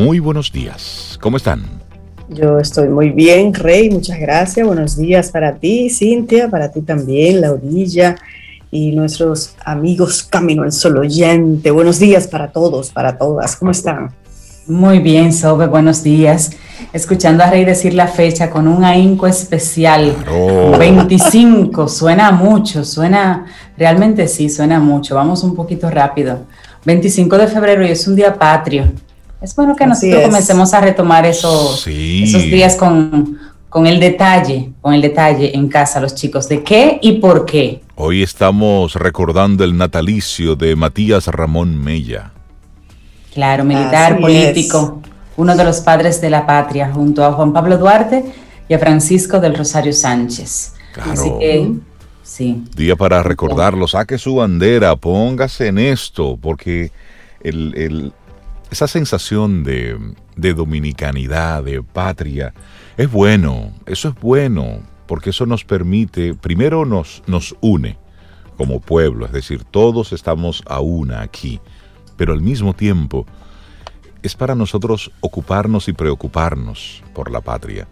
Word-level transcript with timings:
muy 0.00 0.18
buenos 0.18 0.50
días. 0.50 1.18
¿Cómo 1.20 1.36
están? 1.36 1.62
Yo 2.30 2.58
estoy 2.58 2.88
muy 2.88 3.10
bien, 3.10 3.52
Rey, 3.52 3.90
muchas 3.90 4.18
gracias. 4.18 4.66
Buenos 4.66 4.96
días 4.96 5.30
para 5.30 5.56
ti, 5.56 5.90
Cintia, 5.90 6.48
para 6.48 6.72
ti 6.72 6.80
también, 6.80 7.42
Laurilla 7.42 8.16
y 8.70 8.92
nuestros 8.92 9.56
amigos 9.62 10.22
Camino 10.22 10.62
al 10.62 10.72
Sol 10.72 10.96
oyente. 10.96 11.70
Buenos 11.70 11.98
días 11.98 12.26
para 12.28 12.50
todos, 12.50 12.90
para 12.90 13.18
todas. 13.18 13.56
¿Cómo 13.56 13.72
están? 13.72 14.10
Muy 14.66 15.00
bien, 15.00 15.34
Sobe, 15.34 15.66
buenos 15.66 16.02
días. 16.02 16.52
Escuchando 16.94 17.44
a 17.44 17.50
Rey 17.50 17.66
decir 17.66 17.92
la 17.92 18.06
fecha 18.06 18.48
con 18.48 18.68
un 18.68 18.84
ahínco 18.84 19.26
especial. 19.26 20.16
25, 20.78 21.88
suena 21.88 22.30
mucho, 22.30 22.84
suena, 22.84 23.44
realmente 23.76 24.28
sí, 24.28 24.48
suena 24.48 24.80
mucho. 24.80 25.14
Vamos 25.16 25.44
un 25.44 25.54
poquito 25.54 25.90
rápido. 25.90 26.46
25 26.86 27.36
de 27.36 27.46
febrero 27.48 27.86
y 27.86 27.90
es 27.90 28.08
un 28.08 28.16
día 28.16 28.38
patrio. 28.38 28.84
Es 29.40 29.54
bueno 29.56 29.74
que 29.74 29.86
nosotros 29.86 30.22
comencemos 30.22 30.74
a 30.74 30.82
retomar 30.82 31.24
esos, 31.24 31.86
esos 31.86 32.42
días 32.42 32.76
con, 32.76 33.38
con 33.70 33.86
el 33.86 33.98
detalle, 33.98 34.72
con 34.82 34.92
el 34.92 35.00
detalle 35.00 35.56
en 35.56 35.66
casa, 35.68 35.98
los 35.98 36.14
chicos, 36.14 36.46
de 36.46 36.62
qué 36.62 36.98
y 37.00 37.12
por 37.20 37.46
qué. 37.46 37.80
Hoy 37.96 38.22
estamos 38.22 38.96
recordando 38.96 39.64
el 39.64 39.78
natalicio 39.78 40.56
de 40.56 40.76
Matías 40.76 41.26
Ramón 41.28 41.82
Mella. 41.82 42.32
Claro, 43.32 43.64
militar, 43.64 44.20
político, 44.20 45.00
uno 45.38 45.56
de 45.56 45.64
los 45.64 45.80
padres 45.80 46.20
de 46.20 46.28
la 46.28 46.44
patria, 46.44 46.90
junto 46.92 47.24
a 47.24 47.32
Juan 47.32 47.54
Pablo 47.54 47.78
Duarte 47.78 48.22
y 48.68 48.74
a 48.74 48.78
Francisco 48.78 49.40
del 49.40 49.56
Rosario 49.56 49.94
Sánchez. 49.94 50.74
Claro. 50.92 51.38
sí. 52.22 52.62
Día 52.76 52.94
para 52.94 53.22
recordarlo, 53.22 53.88
saque 53.88 54.18
su 54.18 54.34
bandera, 54.34 54.96
póngase 54.96 55.68
en 55.68 55.78
esto, 55.78 56.36
porque 56.38 56.90
esa 58.70 58.86
sensación 58.86 59.64
de, 59.64 59.98
de 60.36 60.54
dominicanidad, 60.54 61.62
de 61.64 61.82
patria, 61.82 62.54
es 62.96 63.10
bueno, 63.10 63.72
eso 63.86 64.08
es 64.08 64.14
bueno, 64.20 64.80
porque 65.06 65.30
eso 65.30 65.46
nos 65.46 65.64
permite, 65.64 66.34
primero 66.34 66.84
nos, 66.84 67.22
nos 67.26 67.56
une 67.60 67.98
como 68.56 68.80
pueblo, 68.80 69.26
es 69.26 69.32
decir, 69.32 69.64
todos 69.64 70.12
estamos 70.12 70.62
a 70.66 70.80
una 70.80 71.22
aquí 71.22 71.60
pero 72.20 72.34
al 72.34 72.42
mismo 72.42 72.74
tiempo 72.74 73.24
es 74.22 74.34
para 74.34 74.54
nosotros 74.54 75.10
ocuparnos 75.22 75.88
y 75.88 75.94
preocuparnos 75.94 77.02
por 77.14 77.30
la 77.30 77.40
patria. 77.40 77.88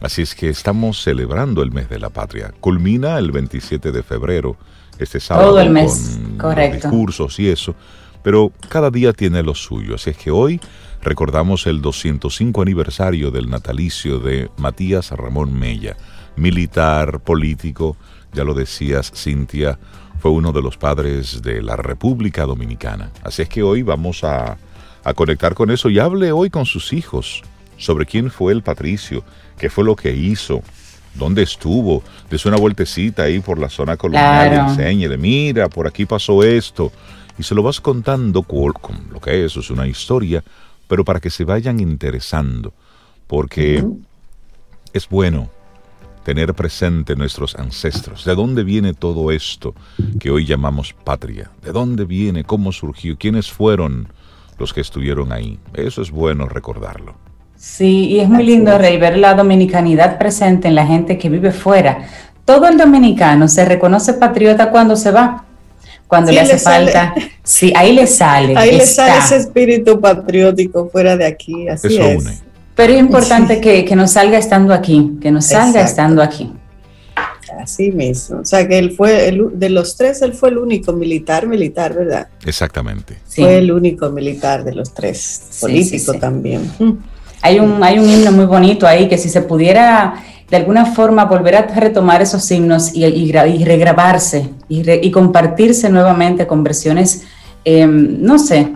Así 0.00 0.22
es 0.22 0.34
que 0.34 0.48
estamos 0.48 1.02
celebrando 1.02 1.62
el 1.62 1.70
mes 1.70 1.90
de 1.90 1.98
la 1.98 2.08
patria. 2.08 2.54
Culmina 2.60 3.18
el 3.18 3.30
27 3.30 3.92
de 3.92 4.02
febrero, 4.02 4.56
este 4.98 5.20
sábado, 5.20 5.50
Todo 5.50 5.60
el 5.60 5.68
mes, 5.68 6.18
con 6.38 6.54
discursos 6.72 7.38
y 7.40 7.50
eso, 7.50 7.74
pero 8.22 8.52
cada 8.68 8.90
día 8.90 9.12
tiene 9.12 9.42
lo 9.42 9.54
suyo. 9.54 9.94
Así 9.94 10.10
es 10.10 10.16
que 10.16 10.30
hoy 10.30 10.60
recordamos 11.02 11.66
el 11.66 11.80
205 11.80 12.62
aniversario 12.62 13.30
del 13.30 13.48
natalicio 13.48 14.18
de 14.18 14.50
Matías 14.56 15.10
Ramón 15.10 15.58
Mella, 15.58 15.96
militar, 16.36 17.20
político, 17.20 17.96
ya 18.32 18.44
lo 18.44 18.54
decías, 18.54 19.12
Cintia, 19.14 19.78
fue 20.18 20.30
uno 20.30 20.52
de 20.52 20.62
los 20.62 20.76
padres 20.76 21.42
de 21.42 21.62
la 21.62 21.76
República 21.76 22.44
Dominicana. 22.44 23.10
Así 23.22 23.42
es 23.42 23.48
que 23.48 23.62
hoy 23.62 23.82
vamos 23.82 24.24
a, 24.24 24.56
conectar 25.14 25.54
con 25.54 25.70
eso 25.70 25.88
y 25.88 25.98
hable 25.98 26.32
hoy 26.32 26.50
con 26.50 26.66
sus 26.66 26.92
hijos 26.92 27.42
sobre 27.78 28.04
quién 28.04 28.30
fue 28.30 28.52
el 28.52 28.62
patricio, 28.62 29.24
qué 29.56 29.70
fue 29.70 29.82
lo 29.82 29.96
que 29.96 30.14
hizo, 30.14 30.62
dónde 31.14 31.42
estuvo, 31.42 32.02
des 32.28 32.44
una 32.44 32.58
vueltecita 32.58 33.22
ahí 33.22 33.40
por 33.40 33.58
la 33.58 33.70
zona 33.70 33.96
colonial 33.96 34.52
y 34.52 34.70
enséñele, 34.70 35.16
mira, 35.16 35.70
por 35.70 35.86
aquí 35.86 36.04
pasó 36.04 36.42
esto. 36.42 36.92
Y 37.38 37.42
se 37.42 37.54
lo 37.54 37.62
vas 37.62 37.80
contando 37.80 38.42
con, 38.42 38.74
lo 39.10 39.20
que 39.20 39.44
es, 39.44 39.56
es 39.56 39.70
una 39.70 39.86
historia, 39.86 40.42
pero 40.88 41.04
para 41.04 41.20
que 41.20 41.30
se 41.30 41.44
vayan 41.44 41.80
interesando, 41.80 42.72
porque 43.26 43.84
es 44.92 45.08
bueno 45.08 45.48
tener 46.24 46.52
presente 46.52 47.16
nuestros 47.16 47.54
ancestros. 47.54 48.24
¿De 48.24 48.34
dónde 48.34 48.64
viene 48.64 48.92
todo 48.92 49.30
esto 49.30 49.74
que 50.18 50.30
hoy 50.30 50.44
llamamos 50.44 50.92
patria? 50.92 51.50
¿De 51.62 51.72
dónde 51.72 52.04
viene? 52.04 52.44
¿Cómo 52.44 52.72
surgió? 52.72 53.16
¿Quiénes 53.16 53.50
fueron 53.50 54.08
los 54.58 54.74
que 54.74 54.80
estuvieron 54.80 55.32
ahí? 55.32 55.58
Eso 55.72 56.02
es 56.02 56.10
bueno 56.10 56.46
recordarlo. 56.46 57.14
Sí, 57.56 58.08
y 58.08 58.20
es 58.20 58.28
muy 58.28 58.44
lindo, 58.44 58.76
Rey, 58.78 58.98
ver 58.98 59.16
la 59.16 59.34
dominicanidad 59.34 60.18
presente 60.18 60.68
en 60.68 60.74
la 60.74 60.86
gente 60.86 61.18
que 61.18 61.28
vive 61.28 61.50
fuera. 61.50 62.06
Todo 62.44 62.68
el 62.68 62.76
dominicano 62.76 63.48
se 63.48 63.64
reconoce 63.64 64.14
patriota 64.14 64.70
cuando 64.70 64.96
se 64.96 65.10
va, 65.10 65.44
cuando 66.08 66.32
le 66.32 66.40
hace 66.40 66.58
falta. 66.58 67.14
Sí, 67.44 67.72
ahí 67.76 67.92
le 67.92 68.06
sale. 68.06 68.56
Ahí 68.56 68.76
le 68.76 68.86
sale 68.86 69.18
ese 69.18 69.36
espíritu 69.36 70.00
patriótico 70.00 70.88
fuera 70.90 71.16
de 71.16 71.26
aquí. 71.26 71.68
Así 71.68 71.94
Eso 71.94 72.02
es. 72.02 72.24
une. 72.24 72.38
Pero 72.74 72.92
es 72.92 73.00
importante 73.00 73.60
que, 73.60 73.84
que, 73.84 73.96
nos 73.96 74.12
salga 74.12 74.38
estando 74.38 74.72
aquí, 74.72 75.18
que 75.20 75.30
nos 75.30 75.46
salga 75.46 75.82
estando 75.82 76.22
aquí. 76.22 76.52
Así 77.60 77.90
mismo. 77.90 78.40
O 78.40 78.44
sea, 78.44 78.68
que 78.68 78.78
él 78.78 78.92
fue, 78.92 79.28
el, 79.28 79.58
de 79.58 79.70
los 79.70 79.96
tres, 79.96 80.22
él 80.22 80.32
fue 80.32 80.50
el 80.50 80.58
único 80.58 80.92
militar, 80.92 81.46
militar, 81.46 81.94
¿verdad? 81.94 82.28
Exactamente. 82.44 83.16
Fue 83.26 83.58
el 83.58 83.72
único 83.72 84.10
militar 84.10 84.62
de 84.64 84.74
los 84.74 84.94
tres, 84.94 85.58
político 85.60 86.14
también. 86.14 86.70
Mm. 86.78 86.92
Hay 87.42 87.58
un, 87.58 87.82
hay 87.82 87.98
un 87.98 88.08
himno 88.08 88.32
muy 88.32 88.46
bonito 88.46 88.86
ahí 88.86 89.08
que 89.08 89.18
si 89.18 89.28
se 89.28 89.42
pudiera 89.42 90.22
de 90.50 90.56
alguna 90.56 90.86
forma 90.86 91.26
volver 91.26 91.56
a 91.56 91.62
retomar 91.62 92.22
esos 92.22 92.50
himnos 92.50 92.94
y, 92.94 93.04
y, 93.04 93.32
regrabarse 93.64 94.48
y, 94.68 95.10
compartirse 95.10 95.90
nuevamente 95.90 96.46
con 96.46 96.64
versiones, 96.64 97.24
em, 97.64 98.22
no 98.22 98.38
sé, 98.38 98.72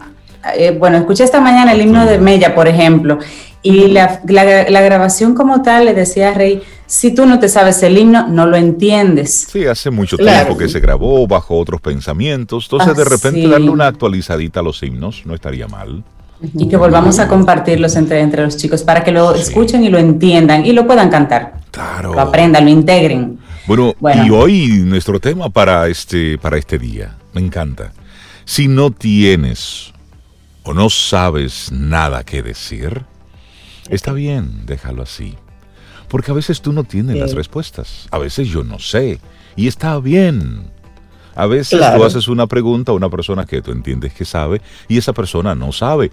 eh, 0.56 0.76
bueno, 0.78 0.98
escuché 0.98 1.24
esta 1.24 1.40
mañana 1.40 1.72
el 1.72 1.80
himno 1.80 2.04
de 2.04 2.18
Mella, 2.18 2.54
por 2.54 2.68
ejemplo, 2.68 3.18
y 3.62 3.88
la, 3.88 4.20
grabación 4.24 5.34
como 5.34 5.62
tal, 5.62 5.84
le 5.84 5.94
decía 5.94 6.30
a 6.30 6.34
Rey, 6.34 6.62
si 6.86 7.14
tú 7.14 7.26
no 7.26 7.38
te 7.38 7.48
sabes 7.48 7.82
el 7.82 7.96
himno, 7.96 8.26
no 8.26 8.44
lo 8.46 8.56
entiendes. 8.56 9.46
Sí, 9.50 9.64
hace 9.66 9.90
mucho 9.90 10.16
tiempo 10.16 10.58
que 10.58 10.68
se 10.68 10.80
grabó 10.80 11.26
bajo 11.26 11.56
otros 11.56 11.80
pensamientos, 11.80 12.68
entonces 12.70 12.96
de 12.96 13.04
repente 13.04 13.48
darle 13.48 13.70
una 13.70 13.86
actualizadita 13.86 14.60
a 14.60 14.62
los 14.62 14.82
himnos 14.82 15.24
no 15.24 15.34
estaría 15.34 15.68
mal. 15.68 16.02
Y 16.56 16.68
que 16.68 16.76
volvamos 16.76 17.18
a 17.18 17.28
compartirlos 17.28 17.96
entre, 17.96 18.20
entre 18.20 18.42
los 18.42 18.56
chicos 18.56 18.82
para 18.82 19.04
que 19.04 19.12
lo 19.12 19.34
escuchen 19.34 19.84
y 19.84 19.88
lo 19.88 19.98
entiendan 19.98 20.66
y 20.66 20.72
lo 20.72 20.86
puedan 20.86 21.10
cantar. 21.10 21.54
Claro. 21.70 22.14
Lo 22.14 22.20
aprendan, 22.20 22.64
lo 22.64 22.70
integren. 22.70 23.38
Bueno, 23.66 23.94
y 24.26 24.30
hoy 24.30 24.82
nuestro 24.84 25.20
tema 25.20 25.48
para 25.48 25.86
este, 25.88 26.36
para 26.38 26.58
este 26.58 26.78
día, 26.78 27.16
me 27.32 27.40
encanta. 27.40 27.92
Si 28.44 28.66
no 28.66 28.90
tienes 28.90 29.92
o 30.64 30.74
no 30.74 30.90
sabes 30.90 31.70
nada 31.70 32.24
que 32.24 32.42
decir, 32.42 33.04
Está 33.88 34.12
bien, 34.12 34.64
déjalo 34.66 35.02
así. 35.02 35.34
Porque 36.08 36.30
a 36.30 36.34
veces 36.34 36.60
tú 36.60 36.72
no 36.72 36.84
tienes 36.84 37.16
las 37.16 37.34
respuestas. 37.34 38.06
A 38.10 38.18
veces 38.18 38.48
yo 38.48 38.64
no 38.64 38.78
sé. 38.78 39.18
Y 39.56 39.66
está 39.66 39.98
bien. 39.98 40.70
A 41.34 41.46
veces 41.46 41.80
tú 41.94 42.04
haces 42.04 42.28
una 42.28 42.46
pregunta 42.46 42.92
a 42.92 42.94
una 42.94 43.08
persona 43.08 43.44
que 43.44 43.62
tú 43.62 43.70
entiendes 43.70 44.12
que 44.12 44.24
sabe 44.24 44.60
y 44.88 44.98
esa 44.98 45.12
persona 45.12 45.54
no 45.54 45.72
sabe. 45.72 46.12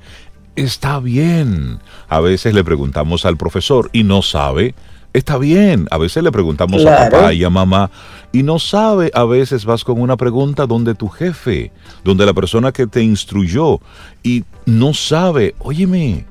Está 0.56 1.00
bien. 1.00 1.80
A 2.08 2.20
veces 2.20 2.54
le 2.54 2.64
preguntamos 2.64 3.26
al 3.26 3.38
profesor 3.38 3.90
y 3.94 4.04
no 4.04 4.22
sabe. 4.22 4.76
Está 5.14 5.38
bien. 5.38 5.88
A 5.92 5.98
veces 5.98 6.24
le 6.24 6.32
preguntamos 6.32 6.86
a 6.86 7.10
papá 7.10 7.34
y 7.34 7.44
a 7.44 7.50
mamá 7.50 7.90
y 8.32 8.44
no 8.44 8.60
sabe. 8.60 9.12
A 9.14 9.24
veces 9.26 9.66
vas 9.66 9.84
con 9.84 10.00
una 10.00 10.18
pregunta 10.18 10.68
donde 10.68 10.96
tu 10.96 11.08
jefe, 11.10 11.72
donde 12.04 12.26
la 12.26 12.34
persona 12.34 12.72
que 12.72 12.88
te 12.88 13.02
instruyó 13.02 13.80
y 14.24 14.44
no 14.66 14.94
sabe. 14.94 15.56
Óyeme, 15.60 16.26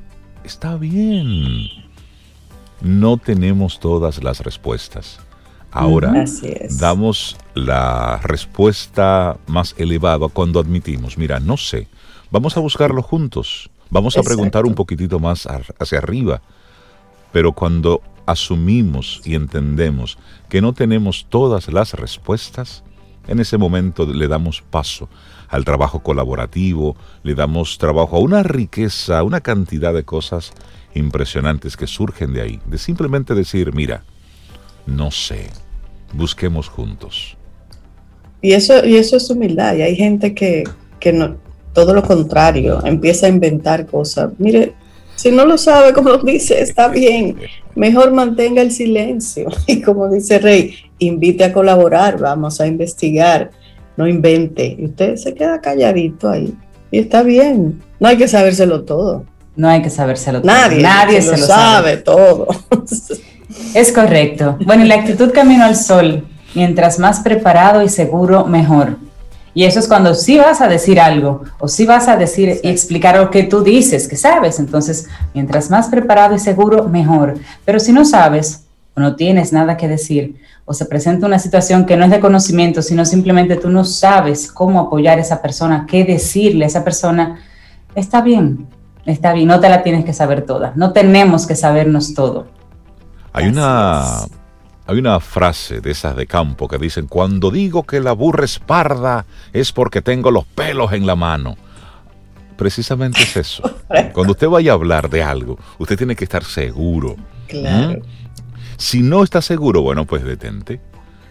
Está 0.48 0.76
bien. 0.76 1.68
No 2.80 3.18
tenemos 3.18 3.80
todas 3.80 4.24
las 4.24 4.40
respuestas. 4.40 5.20
Ahora, 5.70 6.24
damos 6.78 7.36
la 7.54 8.18
respuesta 8.18 9.36
más 9.46 9.74
elevada 9.76 10.28
cuando 10.28 10.60
admitimos, 10.60 11.18
mira, 11.18 11.40
no 11.40 11.56
sé, 11.56 11.88
vamos 12.30 12.56
a 12.56 12.60
buscarlo 12.60 13.02
juntos, 13.02 13.70
vamos 13.90 14.16
a 14.16 14.22
preguntar 14.22 14.64
un 14.64 14.74
poquitito 14.74 15.18
más 15.18 15.46
hacia 15.46 15.98
arriba, 15.98 16.40
pero 17.32 17.52
cuando 17.52 18.02
asumimos 18.24 19.20
y 19.24 19.34
entendemos 19.34 20.18
que 20.48 20.60
no 20.62 20.72
tenemos 20.72 21.26
todas 21.28 21.70
las 21.70 21.92
respuestas, 21.94 22.82
en 23.26 23.40
ese 23.40 23.58
momento 23.58 24.06
le 24.06 24.26
damos 24.26 24.62
paso 24.62 25.08
al 25.48 25.64
trabajo 25.64 26.00
colaborativo, 26.00 26.96
le 27.22 27.34
damos 27.34 27.76
trabajo 27.76 28.16
a 28.16 28.20
una 28.20 28.42
riqueza, 28.42 29.18
a 29.18 29.22
una 29.22 29.42
cantidad 29.42 29.92
de 29.92 30.04
cosas 30.04 30.52
impresionantes 30.94 31.76
que 31.76 31.86
surgen 31.86 32.32
de 32.32 32.40
ahí, 32.40 32.60
de 32.66 32.78
simplemente 32.78 33.34
decir, 33.34 33.74
mira, 33.74 34.04
no 34.88 35.10
sé, 35.10 35.46
busquemos 36.12 36.68
juntos. 36.68 37.36
Y 38.40 38.52
eso, 38.52 38.84
y 38.84 38.96
eso 38.96 39.16
es 39.16 39.30
humildad, 39.30 39.76
y 39.76 39.82
hay 39.82 39.96
gente 39.96 40.34
que, 40.34 40.64
que 41.00 41.12
no, 41.12 41.36
todo 41.72 41.94
lo 41.94 42.02
contrario, 42.02 42.80
empieza 42.84 43.26
a 43.26 43.28
inventar 43.28 43.86
cosas. 43.86 44.32
Mire, 44.38 44.74
si 45.16 45.30
no 45.30 45.44
lo 45.44 45.58
sabe, 45.58 45.92
como 45.94 46.16
dice, 46.18 46.60
está 46.60 46.88
bien. 46.88 47.36
Mejor 47.74 48.12
mantenga 48.12 48.62
el 48.62 48.72
silencio. 48.72 49.48
Y 49.66 49.80
como 49.82 50.08
dice 50.08 50.38
Rey, 50.38 50.74
invite 50.98 51.44
a 51.44 51.52
colaborar, 51.52 52.18
vamos 52.18 52.60
a 52.60 52.66
investigar 52.66 53.50
no 53.98 54.06
invente. 54.06 54.76
Y 54.78 54.86
usted 54.86 55.16
se 55.16 55.34
queda 55.34 55.60
calladito 55.60 56.30
ahí. 56.30 56.54
Y 56.90 57.00
está 57.00 57.22
bien. 57.22 57.82
No 57.98 58.08
hay 58.08 58.16
que 58.16 58.28
sabérselo 58.28 58.84
todo. 58.84 59.26
No 59.56 59.68
hay 59.68 59.82
que 59.82 59.90
sabérselo 59.90 60.40
todo. 60.40 60.50
Nadie, 60.50 60.80
Nadie 60.80 61.20
se, 61.20 61.36
lo, 61.36 61.44
sabe, 61.44 61.96
todo. 61.98 62.46
Es 63.74 63.92
correcto. 63.92 64.56
Bueno, 64.64 64.84
y 64.84 64.88
la 64.88 64.96
actitud 64.96 65.32
camino 65.32 65.64
al 65.64 65.76
sol, 65.76 66.26
mientras 66.54 66.98
más 66.98 67.20
preparado 67.20 67.82
y 67.82 67.88
seguro, 67.88 68.44
mejor. 68.44 68.96
Y 69.54 69.64
eso 69.64 69.80
es 69.80 69.88
cuando 69.88 70.14
sí 70.14 70.36
vas 70.38 70.60
a 70.60 70.68
decir 70.68 71.00
algo 71.00 71.42
o 71.58 71.66
sí 71.66 71.84
vas 71.84 72.06
a 72.08 72.16
decir 72.16 72.60
y 72.62 72.68
explicar 72.68 73.16
lo 73.16 73.30
que 73.30 73.44
tú 73.44 73.62
dices, 73.62 74.06
que 74.06 74.16
sabes. 74.16 74.58
Entonces, 74.58 75.08
mientras 75.34 75.70
más 75.70 75.88
preparado 75.88 76.34
y 76.34 76.38
seguro, 76.38 76.84
mejor. 76.84 77.34
Pero 77.64 77.80
si 77.80 77.92
no 77.92 78.04
sabes 78.04 78.64
o 78.94 79.00
no 79.00 79.16
tienes 79.16 79.52
nada 79.52 79.76
que 79.76 79.88
decir 79.88 80.36
o 80.64 80.74
se 80.74 80.84
presenta 80.84 81.26
una 81.26 81.38
situación 81.38 81.86
que 81.86 81.96
no 81.96 82.04
es 82.04 82.10
de 82.10 82.20
conocimiento, 82.20 82.82
sino 82.82 83.04
simplemente 83.04 83.56
tú 83.56 83.70
no 83.70 83.84
sabes 83.84 84.52
cómo 84.52 84.80
apoyar 84.80 85.18
a 85.18 85.22
esa 85.22 85.40
persona, 85.40 85.86
qué 85.88 86.04
decirle 86.04 86.64
a 86.64 86.68
esa 86.68 86.84
persona, 86.84 87.40
está 87.94 88.20
bien, 88.20 88.66
está 89.06 89.32
bien, 89.32 89.48
no 89.48 89.60
te 89.60 89.70
la 89.70 89.82
tienes 89.82 90.04
que 90.04 90.12
saber 90.12 90.42
toda, 90.42 90.72
no 90.76 90.92
tenemos 90.92 91.46
que 91.46 91.56
sabernos 91.56 92.12
todo. 92.12 92.57
Hay 93.32 93.48
una, 93.48 94.20
hay 94.86 94.98
una 94.98 95.20
frase 95.20 95.80
de 95.80 95.90
esas 95.90 96.16
de 96.16 96.26
campo 96.26 96.68
que 96.68 96.78
dicen, 96.78 97.06
cuando 97.06 97.50
digo 97.50 97.84
que 97.84 98.00
la 98.00 98.12
burra 98.12 98.44
es 98.44 98.58
parda 98.58 99.26
es 99.52 99.72
porque 99.72 100.02
tengo 100.02 100.30
los 100.30 100.44
pelos 100.46 100.92
en 100.92 101.06
la 101.06 101.16
mano. 101.16 101.56
Precisamente 102.56 103.22
es 103.22 103.36
eso. 103.36 103.62
Cuando 104.12 104.32
usted 104.32 104.48
vaya 104.48 104.72
a 104.72 104.74
hablar 104.74 105.08
de 105.10 105.22
algo, 105.22 105.58
usted 105.78 105.96
tiene 105.96 106.16
que 106.16 106.24
estar 106.24 106.42
seguro. 106.42 107.14
Claro. 107.46 108.02
Si 108.76 109.00
no 109.00 109.22
está 109.22 109.42
seguro, 109.42 109.82
bueno, 109.82 110.06
pues 110.06 110.24
detente, 110.24 110.80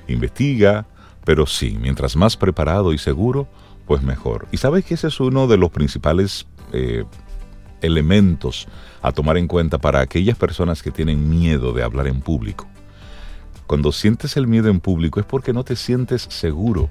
investiga, 0.08 0.86
pero 1.26 1.46
sí, 1.46 1.78
mientras 1.82 2.16
más 2.16 2.38
preparado 2.38 2.94
y 2.94 2.98
seguro, 2.98 3.50
pues 3.86 4.02
mejor. 4.04 4.48
Y 4.52 4.58
sabes 4.58 4.86
que 4.86 4.94
ese 4.94 5.08
es 5.08 5.20
uno 5.20 5.48
de 5.48 5.58
los 5.58 5.70
principales 5.70 6.48
eh, 6.72 7.04
elementos 7.82 8.68
a 9.08 9.12
tomar 9.12 9.38
en 9.38 9.48
cuenta 9.48 9.78
para 9.78 10.02
aquellas 10.02 10.38
personas 10.38 10.84
que 10.84 10.92
tienen 10.92 11.30
miedo 11.30 11.74
de 11.74 11.84
hablar 11.84 12.08
en 12.08 12.22
público. 12.22 12.68
Cuando 13.66 13.92
sientes 13.92 14.38
el 14.38 14.48
miedo 14.48 14.70
en 14.70 14.80
público 14.80 15.20
es 15.20 15.26
porque 15.26 15.54
no 15.54 15.64
te 15.64 15.76
sientes 15.76 16.22
seguro. 16.30 16.90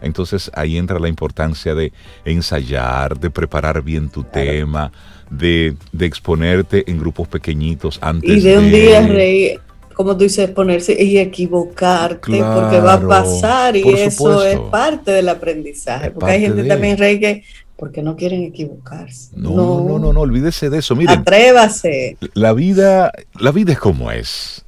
Entonces 0.00 0.50
ahí 0.54 0.76
entra 0.76 0.98
la 1.00 1.08
importancia 1.08 1.74
de 1.74 1.92
ensayar, 2.24 3.18
de 3.18 3.30
preparar 3.30 3.82
bien 3.82 4.10
tu 4.10 4.24
tema, 4.24 4.92
de, 5.30 5.76
exponerte 5.98 6.88
en 6.90 6.98
grupos 6.98 7.28
pequeñitos 7.28 7.98
antes 8.02 8.38
y 8.38 8.40
de... 8.40 8.58
un 8.58 8.70
día 8.70 9.06
reír 9.06 9.60
como 9.98 10.16
tú 10.16 10.22
dices, 10.22 10.48
ponerse 10.50 10.96
y 11.02 11.18
equivocarte, 11.18 12.38
porque 12.38 12.78
va 12.78 12.92
a 12.92 13.08
pasar 13.08 13.76
y 13.76 13.82
eso 13.82 14.44
es 14.44 14.56
parte 14.70 15.10
del 15.10 15.28
aprendizaje. 15.28 16.12
porque 16.12 16.30
hay 16.30 16.40
gente 16.42 16.62
también, 16.62 16.96
Rey, 16.96 17.18
que 17.18 17.42
porque 17.78 18.02
no 18.02 18.16
quieren 18.16 18.42
equivocarse. 18.42 19.30
No, 19.36 19.54
no, 19.54 19.98
no, 20.00 20.12
no, 20.12 20.20
olvídese 20.20 20.68
de 20.68 20.78
eso. 20.78 20.96
Miren, 20.96 21.20
atrévase. 21.20 22.18
La 22.34 22.52
vida, 22.52 23.12
la 23.38 23.52
vida 23.52 23.72
es 23.72 23.78
como 23.78 24.10
es. 24.10 24.64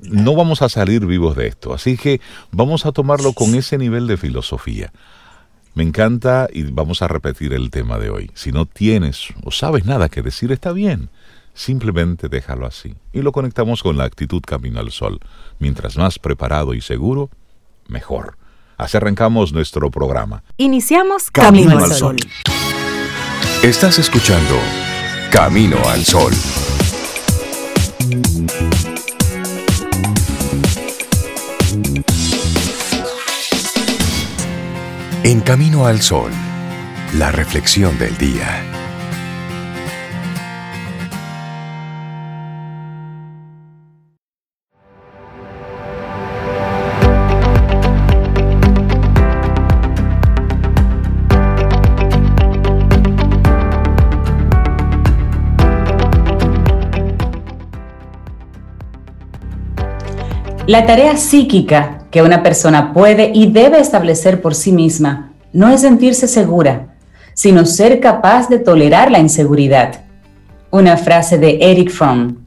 No 0.00 0.34
vamos 0.34 0.62
a 0.62 0.70
salir 0.70 1.04
vivos 1.04 1.36
de 1.36 1.46
esto, 1.46 1.74
así 1.74 1.98
que 1.98 2.22
vamos 2.50 2.86
a 2.86 2.92
tomarlo 2.92 3.34
con 3.34 3.54
ese 3.54 3.76
nivel 3.76 4.06
de 4.06 4.16
filosofía. 4.16 4.92
Me 5.74 5.82
encanta 5.82 6.48
y 6.50 6.62
vamos 6.62 7.02
a 7.02 7.08
repetir 7.08 7.52
el 7.52 7.70
tema 7.70 7.98
de 7.98 8.08
hoy. 8.08 8.30
Si 8.32 8.50
no 8.50 8.64
tienes 8.64 9.28
o 9.44 9.50
sabes 9.50 9.84
nada 9.84 10.08
que 10.08 10.22
decir, 10.22 10.50
está 10.50 10.72
bien. 10.72 11.10
Simplemente 11.52 12.28
déjalo 12.28 12.66
así 12.66 12.94
y 13.12 13.20
lo 13.20 13.32
conectamos 13.32 13.82
con 13.82 13.98
la 13.98 14.04
actitud 14.04 14.40
camino 14.40 14.80
al 14.80 14.90
sol. 14.90 15.20
Mientras 15.58 15.98
más 15.98 16.18
preparado 16.18 16.72
y 16.72 16.80
seguro, 16.80 17.28
mejor. 17.88 18.38
Así 18.76 18.96
arrancamos 18.96 19.52
nuestro 19.52 19.90
programa. 19.90 20.42
Iniciamos 20.56 21.30
Camino, 21.30 21.78
al 21.78 21.92
sol. 21.92 22.16
Estás 23.62 23.98
escuchando 23.98 24.58
Camino 25.30 25.78
al 25.88 26.04
Sol. 26.04 26.32
En 35.22 35.40
Camino 35.40 35.86
al 35.86 36.02
Sol, 36.02 36.30
la 37.14 37.32
reflexión 37.32 37.98
del 37.98 38.16
día. 38.18 38.83
La 60.66 60.86
tarea 60.86 61.18
psíquica 61.18 62.08
que 62.10 62.22
una 62.22 62.42
persona 62.42 62.94
puede 62.94 63.30
y 63.34 63.52
debe 63.52 63.80
establecer 63.80 64.40
por 64.40 64.54
sí 64.54 64.72
misma 64.72 65.34
no 65.52 65.68
es 65.68 65.82
sentirse 65.82 66.26
segura, 66.26 66.96
sino 67.34 67.66
ser 67.66 68.00
capaz 68.00 68.48
de 68.48 68.58
tolerar 68.58 69.10
la 69.10 69.18
inseguridad. 69.18 70.06
Una 70.70 70.96
frase 70.96 71.36
de 71.36 71.58
Eric 71.60 71.90
Fromm. 71.90 72.38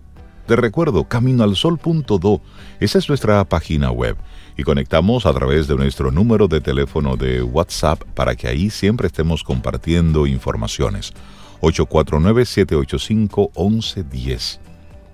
Te 0.47 0.55
recuerdo, 0.55 1.03
caminoalsol.do, 1.03 2.41
esa 2.79 2.97
es 2.97 3.07
nuestra 3.07 3.45
página 3.45 3.91
web 3.91 4.17
y 4.57 4.63
conectamos 4.63 5.27
a 5.27 5.33
través 5.33 5.67
de 5.67 5.75
nuestro 5.75 6.09
número 6.09 6.47
de 6.47 6.59
teléfono 6.59 7.17
de 7.17 7.43
WhatsApp 7.43 8.01
para 8.15 8.35
que 8.35 8.47
ahí 8.47 8.71
siempre 8.71 9.05
estemos 9.05 9.43
compartiendo 9.43 10.25
informaciones. 10.25 11.13
849-785-1110. 11.61 14.57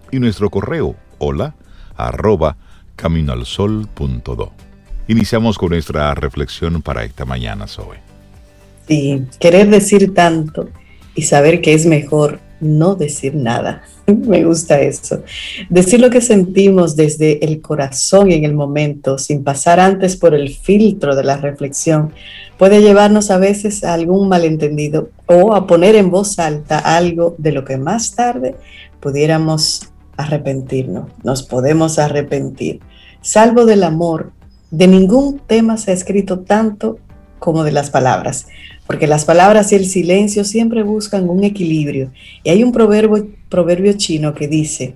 Y 0.09 0.19
nuestro 0.19 0.49
correo, 0.49 0.95
hola, 1.19 1.53
arroba 1.97 2.55
caminoalsol.do. 2.95 4.51
Iniciamos 5.07 5.57
con 5.57 5.69
nuestra 5.69 6.13
reflexión 6.15 6.81
para 6.81 7.03
esta 7.03 7.25
mañana, 7.25 7.67
Zoe. 7.67 7.97
Sí, 8.87 9.25
querer 9.39 9.69
decir 9.69 10.13
tanto 10.13 10.69
y 11.15 11.23
saber 11.23 11.61
que 11.61 11.73
es 11.73 11.85
mejor 11.85 12.39
no 12.59 12.95
decir 12.95 13.35
nada. 13.35 13.83
Me 14.07 14.43
gusta 14.43 14.79
eso. 14.81 15.23
Decir 15.69 15.99
lo 15.99 16.09
que 16.09 16.21
sentimos 16.21 16.95
desde 16.95 17.43
el 17.45 17.61
corazón 17.61 18.31
en 18.31 18.45
el 18.45 18.53
momento, 18.53 19.17
sin 19.17 19.43
pasar 19.43 19.79
antes 19.79 20.15
por 20.15 20.33
el 20.33 20.49
filtro 20.49 21.15
de 21.15 21.23
la 21.23 21.37
reflexión, 21.37 22.13
puede 22.57 22.81
llevarnos 22.81 23.29
a 23.31 23.37
veces 23.37 23.83
a 23.83 23.93
algún 23.93 24.29
malentendido 24.29 25.09
o 25.25 25.53
a 25.53 25.67
poner 25.67 25.95
en 25.95 26.09
voz 26.09 26.39
alta 26.39 26.79
algo 26.79 27.35
de 27.37 27.51
lo 27.51 27.65
que 27.65 27.77
más 27.77 28.15
tarde 28.15 28.55
pudiéramos 28.99 29.89
arrepentirnos, 30.17 31.09
nos 31.23 31.43
podemos 31.43 31.99
arrepentir. 31.99 32.79
Salvo 33.21 33.65
del 33.65 33.83
amor, 33.83 34.31
de 34.71 34.87
ningún 34.87 35.39
tema 35.39 35.77
se 35.77 35.91
ha 35.91 35.93
escrito 35.93 36.39
tanto 36.39 36.99
como 37.39 37.63
de 37.63 37.71
las 37.71 37.89
palabras, 37.89 38.47
porque 38.87 39.07
las 39.07 39.25
palabras 39.25 39.71
y 39.71 39.75
el 39.75 39.85
silencio 39.85 40.43
siempre 40.43 40.83
buscan 40.83 41.29
un 41.29 41.43
equilibrio. 41.43 42.11
Y 42.43 42.49
hay 42.49 42.63
un 42.63 42.71
proverbio, 42.71 43.27
proverbio 43.49 43.93
chino 43.93 44.33
que 44.33 44.47
dice, 44.47 44.95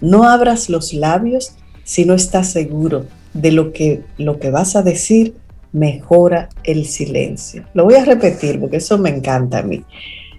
no 0.00 0.24
abras 0.24 0.68
los 0.68 0.92
labios 0.94 1.54
si 1.84 2.04
no 2.04 2.14
estás 2.14 2.50
seguro 2.50 3.06
de 3.34 3.52
lo 3.52 3.72
que, 3.72 4.02
lo 4.18 4.38
que 4.38 4.50
vas 4.50 4.76
a 4.76 4.82
decir, 4.82 5.34
mejora 5.72 6.48
el 6.64 6.86
silencio. 6.86 7.64
Lo 7.74 7.84
voy 7.84 7.94
a 7.94 8.04
repetir 8.04 8.60
porque 8.60 8.76
eso 8.76 8.98
me 8.98 9.10
encanta 9.10 9.58
a 9.58 9.62
mí. 9.62 9.84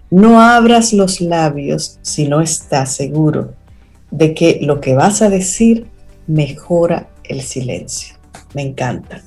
No 0.10 0.42
abras 0.42 0.92
los 0.92 1.22
labios 1.22 2.00
si 2.02 2.28
no 2.28 2.42
estás 2.42 2.94
seguro 2.94 3.54
de 4.12 4.34
que 4.34 4.60
lo 4.62 4.80
que 4.80 4.94
vas 4.94 5.22
a 5.22 5.30
decir 5.30 5.88
mejora 6.28 7.08
el 7.24 7.42
silencio. 7.42 8.16
Me 8.54 8.62
encanta. 8.62 9.22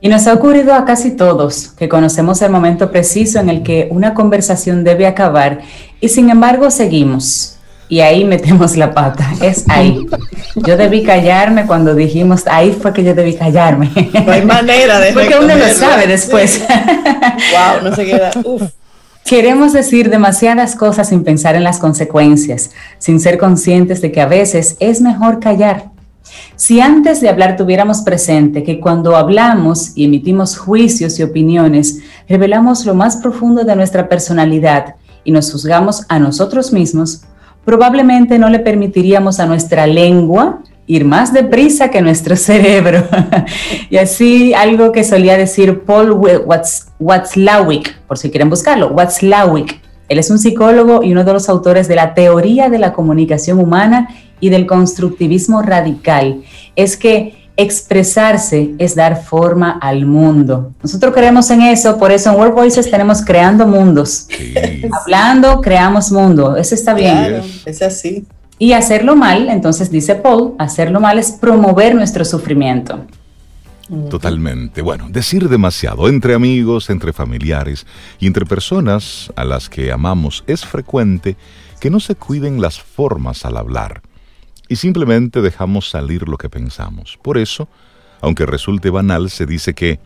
Y 0.00 0.08
nos 0.08 0.26
ha 0.26 0.32
ocurrido 0.32 0.72
a 0.74 0.86
casi 0.86 1.10
todos 1.10 1.68
que 1.76 1.88
conocemos 1.88 2.40
el 2.40 2.50
momento 2.50 2.90
preciso 2.90 3.38
en 3.38 3.50
el 3.50 3.62
que 3.62 3.88
una 3.90 4.14
conversación 4.14 4.82
debe 4.82 5.06
acabar 5.06 5.60
y 6.00 6.08
sin 6.08 6.30
embargo 6.30 6.70
seguimos. 6.70 7.56
Y 7.90 8.00
ahí 8.00 8.24
metemos 8.24 8.76
la 8.76 8.94
pata, 8.94 9.28
es 9.42 9.64
ahí. 9.68 10.06
Yo 10.54 10.76
debí 10.76 11.02
callarme 11.02 11.66
cuando 11.66 11.94
dijimos, 11.94 12.44
ahí 12.46 12.70
fue 12.80 12.92
que 12.92 13.02
yo 13.02 13.14
debí 13.14 13.34
callarme. 13.34 13.90
No 14.24 14.32
hay 14.32 14.44
manera 14.44 15.00
de 15.00 15.12
Porque 15.12 15.36
uno 15.36 15.56
lo 15.56 15.68
sabe 15.68 16.06
después. 16.06 16.62
Wow, 16.68 17.82
no 17.82 17.94
se 17.94 18.06
queda. 18.06 18.30
Uf. 18.44 18.62
Queremos 19.30 19.72
decir 19.72 20.10
demasiadas 20.10 20.74
cosas 20.74 21.10
sin 21.10 21.22
pensar 21.22 21.54
en 21.54 21.62
las 21.62 21.78
consecuencias, 21.78 22.72
sin 22.98 23.20
ser 23.20 23.38
conscientes 23.38 24.00
de 24.00 24.10
que 24.10 24.20
a 24.20 24.26
veces 24.26 24.76
es 24.80 25.00
mejor 25.00 25.38
callar. 25.38 25.92
Si 26.56 26.80
antes 26.80 27.20
de 27.20 27.28
hablar 27.28 27.56
tuviéramos 27.56 28.02
presente 28.02 28.64
que 28.64 28.80
cuando 28.80 29.14
hablamos 29.14 29.92
y 29.94 30.06
emitimos 30.06 30.58
juicios 30.58 31.16
y 31.20 31.22
opiniones, 31.22 32.00
revelamos 32.28 32.84
lo 32.84 32.94
más 32.94 33.18
profundo 33.18 33.62
de 33.62 33.76
nuestra 33.76 34.08
personalidad 34.08 34.96
y 35.22 35.30
nos 35.30 35.52
juzgamos 35.52 36.06
a 36.08 36.18
nosotros 36.18 36.72
mismos, 36.72 37.22
probablemente 37.64 38.36
no 38.36 38.50
le 38.50 38.58
permitiríamos 38.58 39.38
a 39.38 39.46
nuestra 39.46 39.86
lengua 39.86 40.60
ir 40.90 41.04
más 41.04 41.32
deprisa 41.32 41.88
que 41.88 42.02
nuestro 42.02 42.34
cerebro. 42.48 43.04
y 43.88 43.96
así 43.96 44.52
algo 44.54 44.90
que 44.90 45.04
solía 45.04 45.36
decir 45.36 45.82
Paul 45.84 46.20
Watzlawick, 46.98 47.96
por 48.08 48.18
si 48.18 48.30
quieren 48.30 48.50
buscarlo, 48.50 48.88
Watzlawick, 48.88 49.80
Él 50.08 50.18
es 50.18 50.30
un 50.30 50.40
psicólogo 50.40 51.04
y 51.04 51.12
uno 51.12 51.22
de 51.22 51.32
los 51.32 51.48
autores 51.48 51.86
de 51.86 51.94
la 51.94 52.14
teoría 52.14 52.68
de 52.68 52.78
la 52.78 52.92
comunicación 52.92 53.60
humana 53.60 54.08
y 54.40 54.48
del 54.48 54.66
constructivismo 54.66 55.62
radical. 55.62 56.42
Es 56.74 56.96
que 56.96 57.38
expresarse 57.56 58.70
es 58.78 58.96
dar 58.96 59.22
forma 59.22 59.78
al 59.80 60.06
mundo. 60.06 60.72
Nosotros 60.82 61.14
creemos 61.14 61.48
en 61.50 61.62
eso, 61.62 61.98
por 61.98 62.10
eso 62.10 62.30
en 62.30 62.36
World 62.36 62.54
Voices 62.54 62.90
tenemos 62.90 63.22
creando 63.22 63.64
mundos. 63.64 64.26
Hablando, 65.02 65.60
creamos 65.60 66.10
mundo. 66.10 66.56
Eso 66.56 66.74
está 66.74 66.94
bien. 66.94 67.42
es 67.64 67.82
así. 67.82 68.26
Y 68.60 68.74
hacerlo 68.74 69.16
mal, 69.16 69.48
entonces 69.48 69.90
dice 69.90 70.16
Paul, 70.16 70.54
hacerlo 70.58 71.00
mal 71.00 71.18
es 71.18 71.32
promover 71.32 71.94
nuestro 71.94 72.26
sufrimiento. 72.26 73.06
Totalmente. 74.10 74.82
Bueno, 74.82 75.08
decir 75.08 75.48
demasiado 75.48 76.08
entre 76.08 76.34
amigos, 76.34 76.90
entre 76.90 77.14
familiares 77.14 77.86
y 78.18 78.26
entre 78.26 78.44
personas 78.44 79.32
a 79.34 79.44
las 79.44 79.70
que 79.70 79.90
amamos 79.90 80.44
es 80.46 80.66
frecuente 80.66 81.36
que 81.80 81.88
no 81.88 82.00
se 82.00 82.14
cuiden 82.14 82.60
las 82.60 82.78
formas 82.78 83.46
al 83.46 83.56
hablar 83.56 84.02
y 84.68 84.76
simplemente 84.76 85.40
dejamos 85.40 85.88
salir 85.88 86.28
lo 86.28 86.36
que 86.36 86.50
pensamos. 86.50 87.18
Por 87.22 87.38
eso, 87.38 87.66
aunque 88.20 88.44
resulte 88.44 88.90
banal, 88.90 89.30
se 89.30 89.46
dice 89.46 89.72
que 89.72 89.98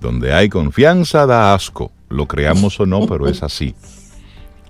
donde 0.00 0.34
hay 0.34 0.50
confianza 0.50 1.24
da 1.24 1.54
asco, 1.54 1.90
lo 2.10 2.28
creamos 2.28 2.78
o 2.80 2.86
no, 2.86 3.06
pero 3.06 3.28
es 3.28 3.42
así. 3.42 3.74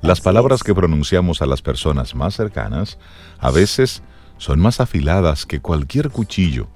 Las 0.05 0.21
palabras 0.21 0.63
que 0.63 0.75
pronunciamos 0.75 1.41
a 1.41 1.47
las 1.47 1.63
personas 1.63 2.15
más 2.15 2.35
cercanas 2.35 2.99
a 3.39 3.51
veces 3.51 4.03
son 4.37 4.61
más 4.61 4.79
afiladas 4.79 5.47
que 5.47 5.61
cualquier 5.61 6.11
cuchillo, 6.11 6.69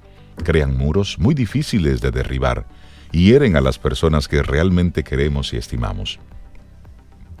crean 0.43 0.75
muros 0.75 1.19
muy 1.19 1.35
difíciles 1.35 2.01
de 2.01 2.09
derribar 2.09 2.65
y 3.11 3.25
hieren 3.25 3.55
a 3.55 3.61
las 3.61 3.77
personas 3.77 4.27
que 4.27 4.41
realmente 4.41 5.03
queremos 5.03 5.53
y 5.53 5.57
estimamos. 5.57 6.19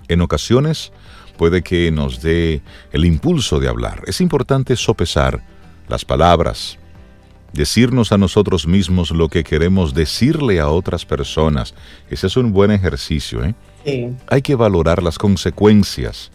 En 0.07 0.21
ocasiones, 0.21 0.91
puede 1.39 1.63
que 1.63 1.89
nos 1.89 2.21
dé 2.21 2.61
el 2.91 3.03
impulso 3.03 3.59
de 3.59 3.67
hablar. 3.67 4.03
Es 4.05 4.21
importante 4.21 4.75
sopesar 4.75 5.43
las 5.87 6.05
palabras, 6.05 6.77
decirnos 7.53 8.11
a 8.11 8.17
nosotros 8.17 8.67
mismos 8.67 9.11
lo 9.11 9.29
que 9.29 9.43
queremos 9.43 9.93
decirle 9.93 10.59
a 10.59 10.69
otras 10.69 11.05
personas. 11.05 11.73
Ese 12.09 12.27
es 12.27 12.37
un 12.37 12.53
buen 12.53 12.71
ejercicio. 12.71 13.43
¿eh? 13.43 14.13
Hay 14.27 14.41
que 14.41 14.55
valorar 14.55 15.01
las 15.01 15.17
consecuencias 15.17 16.31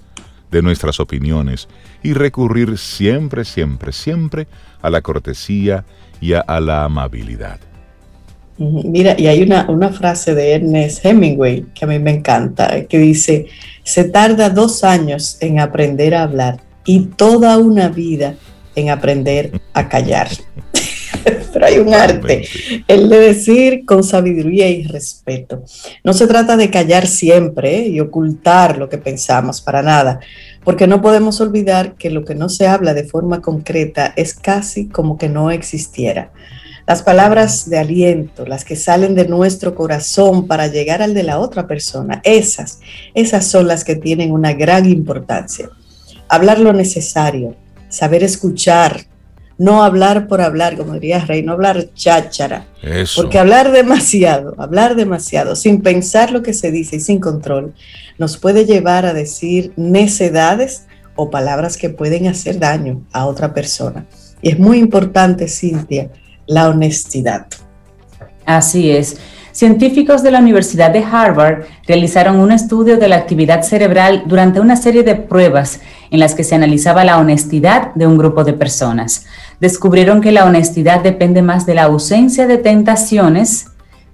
de 0.50 0.62
nuestras 0.62 1.00
opiniones 1.00 1.68
y 2.02 2.12
recurrir 2.12 2.78
siempre, 2.78 3.44
siempre, 3.44 3.92
siempre 3.92 4.46
a 4.82 4.90
la 4.90 5.00
cortesía 5.00 5.84
y 6.20 6.32
a, 6.34 6.44
la 6.60 6.84
amabilidad. 6.84 7.58
Mira, 8.56 9.18
y 9.18 9.26
hay 9.26 9.42
una, 9.42 9.68
una 9.68 9.90
frase 9.90 10.32
de 10.32 10.52
Ernest 10.52 11.04
Hemingway 11.04 11.64
que 11.74 11.84
a 11.84 11.88
mí 11.88 11.98
me 11.98 12.12
encanta, 12.12 12.84
que 12.84 12.98
dice, 12.98 13.46
se 13.82 14.04
tarda 14.04 14.48
dos 14.48 14.84
años 14.84 15.38
en 15.40 15.58
aprender 15.58 16.14
a 16.14 16.22
hablar 16.22 16.60
y 16.84 17.00
toda 17.00 17.58
una 17.58 17.88
vida 17.88 18.34
en 18.76 18.90
aprender 18.90 19.60
a 19.72 19.88
callar. 19.88 20.28
Pero 21.52 21.66
hay 21.66 21.78
un 21.78 21.94
arte, 21.94 22.46
el 22.88 23.08
de 23.08 23.18
decir 23.18 23.84
con 23.84 24.02
sabiduría 24.02 24.68
y 24.68 24.84
respeto. 24.84 25.64
No 26.02 26.12
se 26.12 26.26
trata 26.26 26.56
de 26.56 26.70
callar 26.70 27.06
siempre 27.06 27.78
¿eh? 27.78 27.88
y 27.88 28.00
ocultar 28.00 28.78
lo 28.78 28.88
que 28.88 28.98
pensamos, 28.98 29.60
para 29.60 29.82
nada, 29.82 30.20
porque 30.64 30.86
no 30.86 31.00
podemos 31.00 31.40
olvidar 31.40 31.94
que 31.94 32.10
lo 32.10 32.24
que 32.24 32.34
no 32.34 32.48
se 32.48 32.66
habla 32.66 32.94
de 32.94 33.04
forma 33.04 33.40
concreta 33.40 34.12
es 34.16 34.34
casi 34.34 34.88
como 34.88 35.18
que 35.18 35.28
no 35.28 35.50
existiera. 35.50 36.32
Las 36.86 37.02
palabras 37.02 37.70
de 37.70 37.78
aliento, 37.78 38.44
las 38.44 38.64
que 38.64 38.76
salen 38.76 39.14
de 39.14 39.26
nuestro 39.26 39.74
corazón 39.74 40.46
para 40.46 40.66
llegar 40.66 41.00
al 41.00 41.14
de 41.14 41.22
la 41.22 41.38
otra 41.38 41.66
persona, 41.66 42.20
esas, 42.24 42.80
esas 43.14 43.46
son 43.46 43.68
las 43.68 43.84
que 43.84 43.96
tienen 43.96 44.32
una 44.32 44.52
gran 44.52 44.84
importancia. 44.84 45.70
Hablar 46.28 46.60
lo 46.60 46.74
necesario, 46.74 47.56
saber 47.88 48.22
escuchar, 48.22 49.06
no 49.58 49.84
hablar 49.84 50.26
por 50.26 50.40
hablar, 50.40 50.76
como 50.76 50.94
diría 50.94 51.24
Rey, 51.24 51.42
no 51.42 51.52
hablar 51.52 51.88
cháchara. 51.94 52.66
Porque 53.16 53.38
hablar 53.38 53.72
demasiado, 53.72 54.54
hablar 54.58 54.96
demasiado, 54.96 55.56
sin 55.56 55.80
pensar 55.80 56.32
lo 56.32 56.42
que 56.42 56.52
se 56.52 56.70
dice 56.70 56.96
y 56.96 57.00
sin 57.00 57.20
control, 57.20 57.74
nos 58.18 58.36
puede 58.36 58.64
llevar 58.64 59.06
a 59.06 59.14
decir 59.14 59.72
necedades 59.76 60.86
o 61.16 61.30
palabras 61.30 61.76
que 61.76 61.90
pueden 61.90 62.26
hacer 62.26 62.58
daño 62.58 63.02
a 63.12 63.26
otra 63.26 63.54
persona. 63.54 64.06
Y 64.42 64.50
es 64.50 64.58
muy 64.58 64.78
importante, 64.78 65.48
Cintia, 65.48 66.10
la 66.46 66.68
honestidad. 66.68 67.46
Así 68.44 68.90
es. 68.90 69.16
Científicos 69.54 70.24
de 70.24 70.32
la 70.32 70.40
Universidad 70.40 70.90
de 70.90 71.04
Harvard 71.04 71.66
realizaron 71.86 72.40
un 72.40 72.50
estudio 72.50 72.98
de 72.98 73.06
la 73.06 73.14
actividad 73.14 73.62
cerebral 73.62 74.24
durante 74.26 74.58
una 74.58 74.74
serie 74.74 75.04
de 75.04 75.14
pruebas 75.14 75.80
en 76.10 76.18
las 76.18 76.34
que 76.34 76.42
se 76.42 76.56
analizaba 76.56 77.04
la 77.04 77.20
honestidad 77.20 77.94
de 77.94 78.04
un 78.04 78.18
grupo 78.18 78.42
de 78.42 78.54
personas. 78.54 79.26
Descubrieron 79.60 80.20
que 80.20 80.32
la 80.32 80.44
honestidad 80.44 81.04
depende 81.04 81.40
más 81.40 81.66
de 81.66 81.74
la 81.76 81.84
ausencia 81.84 82.48
de 82.48 82.58
tentaciones 82.58 83.66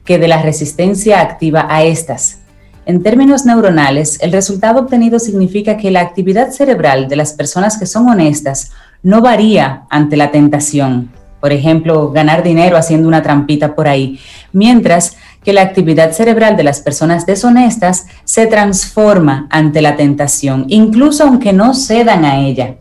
que 0.04 0.18
de 0.18 0.28
la 0.28 0.42
resistencia 0.42 1.23
activa 1.23 1.66
a 1.70 1.85
estas. 1.85 2.40
En 2.85 3.02
términos 3.02 3.47
neuronales, 3.47 4.18
el 4.20 4.32
resultado 4.32 4.80
obtenido 4.80 5.18
significa 5.18 5.78
que 5.78 5.90
la 5.90 6.02
actividad 6.02 6.50
cerebral 6.50 7.09
de 7.09 7.16
las 7.16 7.32
personas 7.32 7.78
que 7.78 7.87
son 7.87 8.11
honestas 8.11 8.73
no 9.02 9.23
varía 9.23 9.85
ante 9.88 10.18
la 10.18 10.32
tentación 10.32 11.09
por 11.40 11.52
ejemplo, 11.52 12.11
ganar 12.11 12.42
dinero 12.42 12.76
haciendo 12.76 13.09
una 13.09 13.23
trampita 13.23 13.75
por 13.75 13.88
ahí, 13.88 14.20
mientras 14.52 15.16
que 15.44 15.52
la 15.52 15.62
actividad 15.62 16.12
cerebral 16.12 16.56
de 16.56 16.64
las 16.64 16.80
personas 16.80 17.26
deshonestas 17.26 18.06
se 18.25 18.47
transforma 18.47 19.47
ante 19.50 19.80
la 19.80 19.97
tentación, 19.97 20.66
incluso 20.68 21.25
aunque 21.25 21.52
no 21.52 21.75
cedan 21.75 22.25
a 22.25 22.40
ella. 22.40 22.76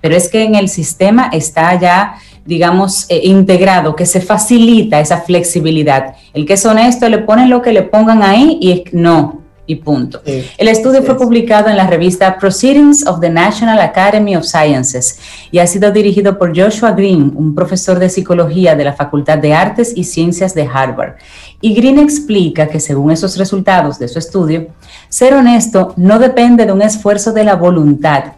Pero 0.00 0.16
es 0.16 0.28
que 0.28 0.42
en 0.42 0.56
el 0.56 0.68
sistema 0.68 1.30
está 1.32 1.78
ya, 1.78 2.16
digamos, 2.44 3.06
eh, 3.08 3.20
integrado, 3.24 3.94
que 3.94 4.04
se 4.04 4.20
facilita 4.20 5.00
esa 5.00 5.20
flexibilidad. 5.20 6.16
El 6.34 6.44
que 6.44 6.54
es 6.54 6.66
honesto 6.66 7.08
le 7.08 7.18
ponen 7.18 7.48
lo 7.48 7.62
que 7.62 7.72
le 7.72 7.82
pongan 7.82 8.22
ahí 8.22 8.58
y 8.60 8.84
no, 8.92 9.42
y 9.64 9.76
punto. 9.76 10.20
el 10.24 10.68
estudio 10.68 11.02
fue 11.02 11.16
publicado 11.16 11.68
en 11.68 11.76
la 11.76 11.86
revista 11.86 12.36
Proceedings 12.36 13.06
of 13.06 13.20
the 13.20 13.30
National 13.30 13.78
Academy 13.80 14.34
of 14.34 14.44
Sciences 14.44 15.18
y 15.52 15.60
ha 15.60 15.66
sido 15.68 15.92
dirigido 15.92 16.36
por 16.36 16.56
Joshua 16.56 16.90
Green, 16.92 17.32
un 17.36 17.54
profesor 17.54 18.00
de 18.00 18.08
psicología 18.08 18.74
de 18.74 18.84
la 18.84 18.92
Facultad 18.92 19.38
de 19.38 19.54
Artes 19.54 19.92
y 19.94 20.02
Ciencias 20.02 20.54
de 20.54 20.68
Harvard. 20.72 21.14
Y 21.62 21.74
Green 21.74 21.98
explica 21.98 22.68
que 22.68 22.80
según 22.80 23.10
esos 23.10 23.38
resultados 23.38 23.98
de 23.98 24.08
su 24.08 24.18
estudio, 24.18 24.66
ser 25.08 25.32
honesto 25.32 25.94
no 25.96 26.18
depende 26.18 26.66
de 26.66 26.72
un 26.72 26.82
esfuerzo 26.82 27.32
de 27.32 27.44
la 27.44 27.54
voluntad, 27.54 28.34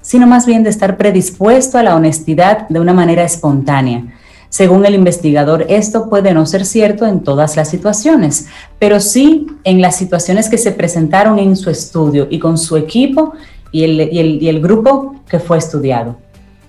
sino 0.00 0.26
más 0.26 0.46
bien 0.46 0.62
de 0.62 0.70
estar 0.70 0.96
predispuesto 0.96 1.76
a 1.76 1.82
la 1.82 1.94
honestidad 1.94 2.66
de 2.70 2.80
una 2.80 2.94
manera 2.94 3.24
espontánea 3.24 4.14
según 4.48 4.86
el 4.86 4.94
investigador, 4.94 5.66
esto 5.68 6.08
puede 6.08 6.32
no 6.32 6.46
ser 6.46 6.64
cierto 6.64 7.06
en 7.06 7.22
todas 7.22 7.56
las 7.56 7.68
situaciones, 7.68 8.48
pero 8.78 8.98
sí 8.98 9.46
en 9.64 9.82
las 9.82 9.96
situaciones 9.96 10.48
que 10.48 10.56
se 10.56 10.72
presentaron 10.72 11.38
en 11.38 11.56
su 11.56 11.68
estudio 11.68 12.26
y 12.30 12.38
con 12.38 12.56
su 12.56 12.76
equipo 12.76 13.34
y 13.70 13.84
el, 13.84 14.60
grupo 14.60 15.16
que 15.28 15.38
fue 15.38 15.58
estudiado. 15.58 16.16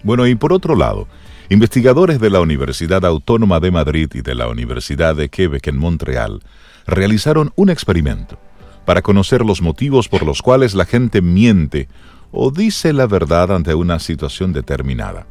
Bueno, 0.04 0.28
y 0.28 0.36
por 0.36 0.52
otro 0.52 0.76
lado, 0.76 1.08
investigadores 1.50 2.20
de 2.20 2.30
la 2.30 2.42
Universidad 2.42 3.04
Autónoma 3.06 3.60
de 3.60 3.72
Madrid 3.72 4.10
y 4.14 4.22
de 4.22 4.36
la 4.36 4.48
Universidad 4.48 5.16
de 5.16 5.30
Quebec 5.30 5.68
en 5.68 5.78
Montreal 5.78 6.42
realizaron 6.86 7.52
un 7.56 7.70
experimento 7.70 8.40
para 8.86 9.02
conocer 9.02 9.44
los 9.44 9.62
motivos 9.62 10.08
por 10.08 10.24
los 10.24 10.44
cuales 10.44 10.76
la 10.76 10.86
gente 10.86 11.22
miente 11.22 11.88
o 12.32 12.52
dice 12.52 12.94
la 12.94 13.08
verdad 13.08 13.52
ante 13.52 13.74
una 13.74 13.98
situación 14.00 14.54
determinada. 14.54 15.26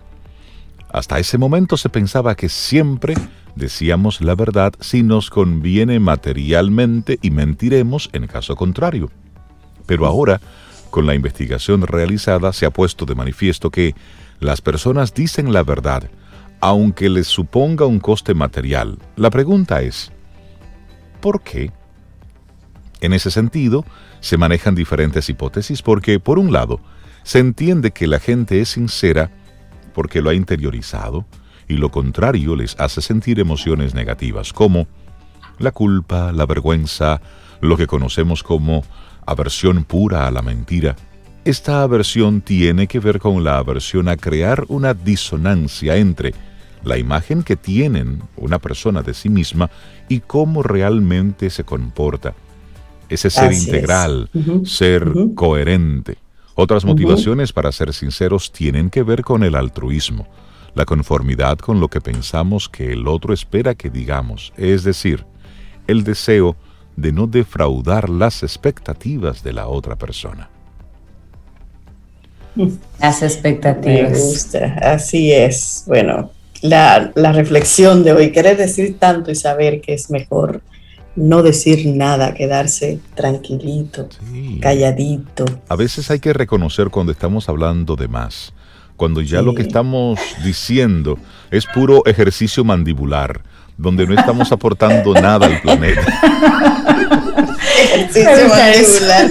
Hasta 0.90 1.20
ese 1.20 1.38
momento 1.38 1.76
se 1.76 1.88
pensaba 1.88 2.34
que 2.34 2.48
siempre 2.48 3.14
decíamos 3.54 4.20
la 4.20 4.34
verdad 4.34 4.72
si 4.80 5.04
nos 5.04 5.30
conviene 5.30 6.00
materialmente 6.00 7.20
y 7.22 7.30
mentiremos 7.30 8.10
en 8.12 8.26
caso 8.26 8.56
contrario. 8.56 9.10
Pero 9.87 10.06
ahora, 10.06 10.40
con 10.90 11.06
la 11.06 11.14
investigación 11.14 11.82
realizada, 11.82 12.52
se 12.52 12.66
ha 12.66 12.70
puesto 12.70 13.04
de 13.04 13.14
manifiesto 13.14 13.70
que 13.70 13.94
las 14.40 14.61
personas 14.61 15.14
dicen 15.14 15.52
la 15.52 15.62
verdad, 15.62 16.11
aunque 16.61 17.09
les 17.09 17.26
suponga 17.26 17.87
un 17.87 18.00
coste 18.00 18.35
material. 18.35 18.99
La 19.16 19.30
pregunta 19.30 19.83
es, 19.83 20.12
¿por 21.21 21.42
qué? 21.42 21.73
En 23.00 23.12
ese 23.12 23.30
sentido, 23.30 23.85
se 24.21 24.37
manejan 24.37 24.75
diferentes 24.75 25.28
hipótesis 25.28 25.83
porque, 25.83 26.18
por 26.18 26.38
un 26.38 26.52
lado, 26.52 26.80
se 27.23 27.38
entiende 27.38 27.92
que 27.92 28.07
la 28.07 28.18
gente 28.18 28.61
es 28.61 28.71
sincera 28.71 29.30
porque 29.95 30.23
lo 30.23 30.30
ha 30.30 30.35
interiorizado 30.35 31.26
y 31.68 31.75
lo 31.75 31.90
contrario 31.90 32.57
les 32.57 32.78
hace 32.80 33.02
sentir 33.02 33.38
emociones 33.38 33.95
negativas 33.95 34.52
como 34.52 34.87
la 35.59 35.73
culpa, 35.73 36.33
la 36.33 36.47
vergüenza, 36.47 37.21
lo 37.61 37.76
que 37.76 37.87
conocemos 37.87 38.42
como 38.42 38.85
aversión 39.26 39.85
pura 39.85 40.26
a 40.26 40.30
la 40.30 40.42
mentira. 40.42 40.97
Esta 41.49 41.83
aversión 41.83 42.43
tiene 42.43 42.87
que 42.87 43.00
ver 43.00 43.19
con 43.19 43.43
la 43.43 43.57
aversión 43.57 44.09
a 44.09 44.19
crear 44.19 44.67
una 44.69 44.93
disonancia 44.93 45.97
entre 45.97 46.35
la 46.85 46.99
imagen 46.99 47.43
que 47.43 47.57
tienen 47.57 48.23
una 48.37 48.59
persona 48.59 49.00
de 49.00 49.14
sí 49.14 49.31
misma 49.31 49.71
y 50.11 50.21
cómo 50.21 50.62
realmente 50.62 51.49
se 51.49 51.64
comporta. 51.64 52.35
ese 53.09 53.31
ser 53.31 53.55
integral, 53.55 54.28
ser 54.67 55.11
coherente. 55.35 56.19
Otras 56.55 56.85
motivaciones, 56.85 57.55
para 57.55 57.73
ser 57.73 57.95
sinceros, 57.95 58.52
tienen 58.52 58.90
que 58.90 59.02
ver 59.02 59.23
con 59.23 59.43
el 59.43 59.55
altruismo, 59.55 60.28
la 60.75 60.85
conformidad 60.85 61.57
con 61.57 61.81
lo 61.81 61.88
que 61.88 62.02
pensamos 62.02 62.69
que 62.69 62.93
el 62.93 63.09
otro 63.09 63.33
espera 63.33 63.75
que 63.75 63.88
digamos, 63.88 64.52
es 64.59 64.85
decir, 64.85 65.25
el 65.87 66.05
deseo 66.05 66.57
de 66.97 67.11
no 67.11 67.26
defraudar 67.26 68.11
las 68.11 68.43
expectativas 68.43 69.43
de 69.43 69.55
la 69.55 69.67
otra 69.67 69.97
persona. 69.97 70.50
Las 73.00 73.23
expectativas. 73.23 74.11
Me 74.12 74.19
gusta, 74.19 74.78
así 74.81 75.33
es. 75.33 75.85
Bueno, 75.87 76.31
la, 76.62 77.12
reflexión 77.33 78.05
de 78.05 78.12
hoy, 78.12 78.33
querer 78.33 78.57
decir 78.57 78.99
tanto 78.99 79.31
y 79.31 79.35
saber 79.35 79.81
que 79.81 79.95
es 79.95 80.11
mejor 80.11 80.62
no 81.17 81.43
decir 81.43 81.87
nada, 81.87 82.35
quedarse 82.35 83.00
tranquilito, 83.14 84.09
calladito. 84.61 85.45
A 85.69 85.76
veces 85.76 86.11
hay 86.11 86.21
que 86.21 86.33
reconocer 86.33 86.90
cuando 86.90 87.11
estamos 87.11 87.49
hablando 87.49 87.97
de 87.97 88.07
más, 88.07 88.52
cuando 88.97 89.21
ya 89.21 89.43
lo 89.43 89.55
que 89.55 89.62
estamos 89.62 90.21
diciendo 90.45 91.19
es 91.50 91.67
puro 91.67 92.05
ejercicio 92.07 92.64
mandibular, 92.64 93.43
donde 93.78 94.06
no 94.06 94.14
estamos 94.14 94.52
aportando 94.52 95.14
nada 95.14 95.47
al 95.47 95.61
planeta. 95.62 96.02
ejercicio 97.82 98.49
mandibular. 98.49 99.30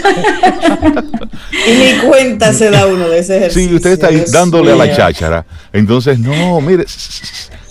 y 1.67 1.71
ni 1.71 1.99
cuenta 2.07 2.53
se 2.53 2.71
da 2.71 2.87
uno 2.87 3.09
de 3.09 3.19
ese 3.19 3.37
ejercicio. 3.37 3.69
Sí, 3.69 3.75
usted 3.75 3.91
está 3.91 4.07
ahí 4.07 4.23
dándole 4.31 4.71
a 4.71 4.75
la 4.75 4.95
cháchara. 4.95 5.45
Entonces, 5.73 6.17
no, 6.17 6.59
mire, 6.61 6.85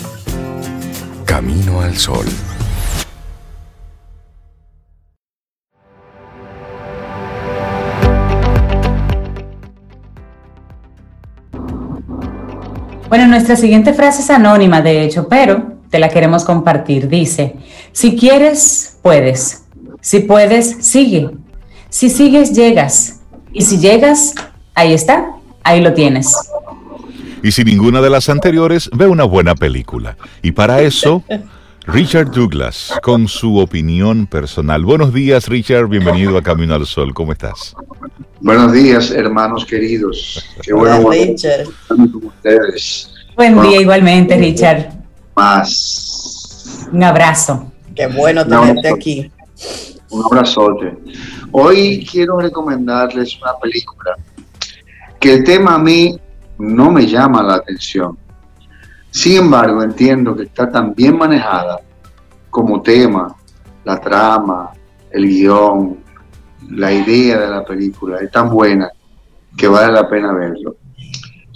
Camino 1.27 1.81
al 1.81 1.97
sol. 1.97 2.27
Bueno, 13.09 13.27
nuestra 13.27 13.57
siguiente 13.57 13.93
frase 13.93 14.23
es 14.23 14.31
anónima, 14.31 14.81
de 14.81 15.03
hecho, 15.03 15.29
pero 15.29 15.73
te 15.91 15.99
la 15.99 16.09
queremos 16.09 16.45
compartir. 16.45 17.09
Dice, 17.09 17.57
si 17.91 18.17
quieres, 18.17 18.97
puedes. 19.03 19.62
Si 20.03 20.19
puedes, 20.19 20.85
sigue. 20.85 21.31
Si 21.89 22.11
sigues, 22.11 22.53
llegas. 22.53 23.21
Y 23.53 23.63
si 23.63 23.79
llegas, 23.79 24.35
ahí 24.75 24.93
está, 24.93 25.37
ahí 25.63 25.81
lo 25.81 25.95
tienes. 25.95 26.35
Y 27.41 27.53
si 27.53 27.63
ninguna 27.63 28.01
de 28.01 28.11
las 28.11 28.29
anteriores, 28.29 28.91
ve 28.93 29.07
una 29.07 29.23
buena 29.23 29.55
película. 29.55 30.17
Y 30.43 30.51
para 30.51 30.81
eso, 30.81 31.23
Richard 31.87 32.33
Douglas, 32.33 32.93
con 33.01 33.29
su 33.29 33.59
opinión 33.59 34.27
personal. 34.27 34.85
Buenos 34.85 35.15
días, 35.15 35.47
Richard. 35.47 35.87
Bienvenido 35.87 36.37
a 36.37 36.43
Camino 36.43 36.75
al 36.75 36.85
Sol. 36.85 37.15
¿Cómo 37.15 37.31
estás? 37.31 37.77
Buenos 38.41 38.73
días, 38.73 39.13
hermanos 39.13 39.65
queridos. 39.65 40.45
Qué 40.63 40.73
bueno 40.73 41.11
Richard. 41.11 41.69
Buen 43.37 43.63
día 43.63 43.81
igualmente, 43.81 44.37
Richard. 44.37 44.89
Más. 45.37 46.89
Un 46.91 47.05
abrazo. 47.05 47.71
Qué 47.95 48.09
bueno 48.09 48.45
tenerte 48.45 48.89
aquí. 48.89 49.31
Un 50.11 50.25
abrazote. 50.25 50.99
Hoy 51.53 52.07
quiero 52.11 52.39
recomendarles 52.39 53.41
una 53.41 53.55
película 53.61 54.17
que 55.19 55.35
el 55.35 55.45
tema 55.45 55.75
a 55.77 55.79
mí 55.79 56.19
no 56.59 56.91
me 56.91 57.07
llama 57.07 57.43
la 57.43 57.55
atención. 57.55 58.19
Sin 59.11 59.39
embargo, 59.39 59.83
entiendo 59.83 60.35
que 60.35 60.45
está 60.45 60.71
tan 60.71 60.95
bien 60.95 61.17
manejada 61.17 61.81
como 62.51 62.83
tema, 62.83 63.35
la 63.85 64.01
trama, 64.01 64.71
el 65.11 65.27
guion, 65.27 65.99
la 66.71 66.93
idea 66.93 67.39
de 67.41 67.49
la 67.49 67.65
película, 67.65 68.19
es 68.19 68.31
tan 68.31 68.49
buena 68.49 68.91
que 69.57 69.69
vale 69.69 69.93
la 69.93 70.09
pena 70.09 70.33
verlo. 70.33 70.77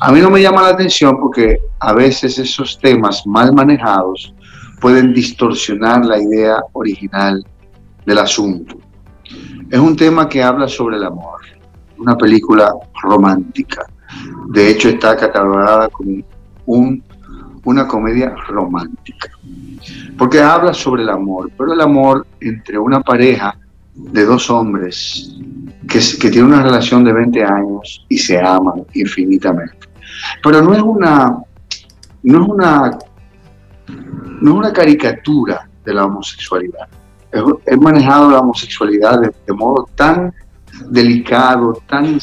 A 0.00 0.12
mí 0.12 0.20
no 0.20 0.30
me 0.30 0.42
llama 0.42 0.62
la 0.62 0.68
atención 0.68 1.18
porque 1.18 1.58
a 1.80 1.94
veces 1.94 2.38
esos 2.38 2.78
temas 2.78 3.26
mal 3.26 3.54
manejados 3.54 4.34
pueden 4.80 5.14
distorsionar 5.14 6.04
la 6.04 6.18
idea 6.18 6.62
original 6.72 7.44
del 8.06 8.18
asunto. 8.18 8.78
Es 9.68 9.78
un 9.78 9.96
tema 9.96 10.28
que 10.28 10.42
habla 10.42 10.68
sobre 10.68 10.96
el 10.96 11.04
amor, 11.04 11.40
una 11.98 12.16
película 12.16 12.72
romántica. 13.02 13.84
De 14.48 14.70
hecho, 14.70 14.88
está 14.88 15.16
catalogada 15.16 15.88
como 15.88 16.22
un, 16.66 17.02
una 17.64 17.86
comedia 17.88 18.34
romántica, 18.48 19.30
porque 20.16 20.40
habla 20.40 20.72
sobre 20.72 21.02
el 21.02 21.10
amor, 21.10 21.50
pero 21.58 21.72
el 21.72 21.80
amor 21.80 22.26
entre 22.40 22.78
una 22.78 23.00
pareja 23.00 23.58
de 23.94 24.24
dos 24.24 24.48
hombres 24.50 25.34
que, 25.88 25.98
que 26.20 26.30
tienen 26.30 26.52
una 26.52 26.62
relación 26.62 27.02
de 27.02 27.12
20 27.12 27.42
años 27.42 28.06
y 28.08 28.18
se 28.18 28.38
aman 28.38 28.84
infinitamente. 28.94 29.88
Pero 30.42 30.62
no 30.62 30.74
es 30.74 30.82
una, 30.82 31.38
no 32.22 32.42
es 32.42 32.48
una, 32.48 32.98
no 34.40 34.50
es 34.50 34.56
una 34.56 34.72
caricatura 34.72 35.68
de 35.84 35.94
la 35.94 36.04
homosexualidad 36.04 36.88
he 37.66 37.76
manejado 37.76 38.30
la 38.30 38.40
homosexualidad 38.40 39.20
de, 39.20 39.52
modo 39.52 39.88
tan 39.94 40.32
delicado, 40.88 41.82
tan, 41.88 42.18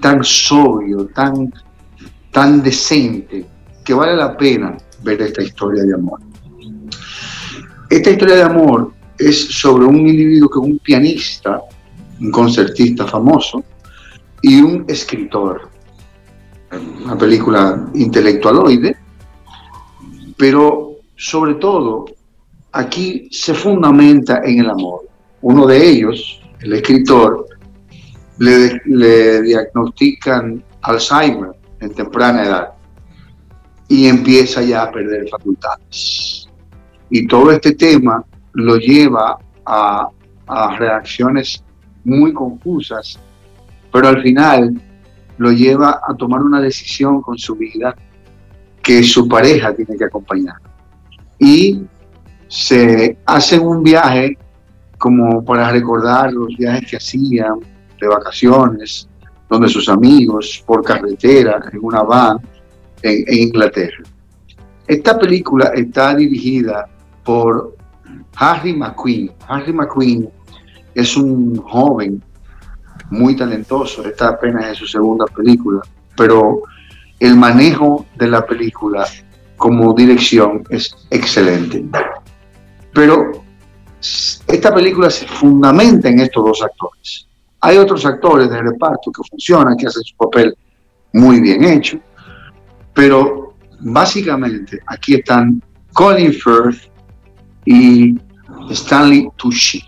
tan 0.00 0.24
sobrio, 0.24 1.06
tan, 1.06 1.52
tan 2.30 2.62
decente, 2.62 3.46
que 3.84 3.94
vale 3.94 4.16
la 4.16 4.36
pena 4.36 4.76
ver 5.02 5.22
esta 5.22 5.42
historia 5.42 5.84
de 5.84 5.94
amor. 5.94 6.20
Esta 7.88 8.10
historia 8.10 8.36
de 8.36 8.42
amor 8.42 8.92
es 9.18 9.48
sobre 9.48 9.84
un 9.84 9.96
individuo 9.96 10.48
que 10.48 10.58
es 10.58 10.72
un 10.72 10.78
pianista, 10.78 11.60
un 12.20 12.30
concertista 12.30 13.06
famoso, 13.06 13.62
y 14.42 14.60
un 14.60 14.84
escritor. 14.88 15.68
Una 17.04 17.16
película 17.16 17.88
intelectualoide, 17.94 18.96
pero 20.36 20.96
sobre 21.16 21.54
todo 21.54 22.04
aquí 22.76 23.28
se 23.30 23.54
fundamenta 23.54 24.42
en 24.44 24.60
el 24.60 24.70
amor. 24.70 25.08
Uno 25.40 25.66
de 25.66 25.88
ellos, 25.88 26.42
el 26.60 26.74
escritor, 26.74 27.46
le, 28.38 29.42
diagnostican 29.42 30.62
Alzheimer 30.82 31.52
en 31.80 31.94
temprana 31.94 32.44
edad 32.44 32.68
y 33.88 34.06
empieza 34.06 34.62
ya 34.62 34.82
a 34.82 34.92
perder 34.92 35.28
facultades. 35.28 36.48
Y 37.08 37.26
todo 37.26 37.50
este 37.50 37.72
tema 37.74 38.22
lo 38.52 38.76
lleva 38.76 39.38
a, 39.64 40.08
a 40.46 40.76
reacciones 40.76 41.62
muy 42.04 42.32
confusas, 42.32 43.18
pero 43.92 44.08
al 44.08 44.22
final 44.22 44.80
lo 45.38 45.50
lleva 45.52 46.00
a 46.06 46.14
tomar 46.14 46.42
una 46.42 46.60
decisión 46.60 47.22
con 47.22 47.38
su 47.38 47.56
vida 47.56 47.96
que 48.82 49.02
su 49.02 49.26
pareja 49.28 49.74
tiene 49.74 49.96
que 49.96 50.04
acompañar. 50.04 50.56
Y 51.38 51.82
se 52.48 53.18
hacen 53.26 53.66
un 53.66 53.82
viaje 53.82 54.38
como 54.98 55.44
para 55.44 55.70
recordar 55.70 56.32
los 56.32 56.56
viajes 56.56 56.90
que 56.90 56.96
hacían 56.96 57.60
de 58.00 58.08
vacaciones, 58.08 59.08
donde 59.48 59.68
sus 59.68 59.88
amigos, 59.88 60.62
por 60.66 60.82
carretera, 60.82 61.60
en 61.72 61.78
una 61.82 62.02
van, 62.02 62.38
en, 63.02 63.24
Inglaterra. 63.28 64.02
Esta 64.86 65.18
película 65.18 65.72
está 65.74 66.14
dirigida 66.14 66.88
por 67.24 67.76
Harry 68.36 68.72
McQueen. 68.72 69.32
Harry 69.48 69.72
McQueen 69.72 70.28
es 70.94 71.16
un 71.16 71.56
joven 71.56 72.22
muy 73.10 73.36
talentoso, 73.36 74.04
está 74.04 74.28
apenas 74.28 74.66
en 74.66 74.74
su 74.74 74.86
segunda 74.86 75.26
película, 75.26 75.80
pero 76.16 76.62
el 77.20 77.36
manejo 77.36 78.06
de 78.16 78.28
la 78.28 78.44
película 78.44 79.06
como 79.56 79.94
dirección 79.94 80.64
es 80.70 80.94
excelente. 81.10 81.84
Pero 82.96 83.44
esta 84.48 84.74
película 84.74 85.10
se 85.10 85.26
fundamenta 85.26 86.08
en 86.08 86.20
estos 86.20 86.42
dos 86.42 86.62
actores. 86.62 87.26
Hay 87.60 87.76
otros 87.76 88.06
actores 88.06 88.48
de 88.48 88.62
reparto 88.62 89.12
que 89.12 89.22
funcionan, 89.28 89.76
que 89.76 89.86
hacen 89.86 90.02
su 90.02 90.16
papel 90.16 90.56
muy 91.12 91.40
bien 91.42 91.62
hecho, 91.62 92.00
pero 92.94 93.54
básicamente 93.80 94.80
aquí 94.86 95.16
están 95.16 95.62
Colin 95.92 96.32
Firth 96.32 96.90
y 97.66 98.18
Stanley 98.70 99.28
Tucci. 99.36 99.84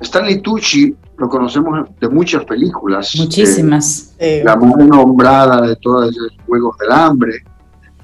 Stanley 0.00 0.40
Tucci 0.40 0.96
lo 1.18 1.28
conocemos 1.28 1.90
de 2.00 2.08
muchas 2.08 2.42
películas. 2.46 3.14
Muchísimas. 3.16 4.14
Eh, 4.18 4.40
la 4.42 4.56
mujer 4.56 4.86
nombrada 4.86 5.60
de 5.60 5.76
todos 5.76 6.16
los 6.16 6.32
Juegos 6.46 6.78
del 6.78 6.90
Hambre, 6.90 7.44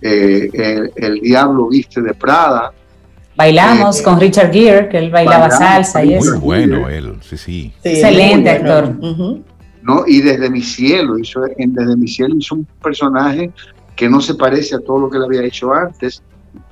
eh, 0.03 0.91
el, 0.95 1.21
Diablo 1.21 1.69
Viste 1.69 2.03
de 2.03 2.13
Prada. 2.13 2.71
Bailamos 3.37 4.01
eh, 4.01 4.03
con 4.03 4.21
Richard 4.21 4.53
Gere, 4.53 4.89
que 4.89 4.99
él 4.99 5.11
bailaba 5.11 5.51
salsa 5.51 6.05
y 6.05 6.15
eso. 6.15 6.33
Muy 6.33 6.41
bueno 6.41 6.89
él, 6.89 7.17
sí, 7.21 7.37
sí. 7.37 7.73
Excelente 7.83 8.51
actor. 8.51 8.95
¿no? 9.83 10.05
Y 10.07 10.21
desde 10.21 10.49
mi 10.51 10.63
cielo, 10.63 11.19
hizo, 11.19 11.43
desde 11.57 11.97
mi 11.97 12.09
cielo 12.09 12.37
hizo 12.37 12.55
un 12.55 12.67
personaje 12.83 13.53
que 13.97 14.09
no 14.09 14.21
se 14.21 14.35
parece 14.35 14.77
a 14.77 14.81
todo 14.81 15.01
lo 15.01 15.11
que 15.11 15.19
le 15.19 15.27
había 15.27 15.43
hecho 15.43 15.73
antes, 15.73 16.23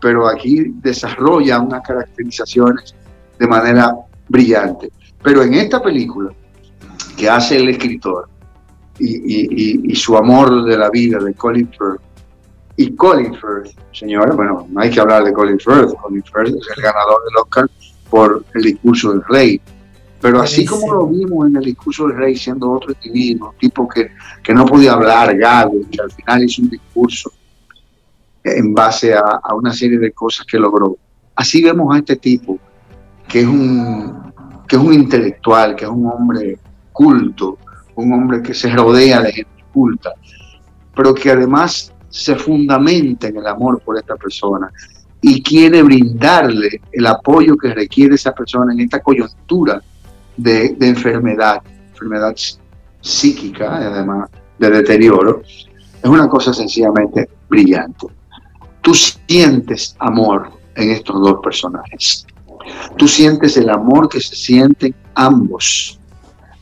pero 0.01 0.29
aquí 0.29 0.72
desarrolla 0.83 1.61
unas 1.61 1.83
caracterizaciones 1.83 2.94
de 3.38 3.46
manera 3.46 3.94
brillante. 4.29 4.90
Pero 5.22 5.42
en 5.42 5.55
esta 5.55 5.83
película 5.83 6.33
que 7.16 7.29
hace 7.29 7.57
el 7.57 7.68
escritor 7.68 8.29
y, 8.98 9.94
su 9.94 10.16
amor 10.16 10.64
de 10.64 10.77
la 10.77 10.90
vida 10.90 11.18
de 11.18 11.35
Colin 11.35 11.68
Firth, 11.68 12.01
y 12.76 12.94
Colin 12.96 13.35
Firth, 13.35 13.76
señores, 13.92 14.35
bueno, 14.35 14.66
no 14.70 14.80
hay 14.80 14.90
que 14.90 15.00
hablar 15.00 15.24
de 15.24 15.32
Colin 15.32 15.58
Firth, 15.58 15.94
Colin 16.00 16.22
Firth 16.22 16.56
es 16.56 16.76
el 16.76 16.82
ganador 16.82 17.22
del 17.24 17.37
Oscar 17.42 17.70
por 18.08 18.44
el 18.54 18.62
discurso 18.62 19.12
del 19.12 19.22
rey. 19.28 19.61
Pero 20.20 20.40
así 20.40 20.64
como 20.64 20.92
lo 20.92 21.06
vimos 21.08 21.48
en 21.48 21.56
el 21.56 21.64
discurso 21.64 22.06
del 22.06 22.16
rey 22.16 22.37
siendo 22.37 22.70
otro 22.70 22.94
individuo, 23.02 23.54
tipo 23.58 23.88
que, 23.88 24.12
que 24.42 24.54
no 24.54 24.64
podía 24.64 24.92
hablar, 24.92 25.37
gago, 25.37 25.74
que 25.90 26.00
al 26.00 26.11
final 26.12 26.44
hizo 26.44 26.62
un 26.62 26.70
discurso 26.70 27.32
en 28.44 28.72
base 28.72 29.14
a, 29.14 29.40
a, 29.42 29.54
una 29.54 29.72
serie 29.72 29.98
de 29.98 30.12
cosas 30.12 30.46
que 30.46 30.58
logró. 30.58 30.96
Así 31.35 31.62
vemos 31.62 31.94
a 31.94 31.98
este 31.98 32.16
tipo, 32.16 32.58
que 33.28 33.40
es 33.40 33.46
un, 33.46 34.32
que 34.68 34.76
es 34.76 34.82
un 34.82 34.94
intelectual, 34.94 35.74
que 35.74 35.85
es 35.85 35.90
un 35.90 36.06
hombre 36.06 36.58
culto, 36.92 37.58
un 37.96 38.12
hombre 38.12 38.42
que 38.42 38.54
se 38.54 38.70
rodea 38.70 39.20
de 39.22 39.32
gente 39.32 39.64
culta, 39.72 40.12
pero 40.94 41.14
que 41.14 41.30
además 41.30 41.91
se 42.12 42.37
fundamenta 42.37 43.29
en 43.29 43.38
el 43.38 43.46
amor 43.46 43.81
por 43.81 43.96
esta 43.96 44.16
persona 44.16 44.70
y 45.22 45.42
quiere 45.42 45.83
brindarle 45.83 46.83
el 46.92 47.07
apoyo 47.07 47.57
que 47.57 47.72
requiere 47.72 48.16
esa 48.16 48.35
persona 48.35 48.75
en 48.75 48.81
esta 48.81 49.01
coyuntura 49.01 49.83
de, 50.37 50.77
enfermedad, 50.81 51.62
enfermedad 51.90 52.35
psíquica, 53.01 53.77
además 53.77 54.29
de 54.59 54.70
deterioro, 54.70 55.42
es 55.42 56.05
una 56.05 56.29
cosa 56.29 56.53
sencillamente 56.53 57.31
brillante. 57.48 58.09
Tú 58.83 58.94
sientes 58.94 59.96
amor 59.98 60.51
en 60.75 60.90
estos 60.90 61.18
dos 61.22 61.40
personajes. 61.42 62.27
Tú 62.96 63.09
sientes 63.09 63.57
el 63.57 63.70
amor 63.70 64.09
que 64.09 64.20
se 64.20 64.37
sienten 64.37 64.94
ambos. 65.14 65.98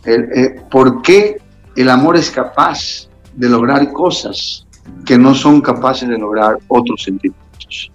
Eh, 0.04 0.60
¿Por 0.70 1.02
qué 1.02 1.38
el 1.74 1.88
amor 1.88 2.16
es 2.16 2.30
capaz 2.30 3.08
de 3.34 3.48
lograr 3.48 3.92
cosas 3.92 4.66
que 5.04 5.18
no 5.18 5.34
son 5.34 5.60
capaces 5.60 6.08
de 6.08 6.18
lograr 6.18 6.58
otros 6.68 7.02
sentimientos? 7.02 7.92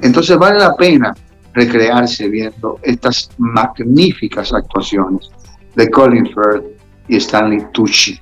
Entonces 0.00 0.36
vale 0.36 0.58
la 0.58 0.74
pena 0.74 1.14
recrearse 1.54 2.28
viendo 2.28 2.78
estas 2.82 3.30
magníficas 3.38 4.52
actuaciones 4.52 5.30
de 5.74 5.90
Colin 5.90 6.26
Firth 6.26 6.64
y 7.08 7.16
Stanley 7.16 7.66
Tucci. 7.72 8.20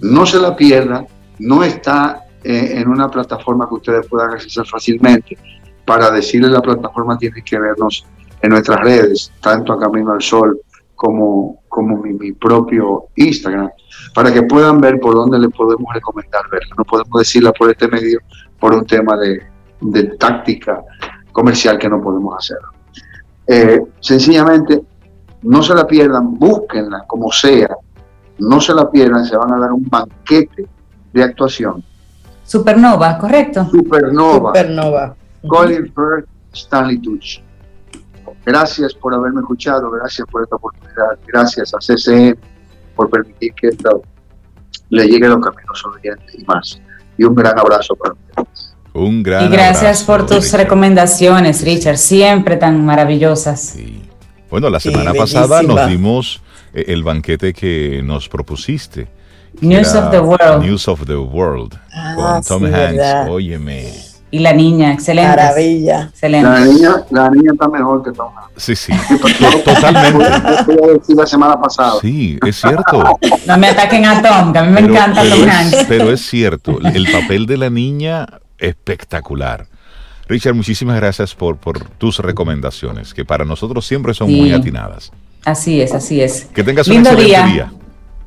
No 0.00 0.26
se 0.26 0.38
la 0.38 0.56
pierdan, 0.56 1.06
no 1.38 1.62
está 1.62 2.24
eh, 2.42 2.80
en 2.80 2.88
una 2.88 3.10
plataforma 3.10 3.68
que 3.68 3.74
ustedes 3.74 4.06
puedan 4.08 4.32
acceder 4.32 4.66
fácilmente. 4.66 5.36
Para 5.84 6.10
decirle 6.10 6.48
la 6.48 6.60
plataforma 6.60 7.16
tienen 7.16 7.44
que 7.44 7.58
vernos 7.58 8.06
en 8.42 8.50
nuestras 8.50 8.80
redes, 8.80 9.32
tanto 9.40 9.72
a 9.72 9.80
Camino 9.80 10.12
al 10.12 10.22
Sol 10.22 10.60
como, 10.94 11.62
como 11.76 11.98
mi, 11.98 12.32
propio 12.32 13.08
Instagram, 13.16 13.68
para 14.14 14.32
que 14.32 14.42
puedan 14.44 14.80
ver 14.80 14.98
por 14.98 15.14
dónde 15.14 15.38
les 15.38 15.50
podemos 15.50 15.92
recomendar 15.92 16.42
verla. 16.50 16.74
No 16.78 16.84
podemos 16.84 17.18
decirla 17.18 17.52
por 17.52 17.70
este 17.70 17.86
medio 17.86 18.18
por 18.58 18.72
un 18.72 18.86
tema 18.86 19.14
de, 19.18 19.42
de 19.82 20.04
táctica 20.16 20.82
comercial 21.32 21.76
que 21.76 21.90
no 21.90 22.00
podemos 22.00 22.34
hacer. 22.38 22.56
Eh, 23.46 23.82
sencillamente, 24.00 24.82
no 25.42 25.62
se 25.62 25.74
la 25.74 25.86
pierdan, 25.86 26.38
búsquenla 26.38 27.04
como 27.06 27.30
sea, 27.30 27.68
no 28.38 28.58
se 28.58 28.72
la 28.72 28.90
pierdan, 28.90 29.26
se 29.26 29.36
van 29.36 29.52
a 29.52 29.58
dar 29.58 29.72
un 29.72 29.86
banquete 29.86 30.66
de 31.12 31.22
actuación 31.22 31.84
Supernova, 32.42 33.18
¿correcto? 33.18 33.68
Supernova. 33.68 34.50
Supernova. 34.50 35.16
Colin 35.46 35.92
Firth, 35.92 36.28
Stanley 36.54 36.98
Tucci. 36.98 37.42
Gracias 38.46 38.94
por 38.94 39.12
haberme 39.12 39.40
escuchado, 39.40 39.90
gracias 39.90 40.26
por 40.30 40.44
esta 40.44 40.54
oportunidad, 40.54 41.18
gracias 41.26 41.74
a 41.74 41.78
CCN 41.78 42.38
por 42.94 43.10
permitir 43.10 43.52
que 43.54 43.68
esto 43.68 44.02
le 44.88 45.06
llegue 45.06 45.26
a 45.26 45.30
los 45.30 45.40
caminos 45.40 45.84
oyentes 45.84 46.34
y 46.38 46.44
más. 46.44 46.80
Y 47.18 47.24
un 47.24 47.34
gran 47.34 47.58
abrazo 47.58 47.96
para 47.96 48.14
ustedes. 48.14 48.76
Un 48.92 49.22
gran 49.22 49.46
Y 49.46 49.48
gracias 49.48 50.04
por 50.04 50.26
tus 50.26 50.52
recomendaciones, 50.52 51.62
Richard, 51.64 51.98
siempre 51.98 52.56
tan 52.56 52.86
maravillosas. 52.86 53.76
Bueno, 54.48 54.70
la 54.70 54.78
semana 54.78 55.12
pasada 55.12 55.62
nos 55.62 55.88
dimos 55.88 56.40
eh, 56.72 56.84
el 56.88 57.02
banquete 57.02 57.52
que 57.52 58.00
nos 58.04 58.28
propusiste 58.28 59.08
News 59.60 59.94
of 59.94 60.10
the 60.10 60.20
World. 60.20 60.62
News 60.62 60.88
of 60.88 61.06
the 61.06 61.16
World. 61.16 61.78
Ah, 61.92 62.14
con 62.14 62.42
Tom 62.42 62.64
Hanks. 62.72 63.28
Óyeme. 63.28 63.92
Y 64.30 64.40
la 64.40 64.52
niña, 64.52 64.92
excelente. 64.92 65.28
Maravilla. 65.28 66.08
Excelente. 66.10 66.48
La 66.48 66.60
niña, 66.60 66.90
la 67.10 67.30
niña 67.30 67.52
está 67.52 67.68
mejor 67.68 68.02
que 68.02 68.10
Tom 68.12 68.32
Hanks. 68.36 68.62
Sí, 68.62 68.74
sí. 68.74 68.92
Totalmente. 69.64 70.28
la 71.14 71.26
semana 71.26 71.60
pasada. 71.60 72.00
Sí, 72.00 72.38
es 72.44 72.60
cierto. 72.60 73.18
No 73.46 73.56
me 73.58 73.68
ataquen 73.68 74.04
a 74.04 74.20
Tom, 74.20 74.52
que 74.52 74.58
a 74.58 74.64
mí 74.64 74.72
me 74.72 74.80
encanta 74.80 75.22
Tom 75.22 75.48
Hanks. 75.48 75.84
Pero 75.88 76.10
es 76.10 76.26
cierto, 76.26 76.78
el 76.80 77.10
papel 77.10 77.46
de 77.46 77.56
la 77.56 77.70
niña 77.70 78.26
espectacular. 78.58 79.66
Richard, 80.28 80.54
muchísimas 80.54 80.96
gracias 80.96 81.34
por, 81.34 81.56
por 81.56 81.88
tus 81.88 82.18
recomendaciones, 82.18 83.14
que 83.14 83.24
para 83.24 83.44
nosotros 83.44 83.86
siempre 83.86 84.12
son 84.12 84.32
muy 84.32 84.52
atinadas. 84.52 85.12
Así 85.44 85.80
es, 85.80 85.94
así 85.94 86.20
es. 86.20 86.46
Que 86.46 86.64
tengas 86.64 86.88
un 86.88 86.96
excelente 86.96 87.52
día. 87.52 87.72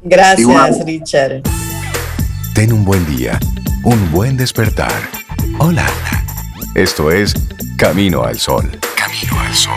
Gracias, 0.02 0.86
Richard. 0.86 1.42
Ten 2.54 2.72
un 2.72 2.86
buen 2.86 3.06
día, 3.06 3.38
un 3.84 4.12
buen 4.12 4.38
despertar. 4.38 4.92
Hola. 5.58 5.88
Esto 6.76 7.12
es 7.12 7.34
Camino 7.78 8.24
al 8.24 8.38
Sol. 8.38 8.70
Camino 8.96 9.40
al 9.40 9.54
Sol. 9.54 9.74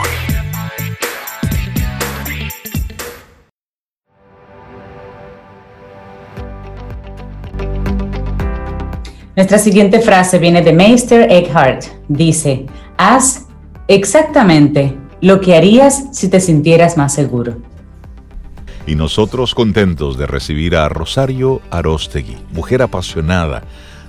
Nuestra 9.34 9.58
siguiente 9.58 10.00
frase 10.00 10.38
viene 10.38 10.62
de 10.62 10.72
Meister 10.72 11.30
Eckhart. 11.30 11.84
Dice, 12.08 12.66
haz 12.98 13.46
exactamente 13.88 14.96
lo 15.20 15.40
que 15.40 15.56
harías 15.56 16.04
si 16.12 16.28
te 16.28 16.40
sintieras 16.40 16.96
más 16.96 17.14
seguro 17.14 17.56
y 18.86 18.94
nosotros 18.94 19.54
contentos 19.54 20.18
de 20.18 20.26
recibir 20.26 20.76
a 20.76 20.88
Rosario 20.88 21.60
Arostegui, 21.70 22.36
mujer 22.52 22.82
apasionada 22.82 23.62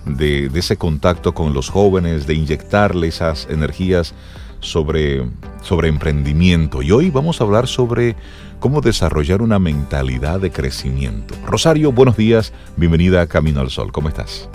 de, 0.05 0.49
ese 0.53 0.77
contacto 0.77 1.33
con 1.33 1.53
los 1.53 1.69
jóvenes, 1.69 2.27
de 2.27 2.33
inyectarle 2.33 3.07
esas 3.07 3.47
energías 3.49 4.13
sobre, 4.59 5.23
sobre 5.61 5.89
emprendimiento. 5.89 6.81
Y 6.81 6.91
hoy 6.91 7.09
vamos 7.09 7.41
a 7.41 7.43
hablar 7.43 7.67
sobre 7.67 8.15
cómo 8.59 8.81
desarrollar 8.81 9.41
una 9.41 9.59
mentalidad 9.59 10.39
de 10.39 10.51
crecimiento. 10.51 11.35
Rosario, 11.45 11.91
buenos 11.91 12.17
días, 12.17 12.53
bienvenida 12.77 13.21
a 13.21 13.27
Camino 13.27 13.61
al 13.61 13.69
Sol, 13.69 13.91
¿cómo 13.91 14.09
estás? 14.09 14.49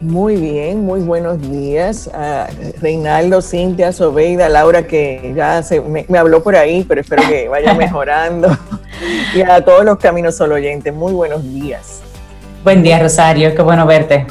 Muy 0.00 0.36
bien, 0.36 0.84
muy 0.84 1.00
buenos 1.00 1.40
días. 1.40 2.08
a 2.14 2.48
Reinaldo, 2.80 3.42
Cintia, 3.42 3.92
Sobeida, 3.92 4.48
Laura, 4.48 4.86
que 4.86 5.32
ya 5.34 5.62
se, 5.62 5.80
me, 5.80 6.06
habló 6.16 6.42
por 6.42 6.54
ahí, 6.54 6.84
pero 6.88 7.00
espero 7.00 7.22
que 7.28 7.48
vaya 7.48 7.74
mejorando. 7.78 8.56
y 9.34 9.40
a 9.42 9.64
todos 9.64 9.84
los 9.84 9.98
Caminos 9.98 10.36
Solo 10.36 10.54
oyentes, 10.54 10.94
muy 10.94 11.12
buenos 11.12 11.42
días. 11.42 12.00
Buen 12.62 12.82
día, 12.82 13.00
Rosario, 13.00 13.54
qué 13.54 13.62
bueno 13.62 13.86
verte. 13.86 14.26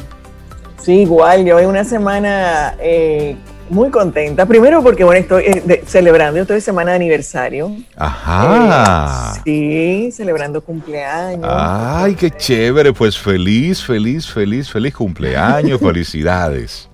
Sí, 0.81 1.01
igual, 1.01 1.45
yo 1.45 1.57
hoy 1.57 1.65
una 1.65 1.83
semana 1.83 2.75
eh, 2.79 3.35
muy 3.69 3.89
contenta. 3.89 4.45
Primero 4.45 4.81
porque, 4.81 5.03
bueno, 5.03 5.19
estoy 5.19 5.43
eh, 5.45 5.83
celebrando, 5.85 6.39
estoy 6.39 6.61
semana 6.61 6.91
de 6.91 6.97
aniversario. 6.97 7.75
Ajá. 7.95 9.33
Eh, 9.45 10.09
sí, 10.09 10.11
celebrando 10.11 10.61
cumpleaños. 10.61 11.45
Ay, 11.49 12.15
qué 12.15 12.31
chévere. 12.31 12.93
Pues 12.93 13.17
feliz, 13.17 13.83
feliz, 13.83 14.29
feliz, 14.31 14.71
feliz 14.71 14.93
cumpleaños. 14.93 15.79
Felicidades. 15.87 16.89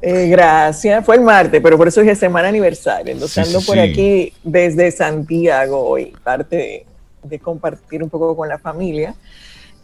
Eh, 0.00 0.28
gracias. 0.28 1.04
Fue 1.04 1.16
el 1.16 1.22
martes, 1.22 1.60
pero 1.62 1.76
por 1.76 1.88
eso 1.88 2.00
es 2.00 2.18
semana 2.18 2.48
aniversario. 2.48 3.12
Entonces 3.12 3.46
ando 3.46 3.60
por 3.60 3.78
aquí 3.78 4.32
desde 4.42 4.90
Santiago 4.90 5.80
hoy, 5.88 6.12
parte 6.22 6.86
de 7.22 7.38
compartir 7.38 8.02
un 8.02 8.08
poco 8.08 8.36
con 8.36 8.48
la 8.48 8.58
familia. 8.58 9.14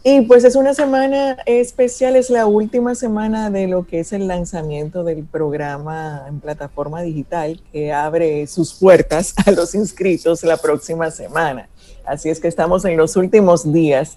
Y 0.07 0.21
pues 0.21 0.43
es 0.43 0.55
una 0.55 0.75
semana 0.75 1.35
especial, 1.47 2.15
es 2.15 2.29
la 2.29 2.45
última 2.45 2.93
semana 2.93 3.49
de 3.49 3.67
lo 3.67 3.87
que 3.87 4.01
es 4.01 4.13
el 4.13 4.27
lanzamiento 4.27 5.03
del 5.03 5.23
programa 5.23 6.25
en 6.27 6.39
plataforma 6.41 7.01
digital 7.01 7.59
que 7.71 7.91
abre 7.91 8.45
sus 8.45 8.75
puertas 8.75 9.33
a 9.47 9.49
los 9.49 9.73
inscritos 9.73 10.43
la 10.43 10.57
próxima 10.57 11.09
semana. 11.09 11.67
Así 12.05 12.29
es 12.29 12.39
que 12.39 12.47
estamos 12.47 12.85
en 12.85 12.97
los 12.97 13.15
últimos 13.15 13.73
días. 13.73 14.15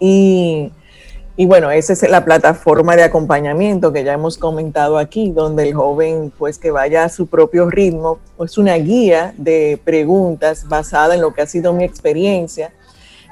Y, 0.00 0.72
y 1.36 1.44
bueno, 1.44 1.70
esa 1.70 1.92
es 1.92 2.08
la 2.08 2.24
plataforma 2.24 2.96
de 2.96 3.02
acompañamiento 3.02 3.92
que 3.92 4.04
ya 4.04 4.14
hemos 4.14 4.38
comentado 4.38 4.96
aquí, 4.96 5.32
donde 5.32 5.68
el 5.68 5.74
joven 5.74 6.32
pues 6.38 6.56
que 6.56 6.70
vaya 6.70 7.04
a 7.04 7.08
su 7.10 7.26
propio 7.26 7.68
ritmo, 7.68 8.20
pues 8.38 8.56
una 8.56 8.76
guía 8.76 9.34
de 9.36 9.78
preguntas 9.84 10.66
basada 10.66 11.14
en 11.14 11.20
lo 11.20 11.34
que 11.34 11.42
ha 11.42 11.46
sido 11.46 11.74
mi 11.74 11.84
experiencia 11.84 12.72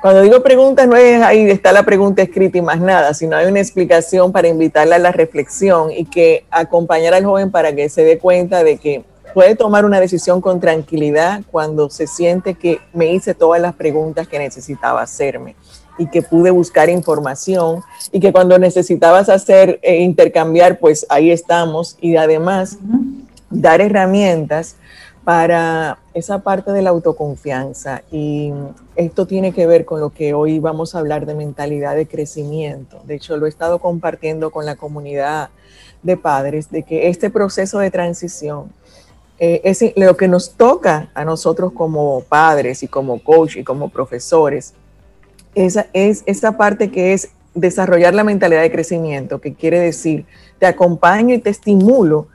cuando 0.01 0.23
digo 0.23 0.43
preguntas, 0.43 0.87
no 0.87 0.97
es 0.97 1.23
ahí 1.23 1.51
está 1.51 1.73
la 1.73 1.85
pregunta 1.85 2.23
escrita 2.23 2.59
y 2.59 2.63
más 2.63 2.81
nada, 2.81 3.15
sino 3.15 3.37
hay 3.37 3.47
una 3.47 3.61
explicación 3.61 4.33
para 4.33 4.49
invitarla 4.49 4.97
a 4.97 4.99
la 4.99 5.13
reflexión 5.13 5.91
y 5.91 6.05
que 6.05 6.45
acompañar 6.51 7.15
al 7.15 7.25
joven 7.25 7.51
para 7.51 7.75
que 7.75 7.89
se 7.89 8.05
dé 8.05 8.19
cuenta 8.19 8.63
de 8.63 8.79
que 8.79 9.05
puede 9.35 9.55
tomar 9.55 9.85
una 9.85 10.01
decisión 10.01 10.41
con 10.41 10.61
tranquilidad 10.61 11.43
cuando 11.51 11.91
se 11.91 12.07
siente 12.07 12.55
que 12.55 12.81
me 12.93 13.13
hice 13.13 13.35
todas 13.35 13.61
las 13.61 13.75
preguntas 13.75 14.29
que 14.29 14.39
necesitaba 14.39 15.03
hacerme 15.03 15.57
y 15.99 16.07
que 16.09 16.23
pude 16.23 16.51
buscar 16.51 16.89
información 16.89 17.83
y 18.13 18.21
que 18.21 18.33
cuando 18.33 18.59
necesitabas 18.59 19.29
hacer 19.29 19.79
eh, 19.83 19.97
intercambiar, 19.97 20.79
pues 20.79 21.07
ahí 21.09 21.31
estamos. 21.31 21.97
Y 22.01 22.17
además 22.17 22.79
dar 23.51 23.81
herramientas 23.81 24.77
para 25.27 25.99
esa 26.15 26.39
parte 26.39 26.71
de 26.71 26.83
la 26.83 26.91
autoconfianza 26.91 28.03
y 28.13 28.53
esto 28.95 29.27
tiene 29.27 29.51
que 29.51 29.67
ver 29.67 29.85
con 29.85 29.99
lo 29.99 30.11
que 30.11 30.35
hoy 30.35 30.61
vamos 30.61 30.95
a 30.95 31.01
hablar 31.01 31.27
de 31.27 31.35
mentalidad 31.35 31.97
de 31.97 32.07
crecimiento. 32.07 33.03
De 33.07 33.17
hecho, 33.17 33.37
lo 33.37 33.47
he 33.47 33.49
estado 33.49 33.81
compartiendo 33.81 34.53
con 34.53 34.65
la 34.65 34.77
comunidad 34.77 35.51
de 36.05 36.17
padres 36.17 36.71
de 36.71 36.85
que 36.85 37.09
este 37.09 37.29
proceso 37.29 37.81
de 37.81 37.91
transición 37.91 38.71
eh, 39.41 39.63
es 39.65 39.85
lo 39.97 40.17
que 40.17 40.29
nos 40.29 40.53
toca 40.53 41.11
a 41.13 41.25
nosotros 41.25 41.73
como 41.73 42.21
padres 42.21 42.85
y 42.85 42.87
como 42.87 43.19
coach 43.19 43.57
y 43.57 43.65
como 43.65 43.89
profesores. 43.89 44.75
Esa 45.57 45.89
es 45.93 46.23
esa 46.27 46.57
parte 46.57 46.93
que 46.93 47.15
es 47.15 47.31
desarrollar 47.53 48.15
la 48.15 48.23
mentalidad 48.23 48.63
de 48.63 48.71
crecimiento, 48.71 49.41
que 49.41 49.55
quiere 49.55 49.81
decir, 49.81 50.25
te 50.61 50.67
acompaño 50.67 51.35
y 51.35 51.39
te 51.39 51.51
estimulo 51.51 52.29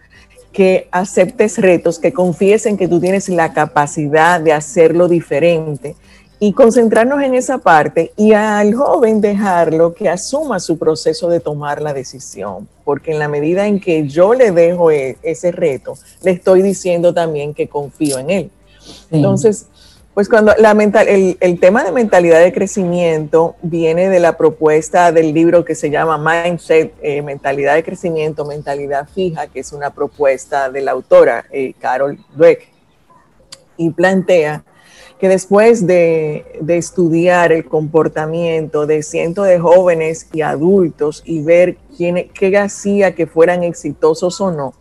que 0.52 0.88
aceptes 0.92 1.58
retos, 1.58 2.00
que 2.00 2.14
confíes 2.14 2.66
en 2.66 2.78
que 2.78 2.88
tú 2.88 3.00
tienes 3.00 3.30
la 3.30 3.54
capacidad 3.54 4.40
de 4.40 4.54
hacerlo 4.54 5.08
diferente 5.08 5.96
y 6.40 6.54
concentrarnos 6.54 7.22
en 7.22 7.36
esa 7.36 7.60
parte 7.60 8.14
y 8.18 8.34
al 8.34 8.74
joven 8.74 9.22
dejarlo 9.22 9.94
que 9.94 10.10
asuma 10.10 10.60
su 10.60 10.78
proceso 10.78 11.30
de 11.30 11.40
tomar 11.40 11.82
la 11.82 11.94
decisión, 11.94 12.68
porque 12.84 13.12
en 13.12 13.20
la 13.20 13.28
medida 13.28 13.68
en 13.68 13.80
que 13.80 14.08
yo 14.08 14.34
le 14.34 14.52
dejo 14.52 14.90
e, 14.90 15.18
ese 15.22 15.52
reto, 15.52 15.94
le 16.24 16.32
estoy 16.32 16.64
diciendo 16.64 17.14
también 17.14 17.54
que 17.54 17.68
confío 17.68 18.18
en 18.18 18.30
él. 18.32 18.52
Entonces, 19.12 19.68
pues 20.14 20.28
cuando 20.28 20.54
la 20.58 20.74
mental, 20.74 21.08
el, 21.08 21.60
tema 21.60 21.84
de 21.86 21.92
mentalidad 21.94 22.42
de 22.42 22.52
crecimiento 22.52 23.56
viene 23.62 24.10
de 24.10 24.20
la 24.20 24.36
propuesta 24.36 25.12
del 25.14 25.34
libro 25.34 25.64
que 25.64 25.74
se 25.74 25.90
llama 25.90 26.18
Mindset, 26.18 26.94
eh, 27.02 27.22
Mentalidad 27.22 27.76
de 27.76 27.84
Crecimiento, 27.84 28.44
Mentalidad 28.44 29.08
Fija, 29.08 29.48
que 29.48 29.62
es 29.62 29.72
una 29.72 29.92
propuesta 29.92 30.70
de 30.70 30.82
la 30.82 30.92
autora 30.92 31.46
eh, 31.50 31.74
Carol 31.80 32.20
Dweck, 32.36 32.68
y 33.78 33.92
plantea 33.92 34.66
que 35.18 35.30
después 35.30 35.88
de, 35.88 36.60
estudiar 36.68 37.54
el 37.54 37.64
comportamiento 37.64 38.86
de 38.88 39.04
cientos 39.04 39.48
de 39.48 39.60
jóvenes 39.60 40.28
y 40.34 40.42
adultos 40.42 41.22
y 41.26 41.42
ver 41.42 41.78
quién, 41.96 42.30
qué 42.34 42.58
hacía 42.58 43.16
que 43.16 43.28
fueran 43.28 43.64
exitosos 43.64 44.42
o 44.42 44.52
no, 44.52 44.74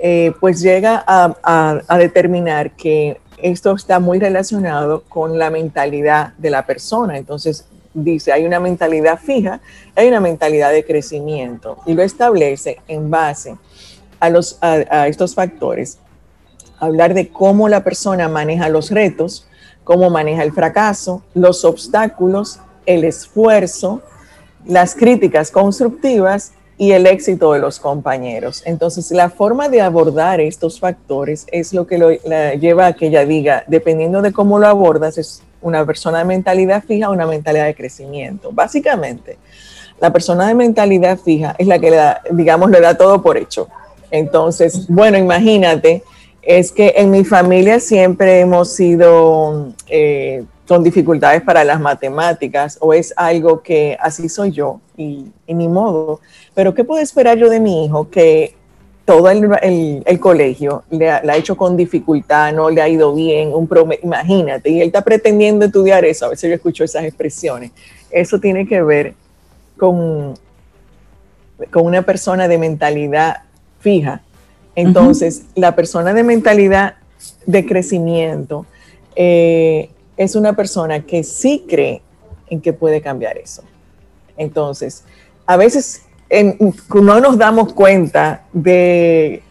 eh, 0.00 0.32
pues 0.40 0.60
llega 0.62 1.04
a 1.06 1.98
determinar 1.98 2.74
que 2.76 3.18
esto 3.44 3.74
está 3.74 4.00
muy 4.00 4.18
relacionado 4.18 5.02
con 5.06 5.38
la 5.38 5.50
mentalidad 5.50 6.32
de 6.38 6.48
la 6.48 6.64
persona. 6.64 7.18
Entonces, 7.18 7.66
dice, 7.92 8.32
hay 8.32 8.46
una 8.46 8.58
mentalidad 8.58 9.18
fija, 9.18 9.60
hay 9.94 10.08
una 10.08 10.18
mentalidad 10.18 10.72
de 10.72 10.82
crecimiento 10.82 11.76
y 11.84 11.92
lo 11.92 12.02
establece 12.02 12.80
en 12.88 13.10
base 13.10 13.56
a, 14.18 14.30
a, 14.62 15.08
estos 15.08 15.34
factores. 15.34 15.98
Hablar 16.78 17.12
de 17.12 17.28
cómo 17.28 17.68
la 17.68 17.84
persona 17.84 18.30
maneja 18.30 18.70
los 18.70 18.90
retos, 18.90 19.46
cómo 19.84 20.08
maneja 20.08 20.42
el 20.42 20.52
fracaso, 20.52 21.22
los 21.34 21.66
obstáculos, 21.66 22.60
el 22.86 23.04
esfuerzo, 23.04 24.00
las 24.64 24.94
críticas 24.94 25.50
constructivas 25.50 26.52
y 26.76 26.92
el 26.92 27.06
éxito 27.06 27.52
de 27.52 27.60
los 27.60 27.78
compañeros. 27.78 28.62
Entonces, 28.66 29.10
la 29.10 29.30
forma 29.30 29.68
de 29.68 29.80
abordar 29.80 30.40
estos 30.40 30.80
factores 30.80 31.46
es 31.52 31.72
lo 31.72 31.86
que 31.86 31.98
lo, 31.98 32.10
lleva 32.10 32.86
a 32.86 32.92
que 32.94 33.06
ella 33.06 33.24
diga, 33.24 33.64
dependiendo 33.66 34.22
de 34.22 34.32
cómo 34.32 34.58
lo 34.58 34.66
abordas, 34.66 35.18
es 35.18 35.42
una 35.62 35.86
persona 35.86 36.18
de 36.18 36.24
mentalidad 36.24 36.82
fija 36.82 37.08
o 37.08 37.12
una 37.12 37.26
mentalidad 37.26 37.66
de 37.66 37.74
crecimiento. 37.74 38.50
Básicamente, 38.52 39.38
la 40.00 40.12
persona 40.12 40.48
de 40.48 40.54
mentalidad 40.54 41.18
fija 41.18 41.54
es 41.58 41.66
la 41.66 41.78
que, 41.78 41.90
le 41.90 41.96
da, 41.96 42.20
digamos, 42.30 42.70
le 42.70 42.80
da 42.80 42.96
todo 42.96 43.22
por 43.22 43.36
hecho. 43.36 43.68
Entonces, 44.10 44.86
bueno, 44.88 45.16
imagínate, 45.16 46.02
es 46.42 46.72
que 46.72 46.94
en 46.96 47.10
mi 47.10 47.24
familia 47.24 47.80
siempre 47.80 48.40
hemos 48.40 48.74
sido 48.74 49.72
eh, 49.88 50.44
con 50.66 50.82
dificultades 50.82 51.42
para 51.42 51.64
las 51.64 51.80
matemáticas 51.80 52.78
o 52.80 52.94
es 52.94 53.12
algo 53.16 53.62
que 53.62 53.96
así 54.00 54.28
soy 54.28 54.50
yo 54.50 54.80
y, 54.96 55.26
ni 55.46 55.68
modo. 55.68 56.20
Pero 56.54 56.74
¿qué 56.74 56.84
puedo 56.84 57.02
esperar 57.02 57.36
yo 57.38 57.50
de 57.50 57.60
mi 57.60 57.84
hijo 57.84 58.08
que 58.08 58.54
todo 59.04 59.28
el, 59.28 60.18
colegio 60.18 60.84
le 60.90 61.10
ha, 61.10 61.36
hecho 61.36 61.56
con 61.56 61.76
dificultad, 61.76 62.54
no 62.54 62.70
le 62.70 62.80
ha 62.80 62.88
ido 62.88 63.14
bien, 63.14 63.52
un 63.52 63.68
imagínate, 64.02 64.70
y 64.70 64.80
él 64.80 64.86
está 64.86 65.02
pretendiendo 65.02 65.66
estudiar 65.66 66.06
eso, 66.06 66.24
a 66.24 66.30
veces 66.30 66.48
yo 66.48 66.54
escucho 66.54 66.84
esas 66.84 67.04
expresiones. 67.04 67.72
Eso 68.10 68.40
tiene 68.40 68.66
que 68.66 68.82
ver 68.82 69.12
con, 69.76 70.38
con 71.70 71.84
una 71.84 72.00
persona 72.00 72.48
de 72.48 72.56
mentalidad 72.56 73.42
fija. 73.80 74.22
Entonces, 74.74 75.42
la 75.54 75.76
persona 75.76 76.14
de 76.14 76.22
mentalidad 76.22 76.94
de 77.44 77.66
crecimiento 77.66 78.64
eh, 79.16 79.90
es 80.16 80.34
una 80.34 80.54
persona 80.54 81.04
que 81.04 81.24
sí 81.24 81.64
cree 81.68 82.02
en 82.48 82.60
que 82.60 82.72
puede 82.72 83.00
cambiar 83.00 83.38
eso. 83.38 83.62
Entonces, 84.36 85.04
a 85.46 85.56
veces 85.56 86.02
no 86.30 87.20
nos 87.20 87.38
damos 87.38 87.72
cuenta 87.72 88.44
de, 88.52 89.42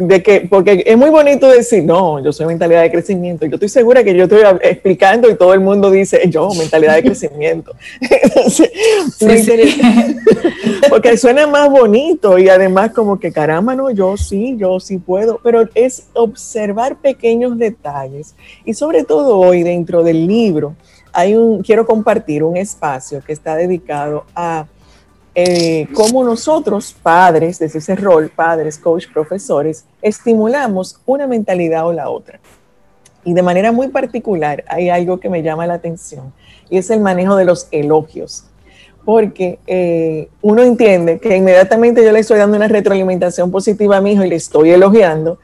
de 0.00 0.22
que, 0.22 0.46
porque 0.48 0.82
es 0.86 0.96
muy 0.96 1.10
bonito 1.10 1.46
decir, 1.48 1.84
no, 1.84 2.24
yo 2.24 2.32
soy 2.32 2.46
mentalidad 2.46 2.80
de 2.80 2.90
crecimiento. 2.90 3.44
Yo 3.44 3.56
estoy 3.56 3.68
segura 3.68 4.02
que 4.02 4.16
yo 4.16 4.24
estoy 4.24 4.40
explicando 4.62 5.28
y 5.28 5.34
todo 5.34 5.52
el 5.52 5.60
mundo 5.60 5.90
dice, 5.90 6.22
yo, 6.28 6.48
mentalidad 6.54 6.94
de 6.94 7.02
crecimiento. 7.02 7.72
porque 10.88 11.18
suena 11.18 11.46
más 11.46 11.70
bonito 11.70 12.38
y 12.38 12.48
además 12.48 12.92
como 12.92 13.20
que 13.20 13.30
caramba, 13.30 13.74
no, 13.74 13.90
yo 13.90 14.16
sí, 14.16 14.56
yo 14.56 14.80
sí 14.80 14.96
puedo, 14.96 15.38
pero 15.42 15.68
es 15.74 16.04
observar 16.14 16.96
pequeños 16.96 17.58
detalles 17.58 18.34
y 18.64 18.72
sobre 18.72 19.04
todo 19.04 19.38
hoy 19.38 19.62
dentro 19.62 20.02
del 20.02 20.26
libro 20.26 20.74
hay 21.12 21.34
un, 21.34 21.62
quiero 21.62 21.84
compartir 21.84 22.42
un 22.42 22.56
espacio 22.56 23.22
que 23.22 23.32
está 23.32 23.56
dedicado 23.56 24.24
a 24.34 24.66
eh, 25.34 25.86
cómo 25.94 26.24
nosotros, 26.24 26.94
padres, 27.02 27.58
desde 27.58 27.78
ese 27.78 27.94
rol, 27.94 28.30
padres, 28.34 28.78
coach, 28.78 29.06
profesores, 29.12 29.84
estimulamos 30.02 31.00
una 31.06 31.26
mentalidad 31.26 31.86
o 31.86 31.92
la 31.92 32.10
otra. 32.10 32.40
Y 33.24 33.34
de 33.34 33.42
manera 33.42 33.70
muy 33.70 33.88
particular 33.88 34.64
hay 34.66 34.88
algo 34.88 35.20
que 35.20 35.28
me 35.28 35.42
llama 35.42 35.66
la 35.66 35.74
atención 35.74 36.32
y 36.68 36.78
es 36.78 36.90
el 36.90 37.00
manejo 37.00 37.36
de 37.36 37.44
los 37.44 37.68
elogios. 37.70 38.44
Porque 39.04 39.58
eh, 39.66 40.28
uno 40.42 40.62
entiende 40.62 41.18
que 41.18 41.36
inmediatamente 41.36 42.04
yo 42.04 42.12
le 42.12 42.20
estoy 42.20 42.38
dando 42.38 42.56
una 42.56 42.68
retroalimentación 42.68 43.50
positiva 43.50 43.96
a 43.96 44.00
mi 44.00 44.12
hijo 44.12 44.24
y 44.24 44.28
le 44.28 44.36
estoy 44.36 44.70
elogiando, 44.70 45.38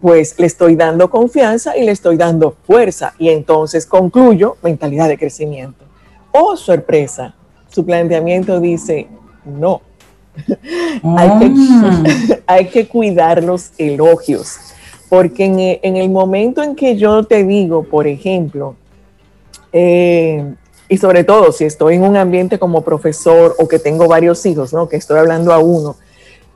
pues 0.00 0.38
le 0.38 0.46
estoy 0.46 0.76
dando 0.76 1.10
confianza 1.10 1.76
y 1.76 1.84
le 1.84 1.92
estoy 1.92 2.16
dando 2.16 2.56
fuerza. 2.66 3.14
Y 3.18 3.28
entonces 3.30 3.86
concluyo 3.86 4.56
mentalidad 4.62 5.08
de 5.08 5.18
crecimiento. 5.18 5.84
Oh, 6.32 6.56
sorpresa, 6.56 7.34
su 7.68 7.84
planteamiento 7.84 8.60
dice, 8.60 9.08
no. 9.48 9.82
Ah. 11.02 11.40
hay, 12.46 12.66
que, 12.66 12.86
cuidar 12.86 13.42
los 13.42 13.72
elogios, 13.78 14.58
porque 15.08 15.80
en, 15.82 15.96
el 15.96 16.10
momento 16.10 16.62
en 16.62 16.76
que 16.76 16.96
yo 16.96 17.24
te 17.24 17.44
digo, 17.44 17.82
por 17.82 18.06
ejemplo, 18.06 18.76
eh, 19.72 20.54
y 20.88 20.96
sobre 20.96 21.24
todo 21.24 21.52
si 21.52 21.64
estoy 21.64 21.96
en 21.96 22.02
un 22.02 22.16
ambiente 22.16 22.58
como 22.58 22.82
profesor 22.82 23.54
o 23.58 23.68
que 23.68 23.78
tengo 23.78 24.08
varios 24.08 24.44
hijos, 24.46 24.72
¿no? 24.72 24.88
Que 24.88 24.96
estoy 24.96 25.18
hablando 25.18 25.52
a 25.52 25.58
uno. 25.58 25.96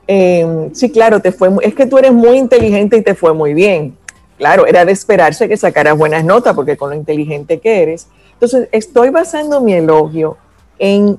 Eh, 0.07 0.69
sí, 0.73 0.91
claro, 0.91 1.21
te 1.21 1.31
fue, 1.31 1.49
es 1.61 1.75
que 1.75 1.85
tú 1.85 1.97
eres 1.97 2.13
muy 2.13 2.37
inteligente 2.37 2.97
y 2.97 3.01
te 3.01 3.15
fue 3.15 3.33
muy 3.33 3.53
bien. 3.53 3.95
Claro, 4.37 4.65
era 4.65 4.83
de 4.83 4.91
esperarse 4.91 5.47
que 5.47 5.55
sacaras 5.55 5.97
buenas 5.97 6.25
notas 6.25 6.55
porque 6.55 6.75
con 6.75 6.89
lo 6.89 6.95
inteligente 6.95 7.59
que 7.59 7.83
eres, 7.83 8.07
Entonces, 8.33 8.67
estoy 8.71 9.09
basando 9.09 9.61
mi 9.61 9.73
elogio 9.73 10.37
en 10.79 11.17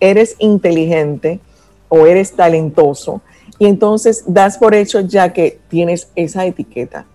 eres 0.00 0.36
inteligente 0.38 1.40
o 1.88 2.06
eres 2.06 2.32
talentoso 2.32 3.22
y 3.58 3.66
entonces 3.66 4.24
das 4.26 4.58
por 4.58 4.74
hecho 4.74 5.00
ya 5.00 5.32
que 5.32 5.58
tienes 5.68 6.08
esa 6.14 6.46
etiqueta. 6.46 7.06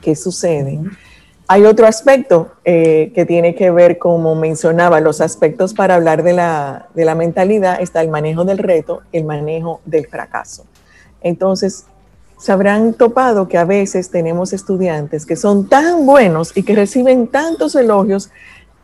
¿Qué 0.00 0.14
sucede? 0.14 0.78
Hay 1.48 1.64
otro 1.64 1.86
aspecto 1.86 2.52
eh, 2.64 3.12
que 3.14 3.26
tiene 3.26 3.54
que 3.54 3.70
ver, 3.70 3.98
como 3.98 4.34
mencionaba, 4.34 5.00
los 5.00 5.20
aspectos 5.20 5.74
para 5.74 5.94
hablar 5.96 6.22
de 6.22 6.32
la, 6.32 6.88
de 6.94 7.04
la 7.04 7.14
mentalidad, 7.14 7.80
está 7.80 8.00
el 8.00 8.08
manejo 8.08 8.44
del 8.44 8.58
reto, 8.58 9.02
el 9.12 9.24
manejo 9.24 9.80
del 9.84 10.06
fracaso. 10.06 10.64
Entonces, 11.20 11.84
se 12.38 12.52
habrán 12.52 12.94
topado 12.94 13.48
que 13.48 13.58
a 13.58 13.64
veces 13.64 14.10
tenemos 14.10 14.52
estudiantes 14.52 15.26
que 15.26 15.36
son 15.36 15.68
tan 15.68 16.06
buenos 16.06 16.56
y 16.56 16.64
que 16.64 16.74
reciben 16.74 17.28
tantos 17.28 17.76
elogios 17.76 18.30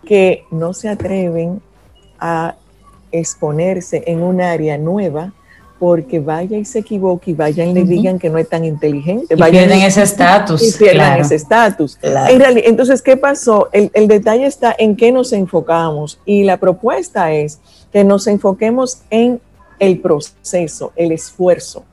que 0.04 0.44
no 0.50 0.72
se 0.72 0.88
atreven 0.88 1.60
a 2.20 2.54
exponerse 3.12 4.02
en 4.06 4.22
un 4.22 4.40
área 4.40 4.78
nueva 4.78 5.32
porque 5.78 6.18
vaya 6.18 6.58
y 6.58 6.64
se 6.64 6.80
equivoque 6.80 7.30
y 7.30 7.34
vayan 7.34 7.68
y 7.68 7.74
le 7.74 7.84
digan 7.84 8.18
que 8.18 8.28
no 8.28 8.38
es 8.38 8.48
tan 8.48 8.64
inteligente. 8.64 9.34
Y 9.34 9.50
pierden 9.50 9.80
ese 9.80 10.02
estatus. 10.02 10.62
Y 10.62 10.76
pierden 10.76 11.20
ese 11.20 11.36
estatus. 11.36 11.98
entonces, 12.02 13.00
¿qué 13.00 13.16
pasó? 13.16 13.68
El, 13.72 13.90
el, 13.94 14.08
detalle 14.08 14.46
está 14.46 14.74
en 14.76 14.96
qué 14.96 15.12
nos 15.12 15.32
enfocamos 15.32 16.20
y 16.24 16.42
la 16.42 16.56
propuesta 16.56 17.32
es 17.32 17.60
que 17.92 18.02
nos 18.02 18.26
enfoquemos 18.26 19.02
en 19.10 19.40
el 19.78 20.00
proceso, 20.00 20.92
el 20.96 21.12
esfuerzo. 21.12 21.84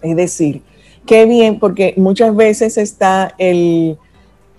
Es 0.00 0.16
decir, 0.16 0.62
qué 1.06 1.26
bien, 1.26 1.58
porque 1.58 1.94
muchas 1.96 2.34
veces 2.34 2.78
está 2.78 3.34
el... 3.38 3.98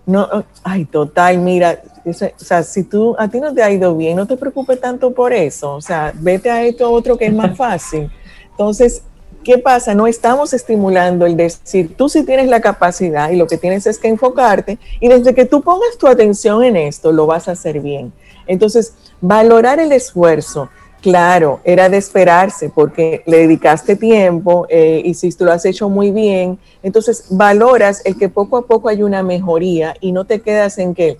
No, 0.06 0.28
ay, 0.63 0.86
total, 0.86 1.38
mira, 1.38 1.84
o 2.05 2.13
sea, 2.13 2.63
si 2.63 2.83
tú, 2.83 3.15
a 3.17 3.27
ti 3.27 3.39
no 3.39 3.53
te 3.53 3.63
ha 3.63 3.71
ido 3.71 3.95
bien, 3.95 4.15
no 4.15 4.27
te 4.27 4.38
preocupes 4.38 4.79
tanto 4.79 5.13
por 5.13 5.33
eso, 5.33 5.75
o 5.75 5.81
sea, 5.81 6.13
vete 6.15 6.49
a 6.49 6.63
esto 6.63 6.91
otro 6.91 7.17
que 7.17 7.25
es 7.25 7.33
más 7.33 7.55
fácil. 7.57 8.09
Entonces, 8.51 9.03
¿qué 9.43 9.57
pasa? 9.57 9.95
No 9.95 10.07
estamos 10.07 10.53
estimulando 10.53 11.25
el 11.25 11.38
decir, 11.38 11.95
tú 11.95 12.09
sí 12.09 12.23
tienes 12.23 12.47
la 12.47 12.62
capacidad 12.62 13.29
y 13.29 13.35
lo 13.35 13.47
que 13.47 13.57
tienes 13.57 13.88
es 13.88 13.97
que 13.97 14.07
enfocarte 14.07 14.77
y 14.99 15.07
desde 15.07 15.33
que 15.33 15.45
tú 15.45 15.62
pongas 15.62 15.97
tu 15.97 16.07
atención 16.07 16.63
en 16.63 16.75
esto, 16.75 17.12
lo 17.12 17.25
vas 17.25 17.47
a 17.47 17.53
hacer 17.53 17.79
bien. 17.79 18.12
Entonces, 18.47 18.93
valorar 19.21 19.79
el 19.79 19.91
esfuerzo. 19.91 20.69
Claro, 21.01 21.62
era 21.63 21.88
de 21.88 21.95
esperarse 21.95 22.69
porque 22.69 23.23
le 23.25 23.38
dedicaste 23.38 23.95
tiempo, 23.95 24.67
eh, 24.69 25.01
y 25.05 25.13
si 25.13 25.31
tú 25.31 25.45
lo 25.45 25.53
has 25.53 25.63
hecho 25.63 25.88
muy 25.88 26.12
bien. 26.12 26.59
Entonces, 26.83 27.25
valoras 27.29 28.01
el 28.05 28.17
que 28.17 28.27
poco 28.27 28.57
a 28.57 28.65
poco 28.65 28.89
hay 28.89 29.01
una 29.01 29.23
mejoría 29.23 29.95
y 30.01 30.12
no 30.12 30.25
te 30.25 30.41
quedas 30.41 30.77
en 30.77 30.93
que 30.93 31.17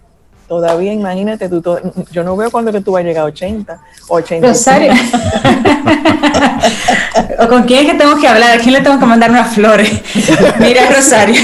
todavía, 0.50 0.92
imagínate, 0.92 1.48
tú, 1.48 1.64
yo 2.12 2.24
no 2.24 2.36
veo 2.36 2.50
cuándo 2.50 2.72
que 2.72 2.82
tú 2.82 2.92
vas 2.92 3.02
a 3.02 3.04
llegar 3.04 3.22
a 3.22 3.28
80, 3.28 3.80
80. 4.08 4.48
Rosario. 4.48 4.92
¿Con 7.48 7.64
quién 7.64 7.86
es 7.86 7.92
que 7.92 7.98
tengo 7.98 8.20
que 8.20 8.28
hablar? 8.28 8.58
¿A 8.58 8.62
quién 8.62 8.74
le 8.74 8.82
tengo 8.82 9.00
que 9.00 9.06
mandar 9.06 9.30
unas 9.30 9.54
flores? 9.54 10.02
Mira, 10.60 10.90
Rosario. 10.90 11.40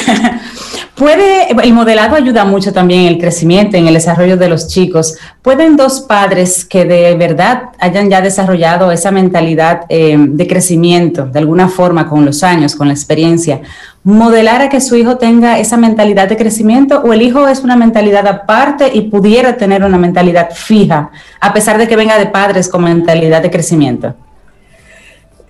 Puede, 0.96 1.52
el 1.52 1.74
modelado 1.74 2.16
ayuda 2.16 2.46
mucho 2.46 2.72
también 2.72 3.02
en 3.02 3.08
el 3.08 3.18
crecimiento, 3.18 3.76
en 3.76 3.86
el 3.88 3.96
desarrollo 3.96 4.38
de 4.38 4.48
los 4.48 4.70
chicos. 4.70 5.18
¿Pueden 5.42 5.76
dos 5.76 6.00
padres 6.00 6.64
que 6.64 6.86
de 6.86 7.14
verdad 7.16 7.64
hayan 7.80 8.10
ya 8.10 8.22
desarrollado 8.22 8.90
esa 8.94 9.12
mentalidad 9.12 9.82
eh, 9.90 10.16
de 10.18 10.48
crecimiento, 10.48 11.26
de 11.26 11.40
alguna 11.40 11.68
forma, 11.68 12.08
con 12.08 12.24
los 12.24 12.44
años, 12.44 12.78
con 12.78 12.88
la 12.88 12.94
experiencia, 12.94 13.60
modelar 14.06 14.62
a 14.62 14.70
que 14.70 14.80
su 14.80 14.96
hijo 14.96 15.18
tenga 15.18 15.60
esa 15.60 15.76
mentalidad 15.76 16.30
de 16.30 16.38
crecimiento 16.38 17.02
o 17.02 17.12
el 17.12 17.22
hijo 17.22 17.46
es 17.50 17.60
una 17.60 17.76
mentalidad 17.76 18.26
aparte 18.26 18.90
y 18.94 19.02
pudiera 19.02 19.58
tener 19.58 19.84
una 19.84 19.98
mentalidad 19.98 20.52
fija, 20.52 21.12
a 21.42 21.54
pesar 21.54 21.78
de 21.78 21.90
que 21.90 21.98
venga 21.98 22.18
de 22.18 22.28
padres 22.28 22.70
con 22.70 22.86
mentalidad 22.86 23.42
de 23.42 23.52
crecimiento? 23.52 24.16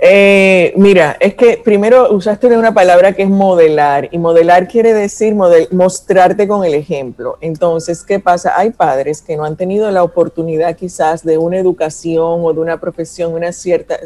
Eh, 0.08 0.72
mira, 0.78 1.18
es 1.20 1.34
que 1.34 1.58
primero 1.58 2.14
usaste 2.14 2.46
una 2.56 2.76
palabra 2.76 3.14
que 3.14 3.24
es 3.24 3.30
modelar 3.30 4.08
y 4.12 4.20
modelar 4.20 4.68
quiere 4.68 4.94
decir 4.94 5.34
mostrarte 5.34 6.48
con 6.48 6.64
el 6.64 6.76
ejemplo. 6.76 7.40
Entonces, 7.42 8.04
¿qué 8.04 8.20
pasa? 8.20 8.54
Hay 8.56 8.70
padres 8.70 9.24
que 9.24 9.36
no 9.36 9.46
han 9.46 9.56
tenido 9.56 9.90
la 9.90 10.04
oportunidad 10.04 10.76
quizás 10.76 11.24
de 11.24 11.40
una 11.40 11.58
educación 11.58 12.42
o 12.44 12.54
de 12.54 12.60
una 12.60 12.80
profesión, 12.80 13.34
una 13.34 13.52
cierta, 13.52 13.98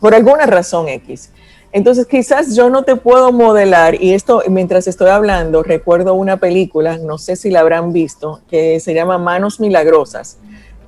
por 0.00 0.14
alguna 0.14 0.46
razón 0.46 0.88
X. 0.88 1.32
Entonces, 1.72 2.06
quizás 2.06 2.54
yo 2.54 2.70
no 2.70 2.84
te 2.84 2.94
puedo 2.94 3.32
modelar, 3.32 4.00
y 4.00 4.14
esto 4.14 4.44
mientras 4.48 4.86
estoy 4.86 5.08
hablando, 5.08 5.64
recuerdo 5.64 6.14
una 6.14 6.36
película, 6.36 6.96
no 6.98 7.18
sé 7.18 7.34
si 7.34 7.50
la 7.50 7.58
habrán 7.58 7.92
visto, 7.92 8.40
que 8.48 8.78
se 8.78 8.94
llama 8.94 9.18
Manos 9.18 9.58
Milagrosas 9.58 10.38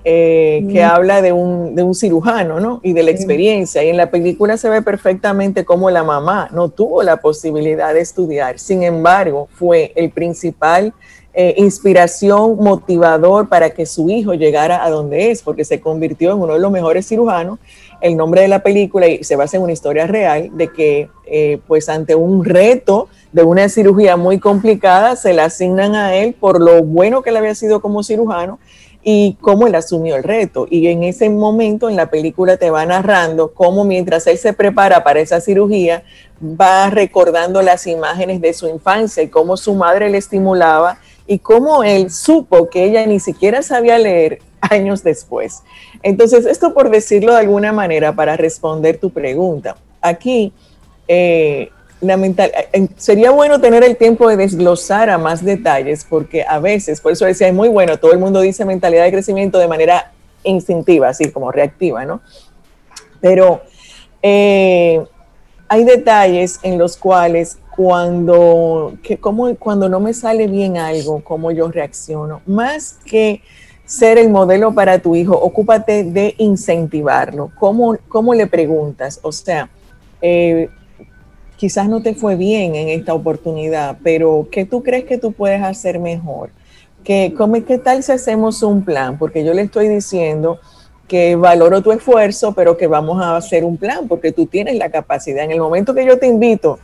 eh, 0.04 0.66
que 0.70 0.82
habla 0.82 1.22
de 1.22 1.32
un, 1.32 1.76
de 1.76 1.82
un, 1.84 1.94
cirujano, 1.94 2.58
¿no? 2.58 2.80
Y 2.82 2.92
de 2.92 3.04
la 3.04 3.12
experiencia. 3.12 3.84
Y 3.84 3.88
en 3.88 3.96
la 3.96 4.10
película 4.10 4.56
se 4.56 4.68
ve 4.68 4.82
perfectamente 4.82 5.64
cómo 5.64 5.90
la 5.90 6.02
mamá 6.02 6.48
no 6.52 6.68
tuvo 6.70 7.02
la 7.02 7.18
posibilidad 7.18 7.94
de 7.94 8.00
estudiar. 8.00 8.58
Sin 8.58 8.82
embargo, 8.82 9.48
fue 9.52 9.92
el 9.94 10.10
principal 10.10 10.92
eh, 11.34 11.54
inspiración, 11.56 12.56
motivador 12.56 13.48
para 13.48 13.70
que 13.70 13.86
su 13.86 14.10
hijo 14.10 14.34
llegara 14.34 14.84
a 14.84 14.90
donde 14.90 15.30
es, 15.30 15.42
porque 15.42 15.64
se 15.64 15.80
convirtió 15.80 16.32
en 16.32 16.40
uno 16.40 16.54
de 16.54 16.58
los 16.58 16.70
mejores 16.70 17.06
cirujanos. 17.06 17.58
El 18.02 18.16
nombre 18.16 18.42
de 18.42 18.48
la 18.48 18.62
película 18.62 19.06
y 19.06 19.22
se 19.24 19.36
basa 19.36 19.56
en 19.56 19.62
una 19.62 19.72
historia 19.72 20.06
real 20.06 20.50
de 20.52 20.68
que, 20.68 21.08
eh, 21.26 21.60
pues, 21.68 21.88
ante 21.88 22.16
un 22.16 22.44
reto 22.44 23.08
de 23.32 23.44
una 23.44 23.68
cirugía 23.68 24.16
muy 24.16 24.40
complicada, 24.40 25.16
se 25.16 25.32
la 25.32 25.44
asignan 25.44 25.94
a 25.94 26.16
él 26.16 26.34
por 26.38 26.60
lo 26.60 26.82
bueno 26.82 27.22
que 27.22 27.30
le 27.30 27.38
había 27.38 27.54
sido 27.54 27.80
como 27.80 28.02
cirujano 28.02 28.58
y 29.04 29.36
cómo 29.40 29.66
él 29.66 29.74
asumió 29.74 30.16
el 30.16 30.22
reto. 30.22 30.66
Y 30.70 30.86
en 30.88 31.02
ese 31.02 31.28
momento 31.28 31.88
en 31.88 31.96
la 31.96 32.10
película 32.10 32.56
te 32.56 32.70
va 32.70 32.86
narrando 32.86 33.52
cómo 33.52 33.84
mientras 33.84 34.26
él 34.26 34.38
se 34.38 34.52
prepara 34.52 35.02
para 35.02 35.20
esa 35.20 35.40
cirugía, 35.40 36.04
va 36.42 36.90
recordando 36.90 37.62
las 37.62 37.86
imágenes 37.86 38.40
de 38.40 38.52
su 38.52 38.68
infancia 38.68 39.22
y 39.22 39.28
cómo 39.28 39.56
su 39.56 39.74
madre 39.74 40.08
le 40.08 40.18
estimulaba 40.18 40.98
y 41.26 41.38
cómo 41.38 41.82
él 41.84 42.10
supo 42.10 42.68
que 42.68 42.84
ella 42.84 43.06
ni 43.06 43.20
siquiera 43.20 43.62
sabía 43.62 43.98
leer 43.98 44.40
años 44.60 45.02
después. 45.02 45.62
Entonces, 46.02 46.46
esto 46.46 46.74
por 46.74 46.90
decirlo 46.90 47.32
de 47.32 47.40
alguna 47.40 47.72
manera 47.72 48.14
para 48.14 48.36
responder 48.36 48.98
tu 48.98 49.10
pregunta. 49.10 49.76
Aquí, 50.00 50.52
eh, 51.08 51.70
eh, 52.02 52.88
sería 52.96 53.30
bueno 53.30 53.60
tener 53.60 53.84
el 53.84 53.96
tiempo 53.96 54.28
de 54.28 54.36
desglosar 54.36 55.08
a 55.08 55.18
más 55.18 55.44
detalles, 55.44 56.04
porque 56.08 56.44
a 56.46 56.58
veces, 56.58 57.00
por 57.00 57.12
eso 57.12 57.24
decía, 57.24 57.48
es 57.48 57.54
muy 57.54 57.68
bueno, 57.68 57.98
todo 57.98 58.12
el 58.12 58.18
mundo 58.18 58.40
dice 58.40 58.64
mentalidad 58.64 59.04
de 59.04 59.12
crecimiento 59.12 59.58
de 59.58 59.68
manera 59.68 60.12
instintiva, 60.42 61.08
así 61.08 61.30
como 61.30 61.52
reactiva, 61.52 62.04
¿no? 62.04 62.20
Pero 63.20 63.62
eh, 64.20 65.04
hay 65.68 65.84
detalles 65.84 66.58
en 66.62 66.78
los 66.78 66.96
cuales 66.96 67.58
cuando, 67.74 68.94
que 69.02 69.18
cuando 69.18 69.88
no 69.88 70.00
me 70.00 70.12
sale 70.12 70.46
bien 70.48 70.76
algo, 70.76 71.22
cómo 71.24 71.50
yo 71.52 71.70
reacciono, 71.70 72.42
más 72.46 72.98
que 73.04 73.42
ser 73.84 74.18
el 74.18 74.30
modelo 74.30 74.74
para 74.74 74.98
tu 74.98 75.16
hijo, 75.16 75.36
ocúpate 75.36 76.04
de 76.04 76.34
incentivarlo. 76.38 77.50
¿Cómo, 77.58 77.96
cómo 78.08 78.34
le 78.34 78.46
preguntas? 78.46 79.20
O 79.22 79.32
sea, 79.32 79.70
eh, 80.20 80.68
quizás 81.62 81.88
no 81.88 82.02
te 82.02 82.12
fue 82.16 82.34
bien 82.34 82.74
en 82.74 82.88
esta 82.88 83.14
oportunidad, 83.14 83.96
pero 84.02 84.48
¿qué 84.50 84.64
tú 84.64 84.82
crees 84.82 85.04
que 85.04 85.16
tú 85.16 85.30
puedes 85.30 85.62
hacer 85.62 86.00
mejor? 86.00 86.50
¿Qué, 87.04 87.32
¿Qué 87.64 87.78
tal 87.78 88.02
si 88.02 88.10
hacemos 88.10 88.64
un 88.64 88.84
plan? 88.84 89.16
Porque 89.16 89.44
yo 89.44 89.54
le 89.54 89.62
estoy 89.62 89.86
diciendo 89.86 90.58
que 91.06 91.36
valoro 91.36 91.80
tu 91.80 91.92
esfuerzo, 91.92 92.52
pero 92.52 92.76
que 92.76 92.88
vamos 92.88 93.22
a 93.22 93.36
hacer 93.36 93.64
un 93.64 93.76
plan, 93.76 94.08
porque 94.08 94.32
tú 94.32 94.46
tienes 94.46 94.76
la 94.76 94.90
capacidad. 94.90 95.44
En 95.44 95.52
el 95.52 95.60
momento 95.60 95.94
que 95.94 96.04
yo 96.04 96.18
te 96.18 96.26
invito 96.26 96.80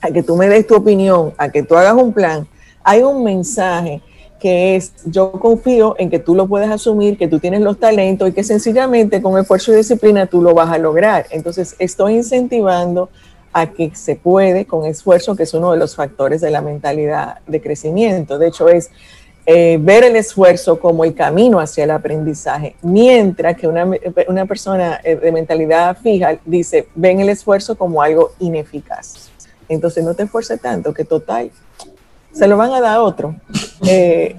a 0.00 0.10
que 0.10 0.24
tú 0.24 0.34
me 0.34 0.48
des 0.48 0.66
tu 0.66 0.74
opinión, 0.74 1.32
a 1.38 1.50
que 1.50 1.62
tú 1.62 1.76
hagas 1.76 1.94
un 1.94 2.12
plan, 2.12 2.48
hay 2.82 3.04
un 3.04 3.22
mensaje 3.22 4.02
que 4.40 4.74
es, 4.74 4.94
yo 5.04 5.30
confío 5.30 5.94
en 5.96 6.10
que 6.10 6.18
tú 6.18 6.34
lo 6.34 6.48
puedes 6.48 6.70
asumir, 6.70 7.16
que 7.18 7.28
tú 7.28 7.38
tienes 7.38 7.60
los 7.60 7.78
talentos 7.78 8.28
y 8.28 8.32
que 8.32 8.42
sencillamente 8.42 9.22
con 9.22 9.38
esfuerzo 9.38 9.72
y 9.72 9.76
disciplina 9.76 10.26
tú 10.26 10.42
lo 10.42 10.54
vas 10.54 10.70
a 10.70 10.78
lograr. 10.78 11.26
Entonces, 11.30 11.76
estoy 11.78 12.14
incentivando 12.14 13.10
a 13.52 13.70
que 13.70 13.94
se 13.94 14.16
puede 14.16 14.66
con 14.66 14.84
esfuerzo, 14.84 15.36
que 15.36 15.44
es 15.44 15.54
uno 15.54 15.72
de 15.72 15.78
los 15.78 15.96
factores 15.96 16.40
de 16.40 16.50
la 16.50 16.60
mentalidad 16.60 17.38
de 17.46 17.60
crecimiento. 17.60 18.38
De 18.38 18.48
hecho, 18.48 18.68
es 18.68 18.90
eh, 19.46 19.78
ver 19.80 20.04
el 20.04 20.16
esfuerzo 20.16 20.78
como 20.78 21.04
el 21.04 21.14
camino 21.14 21.58
hacia 21.58 21.84
el 21.84 21.90
aprendizaje, 21.90 22.76
mientras 22.82 23.56
que 23.56 23.66
una, 23.66 23.90
una 24.28 24.44
persona 24.44 25.00
eh, 25.02 25.16
de 25.16 25.32
mentalidad 25.32 25.96
fija 25.96 26.38
dice, 26.44 26.88
ven 26.94 27.20
el 27.20 27.30
esfuerzo 27.30 27.74
como 27.74 28.02
algo 28.02 28.32
ineficaz. 28.40 29.30
Entonces 29.66 30.04
no 30.04 30.12
te 30.12 30.24
esfuerces 30.24 30.60
tanto, 30.60 30.92
que 30.92 31.04
total, 31.04 31.50
se 32.30 32.46
lo 32.46 32.58
van 32.58 32.72
a 32.72 32.80
dar 32.80 32.96
a 32.96 33.02
otro. 33.02 33.34
Eh, 33.86 34.36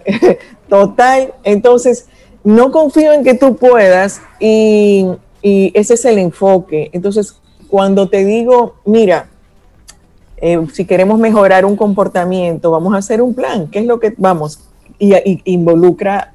total, 0.67 1.33
entonces 1.43 2.07
no 2.43 2.71
confío 2.71 3.13
en 3.13 3.23
que 3.23 3.35
tú 3.35 3.55
puedas 3.55 4.21
y, 4.37 5.07
y 5.41 5.71
ese 5.73 5.93
es 5.93 6.03
el 6.03 6.19
enfoque. 6.19 6.89
Entonces, 6.91 7.39
cuando 7.69 8.09
te 8.09 8.25
digo, 8.25 8.75
mira, 8.85 9.29
eh, 10.37 10.59
si 10.73 10.85
queremos 10.85 11.19
mejorar 11.19 11.65
un 11.65 11.75
comportamiento, 11.75 12.71
vamos 12.71 12.93
a 12.93 12.97
hacer 12.97 13.21
un 13.21 13.33
plan. 13.33 13.67
¿Qué 13.67 13.79
es 13.79 13.85
lo 13.85 13.99
que 13.99 14.13
vamos? 14.17 14.65
y, 14.97 15.41
involucra 15.45 16.31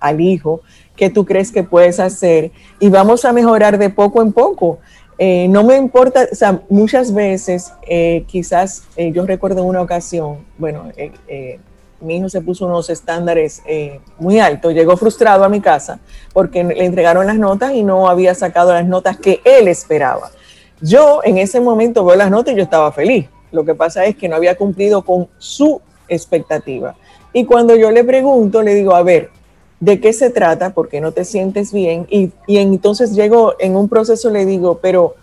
al 0.00 0.20
hijo, 0.22 0.62
qué 0.96 1.10
tú 1.10 1.26
crees 1.26 1.52
que 1.52 1.64
puedes 1.64 2.00
hacer 2.00 2.50
y 2.80 2.88
vamos 2.88 3.26
a 3.26 3.32
mejorar 3.32 3.76
de 3.76 3.90
poco 3.90 4.22
en 4.22 4.32
poco. 4.32 4.78
Eh, 5.18 5.48
no 5.48 5.64
me 5.64 5.76
importa, 5.76 6.26
o 6.30 6.34
sea, 6.34 6.62
muchas 6.70 7.12
veces, 7.12 7.72
eh, 7.86 8.24
quizás 8.26 8.84
yo 8.96 9.26
recuerdo 9.26 9.64
una 9.64 9.82
ocasión, 9.82 10.38
bueno, 10.56 10.84
mi 12.00 12.16
hijo 12.16 12.30
se 12.30 12.40
puso 12.40 12.66
unos 12.66 12.88
estándares 12.88 13.62
muy 14.18 14.38
altos, 14.38 14.72
llegó 14.72 14.96
frustrado 14.96 15.44
a 15.44 15.50
mi 15.50 15.60
casa 15.60 15.98
porque 16.32 16.64
le 16.64 16.86
entregaron 16.86 17.26
las 17.26 17.36
notas 17.36 17.74
y 17.74 17.82
no 17.82 18.08
había 18.08 18.34
sacado 18.34 18.72
las 18.72 18.86
notas 18.86 19.18
que 19.18 19.40
él 19.44 19.68
esperaba. 19.68 20.30
Yo 20.80 21.20
en 21.24 21.38
ese 21.38 21.60
momento 21.60 22.04
veo 22.04 22.16
las 22.16 22.30
notas 22.30 22.54
y 22.54 22.56
yo 22.56 22.62
estaba 22.62 22.92
feliz. 22.92 23.26
Lo 23.52 23.64
que 23.64 23.74
pasa 23.74 24.04
es 24.04 24.16
que 24.16 24.28
no 24.28 24.36
había 24.36 24.56
cumplido 24.56 25.02
con 25.02 25.28
su 25.38 25.80
expectativa. 26.08 26.94
Y 27.32 27.44
cuando 27.44 27.76
yo 27.76 27.90
le 27.90 28.04
pregunto, 28.04 28.62
le 28.62 28.74
digo, 28.74 28.94
a 28.94 29.02
ver, 29.02 29.30
¿de 29.80 30.00
qué 30.00 30.12
se 30.12 30.30
trata? 30.30 30.70
¿Por 30.70 30.88
qué 30.88 31.00
no 31.00 31.12
te 31.12 31.24
sientes 31.24 31.72
bien? 31.72 32.06
Y, 32.10 32.32
y 32.46 32.58
entonces 32.58 33.14
llego 33.14 33.54
en 33.58 33.76
un 33.76 33.88
proceso, 33.88 34.30
le 34.30 34.44
digo, 34.44 34.78
pero 34.80 35.14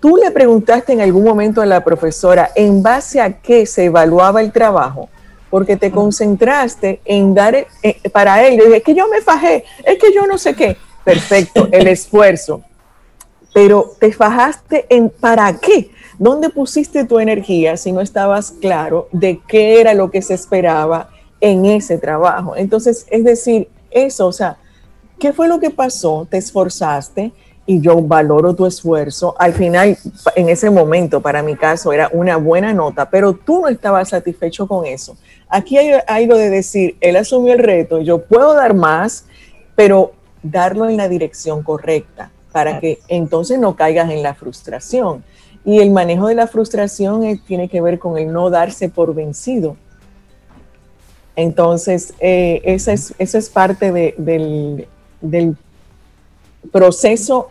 tú 0.00 0.16
le 0.16 0.30
preguntaste 0.30 0.92
en 0.92 1.00
algún 1.00 1.24
momento 1.24 1.60
a 1.60 1.66
la 1.66 1.84
profesora 1.84 2.50
en 2.54 2.82
base 2.82 3.20
a 3.20 3.40
qué 3.40 3.66
se 3.66 3.84
evaluaba 3.84 4.40
el 4.40 4.52
trabajo, 4.52 5.08
porque 5.50 5.76
te 5.76 5.90
concentraste 5.90 7.00
en 7.04 7.34
dar 7.34 7.54
eh, 7.54 7.96
para 8.12 8.46
él. 8.46 8.60
es 8.74 8.82
que 8.82 8.94
yo 8.94 9.08
me 9.08 9.20
fajé, 9.20 9.64
es 9.84 9.98
que 9.98 10.12
yo 10.14 10.26
no 10.26 10.38
sé 10.38 10.54
qué. 10.54 10.76
Perfecto, 11.04 11.68
el 11.72 11.88
esfuerzo. 11.88 12.62
Pero 13.52 13.92
te 13.98 14.12
fajaste 14.12 14.86
en 14.88 15.10
para 15.10 15.58
qué. 15.58 15.90
¿Dónde 16.18 16.50
pusiste 16.50 17.04
tu 17.04 17.18
energía 17.18 17.76
si 17.76 17.92
no 17.92 18.00
estabas 18.00 18.52
claro 18.52 19.08
de 19.12 19.40
qué 19.48 19.80
era 19.80 19.94
lo 19.94 20.10
que 20.10 20.22
se 20.22 20.34
esperaba 20.34 21.08
en 21.40 21.64
ese 21.64 21.98
trabajo. 21.98 22.54
Entonces, 22.56 23.06
es 23.10 23.24
decir, 23.24 23.68
eso, 23.90 24.26
o 24.26 24.32
sea, 24.32 24.58
¿qué 25.18 25.32
fue 25.32 25.48
lo 25.48 25.58
que 25.58 25.70
pasó? 25.70 26.26
Te 26.30 26.36
esforzaste 26.36 27.32
y 27.66 27.80
yo 27.80 28.00
valoro 28.00 28.54
tu 28.54 28.66
esfuerzo. 28.66 29.34
Al 29.38 29.52
final, 29.52 29.96
en 30.36 30.48
ese 30.48 30.70
momento, 30.70 31.20
para 31.20 31.42
mi 31.42 31.56
caso, 31.56 31.92
era 31.92 32.10
una 32.12 32.36
buena 32.36 32.72
nota, 32.72 33.08
pero 33.08 33.32
tú 33.34 33.62
no 33.62 33.68
estabas 33.68 34.10
satisfecho 34.10 34.66
con 34.66 34.86
eso. 34.86 35.16
Aquí 35.48 35.78
hay 35.78 35.92
algo 36.06 36.36
de 36.36 36.50
decir, 36.50 36.96
él 37.00 37.16
asumió 37.16 37.52
el 37.52 37.58
reto, 37.58 38.00
yo 38.00 38.22
puedo 38.22 38.54
dar 38.54 38.74
más, 38.74 39.24
pero 39.74 40.12
darlo 40.42 40.88
en 40.88 40.96
la 40.96 41.08
dirección 41.08 41.62
correcta 41.62 42.30
para 42.52 42.80
que 42.80 42.98
entonces 43.08 43.58
no 43.58 43.76
caigas 43.76 44.10
en 44.10 44.22
la 44.22 44.34
frustración. 44.34 45.24
Y 45.64 45.78
el 45.78 45.90
manejo 45.90 46.28
de 46.28 46.34
la 46.34 46.46
frustración 46.46 47.40
tiene 47.46 47.68
que 47.68 47.80
ver 47.80 47.98
con 47.98 48.16
el 48.18 48.32
no 48.32 48.50
darse 48.50 48.88
por 48.88 49.14
vencido 49.14 49.76
entonces, 51.40 52.12
eh, 52.20 52.60
esa, 52.64 52.92
es, 52.92 53.14
es 53.18 53.48
parte 53.48 54.14
del, 54.18 55.56
proceso 56.70 57.48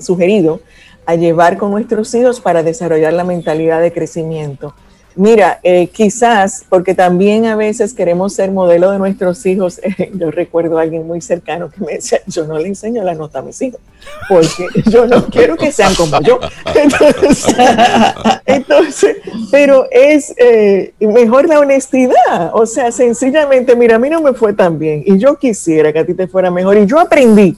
sugerido 0.00 0.60
a 1.06 1.14
llevar 1.14 1.56
con 1.56 1.70
nuestros 1.70 2.12
hijos 2.14 2.40
para 2.40 2.64
desarrollar 2.64 3.12
la 3.12 3.22
mentalidad 3.22 3.80
de 3.80 3.92
crecimiento. 3.92 4.74
Mira, 5.16 5.58
eh, 5.62 5.88
quizás 5.88 6.64
porque 6.68 6.94
también 6.94 7.46
a 7.46 7.56
veces 7.56 7.94
queremos 7.94 8.32
ser 8.32 8.50
modelo 8.52 8.90
de 8.90 8.98
nuestros 8.98 9.44
hijos. 9.44 9.80
yo 10.14 10.30
recuerdo 10.30 10.78
a 10.78 10.82
alguien 10.82 11.06
muy 11.06 11.20
cercano 11.20 11.70
que 11.70 11.84
me 11.84 11.94
decía, 11.94 12.20
yo 12.26 12.46
no 12.46 12.58
le 12.58 12.68
enseño 12.68 13.02
la 13.02 13.14
nota 13.14 13.40
a 13.40 13.42
mis 13.42 13.60
hijos, 13.60 13.80
porque 14.28 14.66
yo 14.88 15.06
no 15.06 15.26
quiero 15.26 15.56
que 15.56 15.72
sean 15.72 15.94
como 15.94 16.20
yo. 16.20 16.38
Entonces, 18.46 19.16
pero 19.50 19.86
es 19.90 20.32
eh, 20.36 20.94
mejor 21.00 21.48
la 21.48 21.58
honestidad. 21.58 22.50
O 22.52 22.66
sea, 22.66 22.92
sencillamente, 22.92 23.74
mira, 23.74 23.96
a 23.96 23.98
mí 23.98 24.08
no 24.08 24.20
me 24.20 24.32
fue 24.32 24.52
tan 24.52 24.78
bien 24.78 25.02
y 25.04 25.18
yo 25.18 25.36
quisiera 25.36 25.92
que 25.92 25.98
a 25.98 26.06
ti 26.06 26.14
te 26.14 26.28
fuera 26.28 26.50
mejor 26.50 26.78
y 26.78 26.86
yo 26.86 27.00
aprendí 27.00 27.56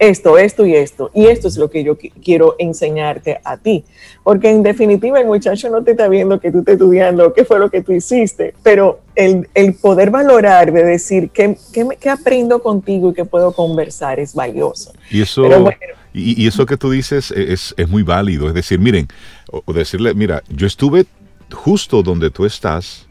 esto, 0.00 0.38
esto 0.38 0.66
y 0.66 0.74
esto. 0.74 1.10
Y 1.14 1.26
esto 1.26 1.46
es 1.46 1.56
lo 1.58 1.70
que 1.70 1.84
yo 1.84 1.96
quiero 2.24 2.56
enseñarte 2.58 3.40
a 3.44 3.58
ti. 3.58 3.84
Porque 4.24 4.50
en 4.50 4.62
definitiva 4.62 5.20
el 5.20 5.26
muchacho 5.26 5.68
no 5.68 5.84
te 5.84 5.92
está 5.92 6.08
viendo 6.08 6.40
que 6.40 6.50
tú 6.50 6.60
estás 6.60 6.72
estudiando, 6.72 7.32
qué 7.34 7.44
fue 7.44 7.58
lo 7.58 7.70
que 7.70 7.82
tú 7.82 7.92
hiciste, 7.92 8.54
pero 8.62 9.00
el, 9.14 9.46
poder 9.80 10.10
valorar, 10.10 10.72
de 10.72 10.84
decir 10.84 11.30
qué, 11.30 11.56
qué, 11.72 12.10
aprendo 12.10 12.62
contigo 12.62 13.10
y 13.10 13.14
qué 13.14 13.26
puedo 13.26 13.52
conversar 13.52 14.18
es 14.18 14.34
valioso. 14.34 14.92
Y 15.10 15.20
eso, 15.20 15.46
y, 16.14 16.46
eso 16.46 16.64
que 16.64 16.78
tú 16.78 16.90
dices 16.90 17.30
es, 17.30 17.74
es, 17.76 17.88
muy 17.88 18.02
válido. 18.02 18.48
Es 18.48 18.54
decir, 18.54 18.78
miren, 18.78 19.06
o 19.52 19.72
decirle, 19.72 20.14
mira, 20.14 20.42
yo 20.48 20.66
estuve 20.66 21.04
justo 21.52 22.02
donde 22.02 22.30
tú 22.30 22.46
estás, 22.46 23.06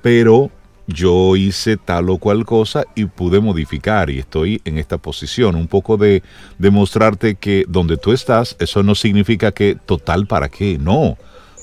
pero 0.00 0.50
yo 0.92 1.36
hice 1.36 1.76
tal 1.76 2.10
o 2.10 2.18
cual 2.18 2.44
cosa 2.44 2.84
y 2.94 3.06
pude 3.06 3.40
modificar 3.40 4.10
y 4.10 4.18
estoy 4.18 4.60
en 4.64 4.78
esta 4.78 4.98
posición. 4.98 5.54
Un 5.54 5.68
poco 5.68 5.96
de 5.96 6.22
demostrarte 6.58 7.36
que 7.36 7.64
donde 7.68 7.96
tú 7.96 8.12
estás, 8.12 8.56
eso 8.58 8.82
no 8.82 8.94
significa 8.94 9.52
que 9.52 9.76
total 9.86 10.26
para 10.26 10.48
qué, 10.48 10.78
no. 10.78 11.16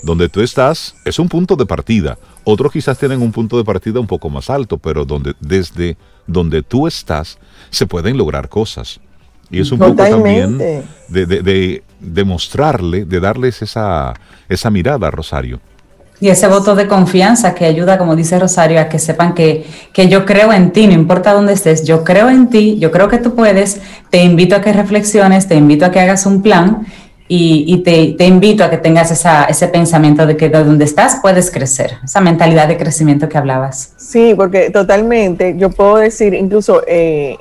Donde 0.03 0.29
tú 0.29 0.41
estás 0.41 0.95
es 1.05 1.19
un 1.19 1.27
punto 1.27 1.55
de 1.55 1.65
partida. 1.65 2.17
Otros 2.43 2.71
quizás 2.71 2.97
tienen 2.97 3.21
un 3.21 3.31
punto 3.31 3.57
de 3.57 3.63
partida 3.63 3.99
un 3.99 4.07
poco 4.07 4.29
más 4.29 4.49
alto, 4.49 4.77
pero 4.77 5.05
donde, 5.05 5.33
desde 5.39 5.97
donde 6.27 6.61
tú 6.61 6.87
estás 6.87 7.39
se 7.69 7.87
pueden 7.87 8.17
lograr 8.17 8.49
cosas. 8.49 8.99
Y 9.49 9.59
es 9.61 9.71
un 9.71 9.79
poco 9.79 9.95
también 9.95 10.57
de, 10.57 10.83
de, 11.07 11.83
de, 11.99 12.23
mostrarle, 12.25 13.05
de 13.05 13.19
darles 13.19 13.61
esa, 13.61 14.13
esa 14.49 14.69
mirada, 14.69 15.09
Rosario. 15.09 15.61
Y 16.19 16.29
ese 16.29 16.47
voto 16.47 16.75
de 16.75 16.87
confianza 16.87 17.53
que 17.53 17.65
ayuda, 17.65 17.97
como 17.97 18.15
dice 18.15 18.39
Rosario, 18.39 18.79
a 18.79 18.89
que 18.89 18.97
sepan 18.97 19.35
que, 19.35 19.65
que, 19.93 20.07
yo 20.07 20.25
creo 20.25 20.51
en 20.51 20.71
ti, 20.71 20.87
no 20.87 20.93
importa 20.93 21.33
dónde 21.33 21.53
estés, 21.53 21.83
yo 21.83 22.03
creo 22.03 22.29
en 22.29 22.49
ti, 22.49 22.77
yo 22.79 22.89
creo 22.89 23.07
que 23.07 23.19
tú 23.19 23.35
puedes, 23.35 23.79
te 24.09 24.23
invito 24.23 24.55
a 24.55 24.61
que 24.61 24.73
reflexiones, 24.73 25.47
te 25.47 25.55
invito 25.55 25.85
a 25.85 25.91
que 25.91 25.99
hagas 25.99 26.25
un 26.25 26.41
plan 26.41 26.87
y, 27.27 27.65
y 27.67 27.83
te, 27.83 28.15
te, 28.17 28.25
invito 28.25 28.63
a 28.63 28.69
que 28.69 28.77
tengas 28.77 29.11
esa, 29.11 29.45
ese 29.45 29.67
pensamiento 29.67 30.25
de 30.25 30.37
que 30.37 30.49
de 30.49 30.63
donde 30.63 30.85
estás 30.85 31.19
puedes 31.21 31.51
crecer, 31.51 31.97
esa 32.03 32.21
mentalidad 32.21 32.67
de 32.67 32.77
crecimiento 32.77 33.29
que 33.29 33.37
hablabas. 33.37 33.93
Sí, 33.97 34.33
porque 34.35 34.69
totalmente, 34.71 35.55
yo 35.57 35.69
puedo 35.69 35.97
decir, 35.97 36.33
incluso, 36.33 36.81
eh, 36.87 37.37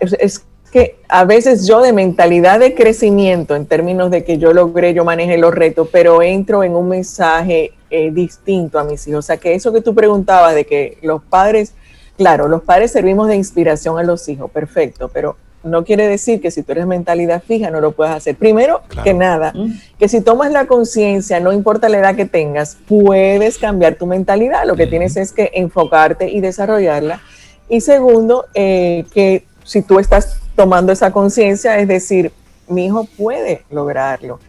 es, 0.00 0.44
que 0.68 0.96
a 1.08 1.24
veces 1.24 1.66
yo 1.66 1.80
de 1.80 1.92
mentalidad 1.92 2.60
de 2.60 2.74
crecimiento, 2.74 3.56
en 3.56 3.66
términos 3.66 4.10
de 4.10 4.24
que 4.24 4.38
yo 4.38 4.52
logré, 4.52 4.94
yo 4.94 5.04
manejé 5.04 5.38
los 5.38 5.54
retos, 5.54 5.88
pero 5.90 6.22
entro 6.22 6.62
en 6.62 6.74
un 6.74 6.88
mensaje 6.88 7.72
eh, 7.90 8.10
distinto 8.12 8.78
a 8.78 8.84
mis 8.84 9.06
hijos. 9.08 9.20
O 9.20 9.26
sea, 9.26 9.36
que 9.38 9.54
eso 9.54 9.72
que 9.72 9.80
tú 9.80 9.94
preguntabas 9.94 10.54
de 10.54 10.64
que 10.64 10.98
los 11.02 11.22
padres, 11.22 11.74
claro, 12.16 12.48
los 12.48 12.62
padres 12.62 12.92
servimos 12.92 13.28
de 13.28 13.36
inspiración 13.36 13.98
a 13.98 14.02
los 14.02 14.28
hijos, 14.28 14.50
perfecto, 14.50 15.10
pero 15.12 15.36
no 15.62 15.84
quiere 15.84 16.06
decir 16.06 16.40
que 16.40 16.50
si 16.50 16.62
tú 16.62 16.72
eres 16.72 16.86
mentalidad 16.86 17.42
fija 17.42 17.70
no 17.70 17.80
lo 17.80 17.92
puedas 17.92 18.16
hacer. 18.16 18.36
Primero 18.36 18.82
que 19.02 19.12
nada, 19.12 19.52
que 19.98 20.08
si 20.08 20.20
tomas 20.20 20.52
la 20.52 20.66
conciencia, 20.66 21.40
no 21.40 21.52
importa 21.52 21.88
la 21.88 21.98
edad 21.98 22.14
que 22.14 22.26
tengas, 22.26 22.76
puedes 22.86 23.58
cambiar 23.58 23.96
tu 23.96 24.06
mentalidad. 24.06 24.64
Lo 24.66 24.76
que 24.76 24.86
tienes 24.86 25.16
es 25.16 25.32
que 25.32 25.50
enfocarte 25.54 26.30
y 26.30 26.40
desarrollarla. 26.40 27.20
Y 27.68 27.80
segundo, 27.80 28.46
eh, 28.54 29.04
que 29.12 29.44
si 29.64 29.82
tú 29.82 29.98
estás 29.98 30.40
tomando 30.58 30.90
esa 30.90 31.12
conciencia, 31.12 31.78
es 31.78 31.86
decir, 31.86 32.32
mi 32.66 32.86
hijo 32.86 33.04
puede 33.16 33.62
lograrlo. 33.70 34.40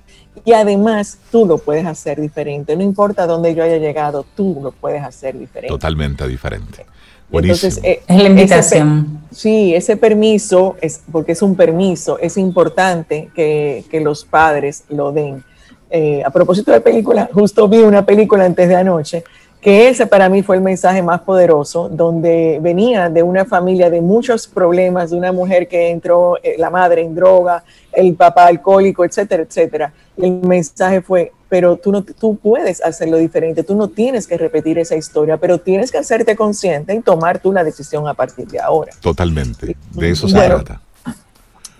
Y 0.43 0.53
además 0.53 1.19
tú 1.31 1.45
lo 1.45 1.59
puedes 1.59 1.85
hacer 1.85 2.19
diferente. 2.19 2.75
No 2.75 2.81
importa 2.81 3.27
dónde 3.27 3.53
yo 3.53 3.63
haya 3.63 3.77
llegado, 3.77 4.25
tú 4.35 4.59
lo 4.59 4.71
puedes 4.71 5.03
hacer 5.03 5.37
diferente. 5.37 5.67
Totalmente 5.67 6.27
diferente. 6.27 6.87
Entonces, 7.31 7.79
eh, 7.83 8.01
es 8.07 8.23
la 8.23 8.27
invitación. 8.27 9.21
sí, 9.29 9.75
ese 9.75 9.97
permiso, 9.97 10.77
es, 10.81 11.03
porque 11.11 11.33
es 11.33 11.43
un 11.43 11.55
permiso, 11.55 12.17
es 12.17 12.37
importante 12.37 13.29
que, 13.35 13.85
que 13.91 13.99
los 13.99 14.25
padres 14.25 14.85
lo 14.89 15.11
den. 15.11 15.43
Eh, 15.91 16.23
a 16.25 16.31
propósito 16.31 16.71
de 16.71 16.81
película, 16.81 17.29
justo 17.31 17.67
vi 17.67 17.79
una 17.79 18.03
película 18.03 18.45
antes 18.45 18.67
de 18.67 18.75
anoche 18.75 19.23
que 19.61 19.89
ese 19.89 20.07
para 20.07 20.29
mí 20.29 20.41
fue 20.41 20.55
el 20.55 20.61
mensaje 20.61 21.01
más 21.01 21.21
poderoso, 21.21 21.89
donde 21.89 22.59
venía 22.61 23.09
de 23.09 23.23
una 23.23 23.43
familia 23.43 23.89
de 23.89 23.99
muchos 23.99 24.47
problemas, 24.47 25.09
de 25.09 25.17
una 25.17 25.33
mujer 25.33 25.67
que 25.67 25.89
entró, 25.89 26.37
eh, 26.41 26.55
la 26.57 26.69
madre 26.69 27.01
en 27.01 27.13
droga, 27.13 27.63
el 27.91 28.15
papá 28.15 28.45
alcohólico, 28.45 29.03
etcétera, 29.03 29.43
etcétera. 29.43 29.93
el 30.15 30.31
mensaje 30.31 31.01
fue, 31.01 31.33
pero 31.49 31.75
tú, 31.75 31.91
no, 31.91 32.03
tú 32.03 32.37
puedes 32.37 32.81
hacerlo 32.81 33.17
diferente, 33.17 33.63
tú 33.63 33.75
no 33.75 33.89
tienes 33.89 34.27
que 34.27 34.37
repetir 34.37 34.79
esa 34.79 34.95
historia, 34.95 35.35
pero 35.35 35.57
tienes 35.57 35.91
que 35.91 35.97
hacerte 35.97 36.37
consciente 36.37 36.93
y 36.93 37.01
tomar 37.01 37.39
tú 37.39 37.51
la 37.51 37.63
decisión 37.63 38.07
a 38.07 38.13
partir 38.13 38.47
de 38.47 38.59
ahora. 38.61 38.93
Totalmente, 39.01 39.75
de 39.91 40.09
eso 40.09 40.29
se 40.29 40.35
trata. 40.35 40.81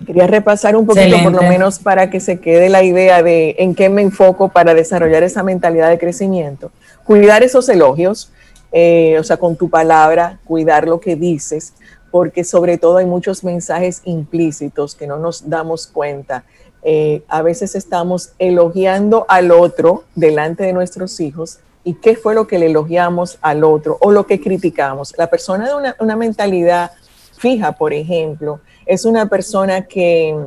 Quería 0.06 0.28
repasar 0.28 0.78
un 0.78 0.86
poquito, 0.86 1.22
por 1.22 1.34
lo 1.34 1.42
menos 1.42 1.78
para 1.80 2.10
que 2.10 2.22
se 2.22 2.40
quede 2.40 2.70
la 2.70 2.84
idea 2.84 3.22
de 3.22 3.56
en 3.60 3.76
qué 3.76 3.90
me 3.90 4.02
enfoco 4.02 4.48
para 4.48 4.74
desarrollar 4.74 5.24
esa 5.24 5.44
mentalidad 5.44 5.90
de 5.90 6.00
crecimiento 6.00 6.72
cuidar 7.10 7.42
esos 7.42 7.68
elogios, 7.70 8.32
eh, 8.72 9.18
o 9.20 9.24
sea, 9.24 9.38
con 9.38 9.56
tu 9.56 9.68
palabra, 9.68 10.38
cuidar 10.46 10.88
lo 10.88 11.00
que 11.00 11.16
dices, 11.16 11.74
porque 12.12 12.44
sobre 12.44 12.78
todo 12.78 12.98
hay 12.98 13.08
muchos 13.08 13.44
mensajes 13.44 14.04
implícitos 14.06 14.94
que 14.94 15.08
no 15.08 15.18
nos 15.18 15.50
damos 15.50 15.88
cuenta. 15.88 16.44
Eh, 16.84 17.24
a 17.28 17.42
veces 17.42 17.74
estamos 17.74 18.34
elogiando 18.38 19.26
al 19.28 19.50
otro 19.50 20.04
delante 20.14 20.66
de 20.66 20.72
nuestros 20.72 21.20
hijos 21.20 21.58
y 21.84 21.96
qué 21.96 22.16
fue 22.16 22.36
lo 22.36 22.46
que 22.46 22.60
le 22.60 22.68
elogiamos 22.68 23.40
al 23.42 23.64
otro 23.64 23.98
o 24.02 24.12
lo 24.12 24.28
que 24.28 24.40
criticamos. 24.40 25.16
La 25.18 25.32
persona 25.32 25.68
de 25.68 25.74
una, 25.74 25.96
una 26.00 26.16
mentalidad 26.16 26.92
fija, 27.40 27.72
por 27.72 27.92
ejemplo, 27.92 28.60
es 28.86 29.04
una 29.04 29.28
persona 29.28 29.88
que, 29.88 30.38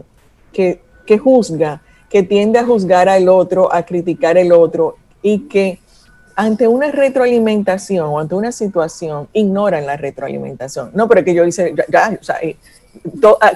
que, 0.52 0.80
que 1.06 1.18
juzga, 1.18 1.82
que 2.08 2.22
tiende 2.22 2.60
a 2.60 2.64
juzgar 2.64 3.08
al 3.08 3.28
otro, 3.28 3.74
a 3.74 3.82
criticar 3.82 4.38
al 4.38 4.52
otro 4.52 4.96
y 5.22 5.48
que 5.48 5.82
ante 6.37 6.68
una 6.68 6.91
retroalimentación 6.91 8.07
o 8.07 8.18
ante 8.18 8.35
una 8.35 8.53
situación 8.53 9.28
ignoran 9.33 9.87
la 9.87 9.97
retroalimentación. 9.97 10.91
No, 10.95 11.09
pero 11.09 11.24
que 11.24 11.35
yo 11.35 11.45
hice, 11.45 11.74
ya, 11.89 12.18
eh, 12.41 12.57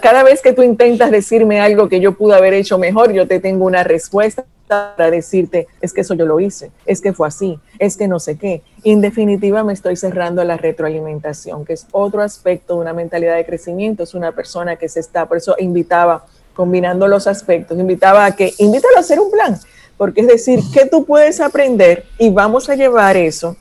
cada 0.01 0.23
vez 0.23 0.41
que 0.43 0.53
tú 0.53 0.63
intentas 0.63 1.11
decirme 1.11 1.61
algo 1.61 1.89
que 1.89 2.01
yo 2.01 2.13
pude 2.13 2.37
haber 2.37 2.55
hecho 2.55 2.79
mejor, 2.79 3.13
yo 3.13 3.27
te 3.27 3.41
tengo 3.41 3.65
una 3.65 3.85
respuesta 3.85 4.45
para 4.67 5.11
decirte, 5.11 5.69
es 5.81 5.93
que 5.93 6.01
eso 6.01 6.15
yo 6.15 6.27
lo 6.27 6.41
hice, 6.41 6.71
es 6.87 7.01
que 7.01 7.13
fue 7.13 7.29
así, 7.29 7.59
es 7.79 7.97
que 7.97 8.09
no 8.09 8.19
sé 8.19 8.37
qué. 8.37 8.63
en 8.85 9.01
definitiva 9.01 9.63
me 9.63 9.73
estoy 9.73 9.97
cerrando 9.97 10.43
a 10.43 10.45
la 10.45 10.57
retroalimentación, 10.57 11.65
que 11.65 11.75
es 11.75 11.87
otro 11.93 12.23
aspecto 12.23 12.75
de 12.75 12.81
una 12.81 12.93
mentalidad 12.93 13.37
de 13.37 13.47
crecimiento, 13.47 14.03
es 14.03 14.15
una 14.15 14.33
persona 14.33 14.77
que 14.77 14.89
se 14.89 15.01
está, 15.01 15.27
por 15.27 15.37
eso 15.37 15.55
invitaba, 15.59 16.27
combinando 16.55 17.07
los 17.07 17.27
aspectos, 17.27 17.79
invitaba 17.79 18.25
a 18.25 18.35
que, 18.35 18.55
invítalo 18.59 18.97
a 18.97 19.01
hacer 19.01 19.21
un 19.21 19.31
plan, 19.31 19.59
porque 19.97 20.21
es 20.23 20.27
decir, 20.27 20.61
que 20.73 20.87
tú 20.87 21.05
puedes 21.05 21.41
aprender 21.41 22.05
y 22.19 22.31
vamos 22.31 22.69
a 22.69 22.75
llevar 22.75 23.17
eso 23.17 23.57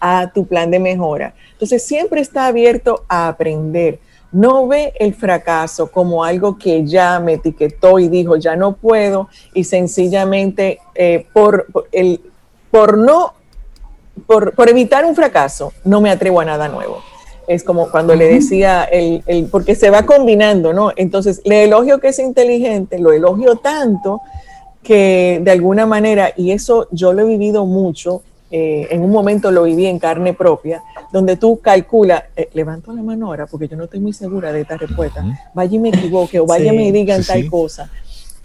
a 0.00 0.30
tu 0.32 0.46
plan 0.46 0.70
de 0.70 0.80
mejora. 0.80 1.34
Entonces, 1.52 1.84
siempre 1.84 2.20
está 2.20 2.46
abierto 2.46 3.04
a 3.08 3.28
aprender. 3.28 4.00
No 4.32 4.66
ve 4.66 4.92
el 4.98 5.14
fracaso 5.14 5.90
como 5.90 6.24
algo 6.24 6.58
que 6.58 6.84
ya 6.84 7.20
me 7.20 7.34
etiquetó 7.34 7.98
y 7.98 8.08
dijo, 8.08 8.36
ya 8.36 8.56
no 8.56 8.72
puedo, 8.72 9.28
y 9.54 9.64
sencillamente 9.64 10.80
eh, 10.94 11.26
por, 11.32 11.66
el, 11.92 12.20
por 12.70 12.98
no, 12.98 13.34
por, 14.26 14.68
evitar 14.68 15.04
un 15.04 15.14
fracaso, 15.14 15.72
no 15.84 16.00
me 16.00 16.10
atrevo 16.10 16.40
a 16.40 16.44
nada 16.46 16.68
nuevo. 16.68 17.00
Es 17.46 17.62
como 17.62 17.90
cuando 17.90 18.14
le 18.14 18.26
decía, 18.26 18.84
el, 18.84 19.22
el, 19.26 19.46
porque 19.46 19.74
se 19.74 19.90
va 19.90 20.04
combinando, 20.04 20.72
¿no? 20.72 20.92
Entonces, 20.96 21.42
le 21.44 21.64
elogio 21.64 22.00
que 22.00 22.08
es 22.08 22.18
inteligente, 22.18 22.98
lo 22.98 23.12
elogio 23.12 23.56
tanto 23.56 24.20
que 24.82 25.40
de 25.42 25.50
alguna 25.50 25.86
manera, 25.86 26.32
y 26.36 26.50
eso 26.50 26.88
yo 26.90 27.12
lo 27.12 27.22
he 27.22 27.26
vivido 27.26 27.66
mucho, 27.66 28.22
eh, 28.50 28.88
en 28.90 29.02
un 29.02 29.10
momento 29.10 29.50
lo 29.50 29.62
viví 29.62 29.86
en 29.86 29.98
carne 29.98 30.34
propia, 30.34 30.82
donde 31.10 31.36
tú 31.36 31.60
calculas, 31.60 32.24
eh, 32.36 32.50
levanto 32.52 32.92
la 32.92 33.02
mano 33.02 33.28
ahora 33.28 33.46
porque 33.46 33.68
yo 33.68 33.76
no 33.76 33.84
estoy 33.84 34.00
muy 34.00 34.12
segura 34.12 34.52
de 34.52 34.60
esta 34.60 34.76
respuesta, 34.76 35.24
vaya 35.54 35.76
y 35.76 35.78
me 35.78 35.88
equivoque 35.88 36.38
o 36.38 36.46
vaya 36.46 36.72
y 36.72 36.76
me 36.76 36.92
digan 36.92 37.22
tal 37.24 37.48
cosa, 37.48 37.90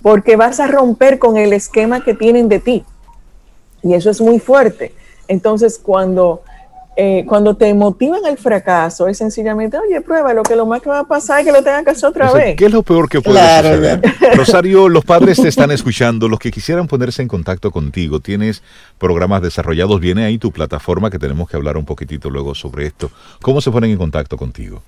porque 0.01 0.37
vas 0.37 0.59
a 0.59 0.67
romper 0.67 1.19
con 1.19 1.35
el 1.37 1.51
esquema 1.51 2.03
que 2.03 2.13
tienen 2.13 2.47
de 2.47 2.59
ti. 2.59 2.85
Y 3.83 3.93
eso 3.93 4.09
es 4.09 4.21
muy 4.21 4.39
fuerte. 4.39 4.93
Entonces, 5.27 5.77
cuando 5.77 6.41
eh, 6.99 7.25
cuando 7.27 7.55
te 7.55 7.71
motivan 7.75 8.25
al 8.25 8.39
fracaso, 8.39 9.07
es 9.07 9.19
sencillamente, 9.19 9.77
oye, 9.77 10.01
prueba, 10.01 10.33
lo 10.33 10.41
que 10.41 10.55
lo 10.55 10.65
más 10.65 10.81
que 10.81 10.89
va 10.89 11.01
a 11.01 11.07
pasar 11.07 11.41
es 11.41 11.45
que 11.45 11.51
lo 11.51 11.61
tengan 11.61 11.85
que 11.85 11.91
hacer 11.91 12.09
otra 12.09 12.33
vez. 12.33 12.55
¿Qué 12.55 12.65
es 12.65 12.71
lo 12.71 12.81
peor 12.81 13.07
que 13.07 13.21
puede 13.21 13.39
suceder? 13.39 14.01
Rosario, 14.35 14.89
los 14.89 15.05
padres 15.05 15.39
te 15.39 15.47
están 15.47 15.69
escuchando, 15.77 16.27
los 16.27 16.39
que 16.39 16.49
quisieran 16.49 16.87
ponerse 16.87 17.21
en 17.21 17.27
contacto 17.27 17.69
contigo, 17.69 18.19
tienes 18.19 18.63
programas 18.97 19.43
desarrollados, 19.43 19.99
viene 19.99 20.25
ahí 20.25 20.39
tu 20.39 20.51
plataforma 20.51 21.11
que 21.11 21.19
tenemos 21.19 21.47
que 21.47 21.55
hablar 21.55 21.77
un 21.77 21.85
poquitito 21.85 22.31
luego 22.31 22.55
sobre 22.55 22.87
esto. 22.87 23.11
¿Cómo 23.43 23.61
se 23.61 23.69
ponen 23.69 23.91
en 23.91 23.97
contacto 23.99 24.35
contigo? 24.35 24.81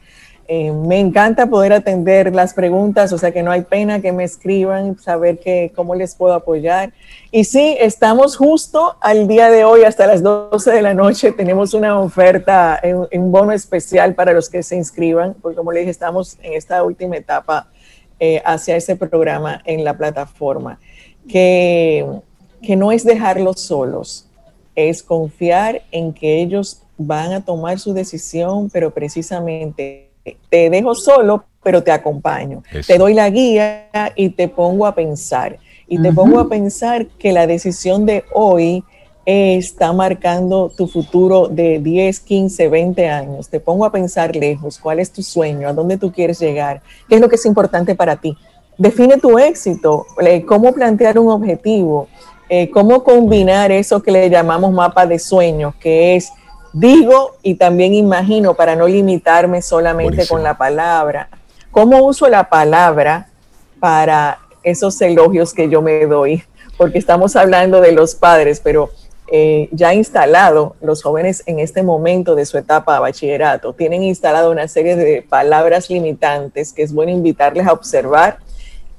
Eh, 0.47 0.73
me 0.73 1.01
encanta 1.01 1.47
poder 1.47 1.73
atender 1.73 2.35
las 2.35 2.53
preguntas, 2.53 3.13
o 3.15 3.19
sea 3.19 3.33
que 3.33 3.43
no 3.43 3.51
hay 3.51 3.63
pena 3.63 4.01
que 4.01 4.13
me 4.13 4.25
escriban, 4.25 4.99
saber 4.99 5.39
que, 5.39 5.73
cómo 5.75 5.95
les 5.95 6.15
puedo 6.15 6.35
apoyar. 6.35 6.93
Y 7.31 7.45
sí, 7.45 7.77
estamos 7.81 8.37
justo 8.37 8.97
al 9.01 9.27
día 9.27 9.51
de 9.51 9.65
hoy, 9.65 9.85
hasta 9.85 10.07
las 10.07 10.23
12 10.23 10.71
de 10.71 10.83
la 10.83 10.93
noche, 10.93 11.33
tenemos 11.33 11.73
una 11.73 11.99
oferta, 11.99 12.81
un, 13.11 13.33
bono 13.33 13.53
especial 13.53 14.15
para 14.15 14.35
los 14.35 14.51
que 14.51 14.63
se 14.63 14.77
inscriban, 14.77 15.35
porque 15.41 15.57
como 15.57 15.73
le 15.73 15.81
dije, 15.81 15.91
estamos 15.91 16.37
en 16.43 16.53
esta 16.53 16.83
última 16.83 17.17
etapa 17.17 17.69
eh, 18.21 18.43
hacia 18.45 18.77
ese 18.77 18.97
programa 18.97 19.63
en 19.65 19.83
la 19.83 19.97
plataforma, 19.97 20.79
que, 21.27 22.07
que 22.63 22.77
no 22.77 22.93
es 22.93 23.03
dejarlos 23.05 23.61
solos, 23.61 24.29
es 24.77 25.03
confiar 25.03 25.83
en 25.91 26.13
que 26.13 26.43
ellos 26.43 26.83
van 26.99 27.33
a 27.33 27.45
tomar 27.45 27.79
su 27.79 27.95
decisión, 27.95 28.69
pero 28.71 28.91
precisamente 28.93 30.14
te 30.49 30.71
dejo 30.71 30.95
solo, 30.95 31.45
pero 31.63 31.83
te 31.83 31.93
acompaño. 31.93 32.63
Te 32.87 32.99
doy 32.99 33.15
la 33.15 33.31
guía 33.31 33.89
y 34.15 34.31
te 34.31 34.49
pongo 34.49 34.87
a 34.87 34.95
pensar. 34.95 35.59
Y 35.87 36.01
te 36.01 36.13
pongo 36.13 36.39
a 36.39 36.49
pensar 36.49 37.07
que 37.07 37.33
la 37.33 37.47
decisión 37.47 38.07
de 38.07 38.25
hoy 38.33 38.83
está 39.27 39.93
marcando 39.93 40.71
tu 40.77 40.87
futuro 40.87 41.49
de 41.49 41.79
10, 41.79 42.21
15, 42.21 42.69
20 42.69 43.09
años. 43.09 43.49
Te 43.49 43.61
pongo 43.61 43.85
a 43.85 43.93
pensar 43.93 44.35
lejos, 44.37 44.79
cuál 44.79 45.01
es 45.01 45.11
tu 45.11 45.23
sueño, 45.23 45.69
a 45.69 45.73
dónde 45.73 45.97
tú 45.97 46.13
quieres 46.13 46.39
llegar, 46.41 46.83
qué 47.09 47.17
es 47.17 47.21
lo 47.21 47.29
que 47.29 47.37
es 47.37 47.47
importante 47.47 47.95
para 47.95 48.17
ti. 48.17 48.37
Define 48.77 49.19
tu 49.19 49.39
éxito, 49.39 50.07
eh, 50.21 50.45
cómo 50.45 50.73
plantear 50.73 51.19
un 51.19 51.31
objetivo, 51.31 52.09
eh, 52.49 52.71
cómo 52.71 53.05
combinar 53.05 53.73
eso 53.73 54.03
que 54.03 54.11
le 54.11 54.29
llamamos 54.29 54.73
mapa 54.73 55.07
de 55.07 55.19
sueños, 55.19 55.75
que 55.77 56.17
es 56.17 56.33
digo 56.75 57.37
y 57.43 57.55
también 57.55 57.95
imagino 57.95 58.55
para 58.55 58.77
no 58.77 58.87
limitarme 58.87 59.63
solamente 59.63 60.27
con 60.27 60.43
la 60.43 60.59
palabra. 60.59 61.31
¿Cómo 61.71 62.05
uso 62.05 62.29
la 62.29 62.51
palabra 62.51 63.29
para 63.81 64.41
esos 64.63 65.01
elogios 65.01 65.55
que 65.55 65.71
yo 65.71 65.81
me 65.81 66.05
doy? 66.07 66.43
Porque 66.77 66.99
estamos 66.99 67.37
hablando 67.37 67.81
de 67.81 67.93
los 67.93 68.17
padres, 68.17 68.61
pero 68.61 68.91
eh, 69.29 69.69
ya 69.73 69.95
instalado, 69.95 70.77
los 70.83 71.03
jóvenes 71.03 71.45
en 71.47 71.61
este 71.61 71.83
momento 71.83 72.35
de 72.35 72.45
su 72.45 72.59
etapa 72.59 72.95
de 72.95 73.01
bachillerato 73.01 73.73
tienen 73.73 74.03
instalado 74.03 74.51
una 74.51 74.69
serie 74.69 74.97
de 74.97 75.23
palabras 75.23 75.89
limitantes 75.89 76.73
que 76.73 76.83
es 76.83 76.93
bueno 76.93 77.13
invitarles 77.13 77.67
a 77.67 77.73
observar 77.73 78.39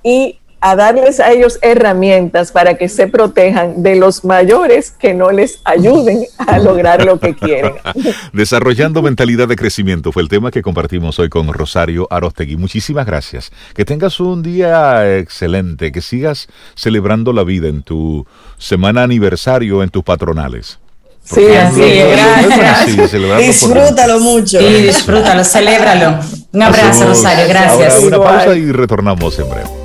y 0.02 0.40
a 0.66 0.76
darles 0.76 1.20
a 1.20 1.32
ellos 1.32 1.60
herramientas 1.62 2.52
para 2.52 2.74
que 2.74 2.90
se 2.90 3.06
protejan 3.06 3.84
de 3.84 3.98
los 3.98 4.26
mayores 4.26 4.90
que 4.90 5.14
no 5.14 5.30
les 5.30 5.60
ayuden 5.64 6.26
a 6.40 6.58
lograr 6.58 7.06
lo 7.06 7.20
que 7.20 7.36
quieren. 7.36 7.76
Desarrollando 8.34 9.04
mentalidad 9.04 9.48
de 9.48 9.58
crecimiento 9.58 10.12
fue 10.12 10.24
el 10.24 10.28
tema 10.28 10.50
que 10.50 10.64
compartimos 10.64 11.20
hoy 11.20 11.30
con 11.30 11.54
Rosario 11.54 12.08
Arostegui. 12.10 12.58
Muchísimas 12.58 13.06
gracias. 13.06 13.52
Que 13.76 13.86
tengas 13.86 14.20
un 14.20 14.42
día 14.42 15.20
excelente, 15.20 15.92
que 15.92 16.02
sigas 16.02 16.48
celebrando 16.74 17.32
la 17.32 17.44
vida 17.44 17.68
en 17.68 17.84
tu 17.84 18.26
semana 18.58 19.04
aniversario, 19.04 19.84
en 19.84 19.90
tus 19.90 20.04
patronales. 20.04 20.80
Sí, 21.24 21.46
así 21.46 21.80
gracias. 21.80 23.38
disfrútalo 23.38 24.20
mucho. 24.20 24.60
Sí, 24.60 24.66
disfrútalo, 24.82 25.44
celébralo. 25.44 26.20
Un 26.54 26.64
abrazo, 26.64 27.06
Rosario, 27.06 27.48
gracias. 27.48 28.00
una 28.02 28.18
pausa 28.18 28.56
y 28.56 28.72
retornamos 28.72 29.38
en 29.38 29.48
breve. 29.48 29.85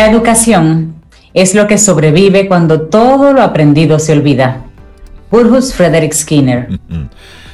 La 0.00 0.10
educación 0.10 0.94
es 1.34 1.54
lo 1.54 1.66
que 1.66 1.76
sobrevive 1.76 2.48
cuando 2.48 2.80
todo 2.80 3.34
lo 3.34 3.42
aprendido 3.42 3.98
se 3.98 4.14
olvida. 4.14 4.64
Burgos 5.30 5.74
Frederick 5.74 6.14
Skinner. 6.14 6.80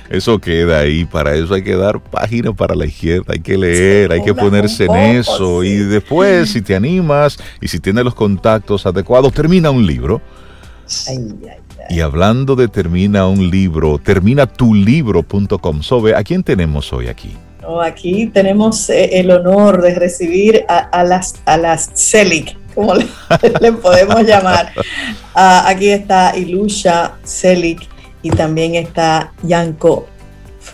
Eso 0.08 0.38
queda 0.38 0.78
ahí, 0.78 1.04
para 1.04 1.34
eso 1.34 1.54
hay 1.54 1.64
que 1.64 1.74
dar 1.74 2.00
página 2.00 2.52
para 2.52 2.76
la 2.76 2.86
izquierda, 2.86 3.32
hay 3.32 3.40
que 3.40 3.58
leer, 3.58 4.12
hay 4.12 4.22
que 4.22 4.32
ponerse 4.32 4.84
en 4.84 4.94
eso 4.94 5.64
y 5.64 5.74
después 5.74 6.50
si 6.50 6.62
te 6.62 6.76
animas 6.76 7.36
y 7.60 7.66
si 7.66 7.80
tienes 7.80 8.04
los 8.04 8.14
contactos 8.14 8.86
adecuados, 8.86 9.32
termina 9.32 9.72
un 9.72 9.84
libro. 9.84 10.22
Y 11.90 11.98
hablando 11.98 12.54
de 12.54 12.68
termina 12.68 13.26
un 13.26 13.50
libro, 13.50 13.98
termina 13.98 14.46
tu 14.46 14.72
libro.com. 14.72 15.82
Sobe, 15.82 16.14
¿a 16.14 16.22
quién 16.22 16.44
tenemos 16.44 16.92
hoy 16.92 17.08
aquí? 17.08 17.36
Oh, 17.68 17.80
aquí 17.80 18.26
tenemos 18.26 18.88
eh, 18.90 19.18
el 19.18 19.28
honor 19.30 19.82
de 19.82 19.92
recibir 19.96 20.64
a, 20.68 21.02
las, 21.02 21.34
a 21.46 21.56
las 21.56 21.90
CELIC, 21.94 22.56
como 22.74 22.94
le, 23.60 23.72
podemos 23.72 24.22
llamar. 24.22 24.72
Ah, 25.34 25.64
aquí 25.66 25.88
está 25.88 26.36
Ilusha 26.36 27.16
Celic 27.24 27.80
y 28.22 28.30
también 28.30 28.76
está 28.76 29.32
Yanko 29.42 30.06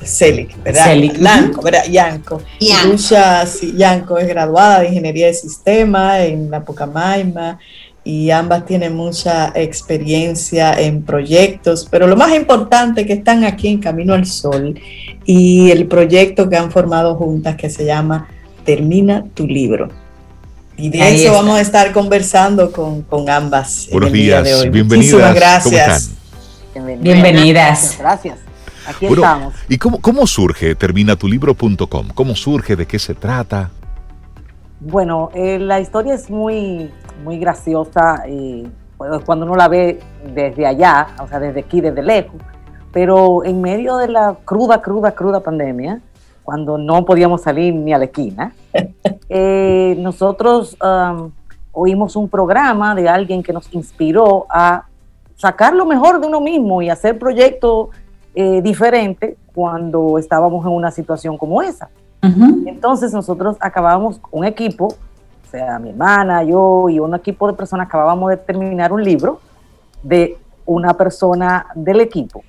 Celic, 0.04 0.62
¿verdad? 0.62 0.84
Celic. 0.84 1.18
¿verdad? 1.62 1.84
Yanko. 1.90 2.42
Ilusha 2.58 3.44
Yanko 3.74 4.18
es 4.18 4.28
graduada 4.28 4.80
de 4.80 4.88
Ingeniería 4.88 5.28
de 5.28 5.34
Sistema 5.34 6.20
en 6.20 6.50
la 6.50 6.62
Pucamaima 6.62 7.58
y 8.04 8.30
ambas 8.30 8.66
tienen 8.66 8.96
mucha 8.96 9.52
experiencia 9.54 10.74
en 10.74 11.02
proyectos, 11.02 11.86
pero 11.88 12.06
lo 12.06 12.16
más 12.16 12.34
importante 12.34 13.06
que 13.06 13.12
están 13.12 13.44
aquí 13.44 13.68
en 13.68 13.78
Camino 13.78 14.14
al 14.14 14.26
Sol 14.26 14.78
y 15.24 15.70
el 15.70 15.86
proyecto 15.86 16.48
que 16.48 16.56
han 16.56 16.72
formado 16.72 17.14
juntas 17.14 17.56
que 17.56 17.70
se 17.70 17.84
llama 17.84 18.28
Termina 18.64 19.24
tu 19.34 19.46
libro. 19.46 19.88
Y 20.76 20.88
de 20.88 21.14
eso 21.14 21.32
vamos 21.32 21.56
a 21.56 21.60
estar 21.60 21.92
conversando 21.92 22.72
con, 22.72 23.04
ambas. 23.28 23.88
Buenos 23.92 24.10
días, 24.10 24.68
bienvenidas. 24.70 25.34
gracias. 25.34 26.10
Bienvenidas. 26.74 27.96
Gracias. 27.98 28.38
Aquí 28.86 29.06
estamos. 29.06 29.54
¿Y 29.68 29.78
cómo, 29.78 30.00
cómo 30.00 30.26
surge 30.26 30.74
terminatulibro.com? 30.74 32.08
¿Cómo 32.14 32.34
surge? 32.34 32.74
¿De 32.74 32.86
qué 32.86 32.98
se 32.98 33.14
trata? 33.14 33.70
Bueno, 34.84 35.30
eh, 35.32 35.60
la 35.60 35.78
historia 35.78 36.12
es 36.14 36.28
muy, 36.28 36.90
muy 37.22 37.38
graciosa 37.38 38.26
y 38.28 38.68
cuando 38.96 39.46
uno 39.46 39.54
la 39.54 39.68
ve 39.68 40.00
desde 40.34 40.66
allá, 40.66 41.06
o 41.22 41.28
sea, 41.28 41.38
desde 41.38 41.60
aquí, 41.60 41.80
desde 41.80 42.02
lejos, 42.02 42.34
pero 42.92 43.44
en 43.44 43.60
medio 43.60 43.96
de 43.96 44.08
la 44.08 44.36
cruda, 44.44 44.82
cruda, 44.82 45.12
cruda 45.12 45.38
pandemia, 45.38 46.00
cuando 46.42 46.78
no 46.78 47.04
podíamos 47.04 47.42
salir 47.42 47.72
ni 47.72 47.92
a 47.92 47.98
la 47.98 48.06
esquina, 48.06 48.54
eh, 49.28 49.94
nosotros 50.00 50.76
um, 50.82 51.30
oímos 51.70 52.16
un 52.16 52.28
programa 52.28 52.96
de 52.96 53.08
alguien 53.08 53.40
que 53.44 53.52
nos 53.52 53.72
inspiró 53.72 54.46
a 54.50 54.86
sacar 55.36 55.74
lo 55.74 55.86
mejor 55.86 56.20
de 56.20 56.26
uno 56.26 56.40
mismo 56.40 56.82
y 56.82 56.90
hacer 56.90 57.20
proyectos 57.20 57.90
eh, 58.34 58.60
diferentes 58.62 59.36
cuando 59.54 60.18
estábamos 60.18 60.66
en 60.66 60.72
una 60.72 60.90
situación 60.90 61.38
como 61.38 61.62
esa. 61.62 61.88
Entonces 62.22 63.12
nosotros 63.12 63.56
acabamos 63.58 64.20
un 64.30 64.44
equipo, 64.44 64.86
o 64.86 65.50
sea, 65.50 65.80
mi 65.80 65.90
hermana, 65.90 66.44
yo 66.44 66.88
y 66.88 67.00
un 67.00 67.14
equipo 67.14 67.48
de 67.48 67.54
personas 67.54 67.88
acabábamos 67.88 68.30
de 68.30 68.36
terminar 68.36 68.92
un 68.92 69.02
libro 69.02 69.40
de 70.04 70.38
una 70.64 70.94
persona 70.94 71.66
del 71.74 72.00
equipo. 72.00 72.44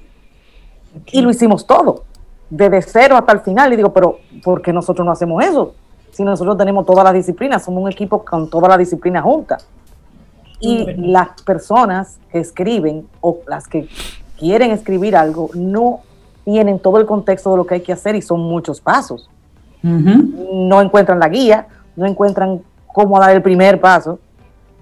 Y 1.12 1.22
lo 1.22 1.32
hicimos 1.32 1.66
todo, 1.66 2.04
desde 2.52 2.84
cero 2.84 3.18
hasta 3.18 3.32
el 3.32 3.40
final. 3.40 3.74
Y 3.74 3.78
digo, 3.78 3.92
pero 3.92 4.20
¿por 4.44 4.62
qué 4.62 4.72
nosotros 4.72 5.04
no 5.04 5.12
hacemos 5.12 5.44
eso? 5.44 5.74
Si 6.12 6.24
nosotros 6.24 6.56
tenemos 6.56 6.86
todas 6.86 7.04
las 7.04 7.14
disciplinas, 7.14 7.64
somos 7.64 7.84
un 7.84 7.92
equipo 7.92 8.24
con 8.24 8.48
todas 8.52 8.70
las 8.70 8.78
disciplinas 8.78 9.24
juntas. 9.24 9.68
Y 10.60 10.86
las 10.98 11.42
personas 11.42 12.20
que 12.32 12.40
escriben 12.40 13.08
o 13.22 13.40
las 13.48 13.68
que 13.68 13.90
quieren 14.38 14.70
escribir 14.70 15.16
algo 15.16 15.50
no 15.56 16.02
tienen 16.46 16.78
todo 16.78 17.00
el 17.00 17.08
contexto 17.08 17.52
de 17.52 17.58
lo 17.58 17.66
que 17.66 17.76
hay 17.76 17.82
que 17.82 17.92
hacer 17.92 18.16
y 18.16 18.22
son 18.22 18.40
muchos 18.42 18.80
pasos 18.80 19.30
no 19.84 20.82
encuentran 20.82 21.20
la 21.20 21.30
guía, 21.30 21.68
no 21.96 22.06
encuentran 22.06 22.62
cómo 22.88 23.20
dar 23.20 23.32
el 23.32 23.42
primer 23.42 23.80
paso, 23.82 24.20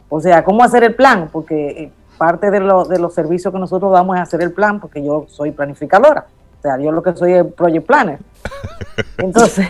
o 0.10 0.20
sea, 0.20 0.44
cómo 0.44 0.64
hacer 0.64 0.84
el 0.84 0.96
plan, 0.96 1.30
porque 1.32 1.70
eh, 1.70 1.92
parte 2.18 2.52
de, 2.52 2.60
de 2.60 3.00
los 3.00 3.14
servicios 3.14 3.52
que 3.52 3.60
nosotros 3.60 3.92
damos 3.92 4.16
es 4.18 4.22
hacer 4.22 4.42
el 4.42 4.52
plan, 4.52 4.80
porque 4.80 5.04
yo 5.04 5.26
soy 5.28 5.52
planificadora, 5.52 6.26
o 6.60 6.62
sea, 6.62 6.78
yo 6.78 6.92
lo 6.92 7.02
que 7.02 7.16
soy 7.16 7.34
es 7.34 7.46
project 7.46 7.88
planner. 7.88 8.20
Entonces, 9.18 9.68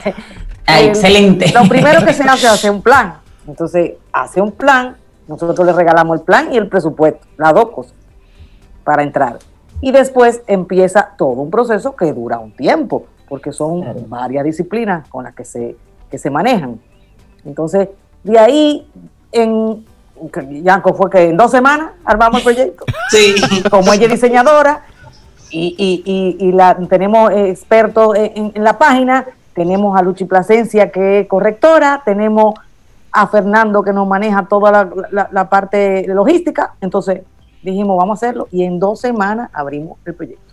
ah, 0.66 0.82
excelente. 0.82 1.52
Lo 1.54 1.68
primero 1.70 2.04
que 2.06 2.14
se 2.14 2.24
hace 2.24 2.48
es 2.48 2.52
hacer 2.52 2.72
un 2.72 2.82
plan. 2.82 3.14
Entonces, 3.48 3.94
hace 4.12 4.42
un 4.42 4.52
plan, 4.52 4.98
nosotros 5.28 5.66
le 5.66 5.74
regalamos 5.74 6.20
el 6.20 6.26
plan 6.26 6.54
y 6.54 6.58
el 6.58 6.68
presupuesto, 6.68 7.26
las 7.38 7.54
dos 7.54 7.70
cosas, 7.70 7.94
para 8.84 9.04
entrar. 9.04 9.40
Y 9.80 9.92
después 9.92 10.42
empieza 10.48 11.12
todo 11.18 11.42
un 11.42 11.50
proceso 11.50 11.96
que 11.96 12.12
dura 12.14 12.40
un 12.40 12.52
tiempo 12.52 13.06
porque 13.32 13.54
son 13.54 13.82
varias 14.10 14.44
disciplinas 14.44 15.08
con 15.08 15.24
las 15.24 15.34
que 15.34 15.46
se, 15.46 15.78
que 16.10 16.18
se 16.18 16.30
manejan. 16.30 16.82
Entonces, 17.46 17.88
de 18.26 18.38
ahí, 18.38 18.86
en 19.32 19.86
Yanko 20.64 20.94
fue 20.94 21.10
que 21.10 21.30
en 21.30 21.38
dos 21.38 21.50
semanas 21.50 21.92
armamos 22.04 22.40
el 22.40 22.44
proyecto. 22.44 22.84
Sí. 23.10 23.36
Como 23.70 23.94
ella 23.94 24.08
es 24.08 24.12
diseñadora 24.12 24.82
y, 25.50 25.76
y, 25.78 26.46
y, 26.46 26.52
la, 26.52 26.76
tenemos 26.90 27.32
expertos 27.32 28.18
en, 28.18 28.52
la 28.56 28.78
página, 28.78 29.26
tenemos 29.54 29.98
a 29.98 30.02
Luchi 30.02 30.26
Plasencia 30.26 30.92
que 30.92 31.22
es 31.22 31.28
correctora, 31.30 32.02
tenemos 32.04 32.56
a 33.14 33.28
Fernando 33.28 33.82
que 33.82 33.94
nos 33.94 34.10
maneja 34.10 34.46
toda 34.50 34.72
la, 34.74 34.90
la, 35.10 35.30
la 35.32 35.50
parte 35.50 36.06
logística. 36.06 36.74
Entonces 36.82 37.22
dijimos, 37.64 37.96
vamos 37.96 38.22
a 38.22 38.26
hacerlo 38.26 38.50
y 38.52 38.66
en 38.66 38.78
dos 38.78 39.00
semanas 39.00 39.50
abrimos 39.54 40.00
el 40.04 40.16
proyecto. 40.16 40.51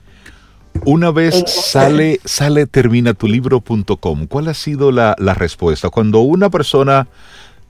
Una 0.85 1.11
vez 1.11 1.45
sale, 1.47 2.21
sale 2.25 2.67
terminatulibro.com, 2.67 4.27
¿cuál 4.27 4.49
ha 4.49 4.55
sido 4.55 4.91
la, 4.91 5.15
respuesta? 5.35 5.91
Cuando 5.91 6.21
una 6.21 6.51
persona 6.51 7.09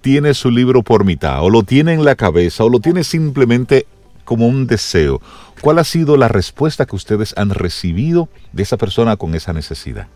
tiene 0.00 0.34
su 0.34 0.50
libro 0.50 0.82
por 0.82 1.04
mitad, 1.04 1.42
o 1.42 1.50
lo 1.50 1.62
tiene 1.62 1.94
en 1.94 2.04
la 2.04 2.14
cabeza, 2.14 2.64
o 2.64 2.68
lo 2.68 2.80
tiene 2.80 3.04
simplemente 3.04 3.86
como 4.24 4.46
un 4.46 4.66
deseo, 4.66 5.20
¿cuál 5.60 5.78
ha 5.78 5.84
sido 5.84 6.16
la 6.16 6.28
respuesta 6.28 6.86
que 6.86 6.96
ustedes 6.96 7.34
han 7.36 7.50
recibido 7.50 8.28
de 8.52 8.62
esa 8.62 8.76
persona 8.76 9.16
con 9.16 9.34
esa 9.34 9.52
necesidad? 9.52 10.06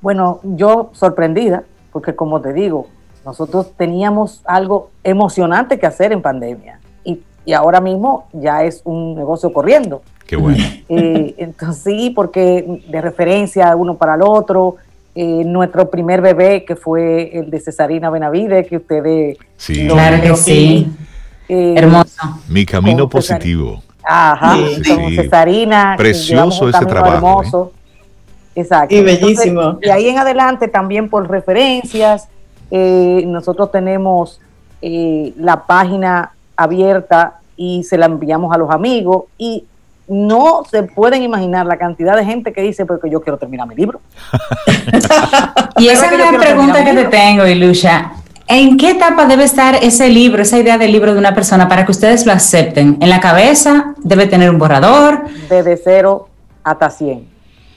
Bueno, 0.00 0.40
yo 0.42 0.90
sorprendida, 0.92 1.64
porque 1.92 2.14
como 2.14 2.40
te 2.40 2.52
digo, 2.52 2.88
nosotros 3.24 3.72
teníamos 3.76 4.42
algo 4.44 4.90
emocionante 5.02 5.78
que 5.78 5.86
hacer 5.86 6.12
en 6.12 6.20
pandemia 6.20 6.80
y, 7.04 7.22
y 7.44 7.52
ahora 7.52 7.80
mismo 7.80 8.28
ya 8.32 8.64
es 8.64 8.82
un 8.84 9.14
negocio 9.14 9.52
corriendo. 9.52 10.02
Qué 10.26 10.36
bueno. 10.36 10.64
Eh, 10.86 11.34
entonces 11.38 11.82
sí, 11.82 12.12
porque 12.14 12.82
de 12.86 13.00
referencia 13.00 13.74
uno 13.74 13.96
para 13.96 14.14
el 14.14 14.22
otro, 14.22 14.76
eh, 15.14 15.42
nuestro 15.44 15.90
primer 15.90 16.20
bebé, 16.20 16.64
que 16.64 16.76
fue 16.76 17.36
el 17.36 17.50
de 17.50 17.58
Cesarina 17.58 18.10
Benavide, 18.10 18.66
que 18.66 18.76
ustedes... 18.76 19.38
Sí, 19.56 19.88
claro 19.88 20.22
que 20.22 20.36
sí. 20.36 20.92
Eh, 21.48 21.74
Hermoso. 21.76 22.40
Mi 22.48 22.66
camino 22.66 23.08
positivo. 23.08 23.82
Ajá, 24.04 24.56
con 24.86 25.14
Cesarina. 25.14 25.94
Precioso 25.96 26.68
ese 26.68 26.84
trabajo. 26.84 27.14
Hermoso. 27.14 27.72
Exacto. 28.54 28.94
Y 28.94 29.02
bellísimo. 29.02 29.78
y 29.82 29.88
ahí 29.88 30.08
en 30.08 30.18
adelante 30.18 30.68
también 30.68 31.08
por 31.08 31.28
referencias, 31.28 32.28
nosotros 32.70 33.72
tenemos 33.72 34.40
la 34.82 35.64
página 35.66 36.32
abierta 36.56 37.40
y 37.56 37.82
se 37.84 37.96
la 37.96 38.06
enviamos 38.06 38.54
a 38.54 38.58
los 38.58 38.70
amigos 38.70 39.24
y 39.38 39.64
no 40.06 40.62
se 40.70 40.82
pueden 40.82 41.22
imaginar 41.22 41.66
la 41.66 41.78
cantidad 41.78 42.16
de 42.16 42.24
gente 42.24 42.52
que 42.52 42.62
dice, 42.62 42.84
porque 42.84 43.08
yo 43.10 43.20
quiero 43.20 43.38
terminar 43.38 43.66
mi 43.66 43.74
libro. 43.74 44.00
y 45.78 45.88
esa 45.88 46.06
es 46.06 46.18
la 46.18 46.38
pregunta 46.38 46.84
que 46.84 46.92
te 46.92 47.04
tengo, 47.04 47.46
Ilusha. 47.46 48.12
¿En 48.46 48.76
qué 48.76 48.90
etapa 48.90 49.24
debe 49.24 49.44
estar 49.44 49.76
ese 49.76 50.10
libro, 50.10 50.42
esa 50.42 50.58
idea 50.58 50.76
del 50.76 50.92
libro 50.92 51.14
de 51.14 51.18
una 51.18 51.34
persona 51.34 51.66
para 51.66 51.86
que 51.86 51.92
ustedes 51.92 52.26
lo 52.26 52.32
acepten? 52.32 52.98
¿En 53.00 53.08
la 53.08 53.20
cabeza? 53.20 53.94
¿Debe 54.02 54.26
tener 54.26 54.50
un 54.50 54.58
borrador? 54.58 55.22
Desde 55.48 55.78
cero 55.78 56.28
hasta 56.62 56.90
100. 56.90 57.26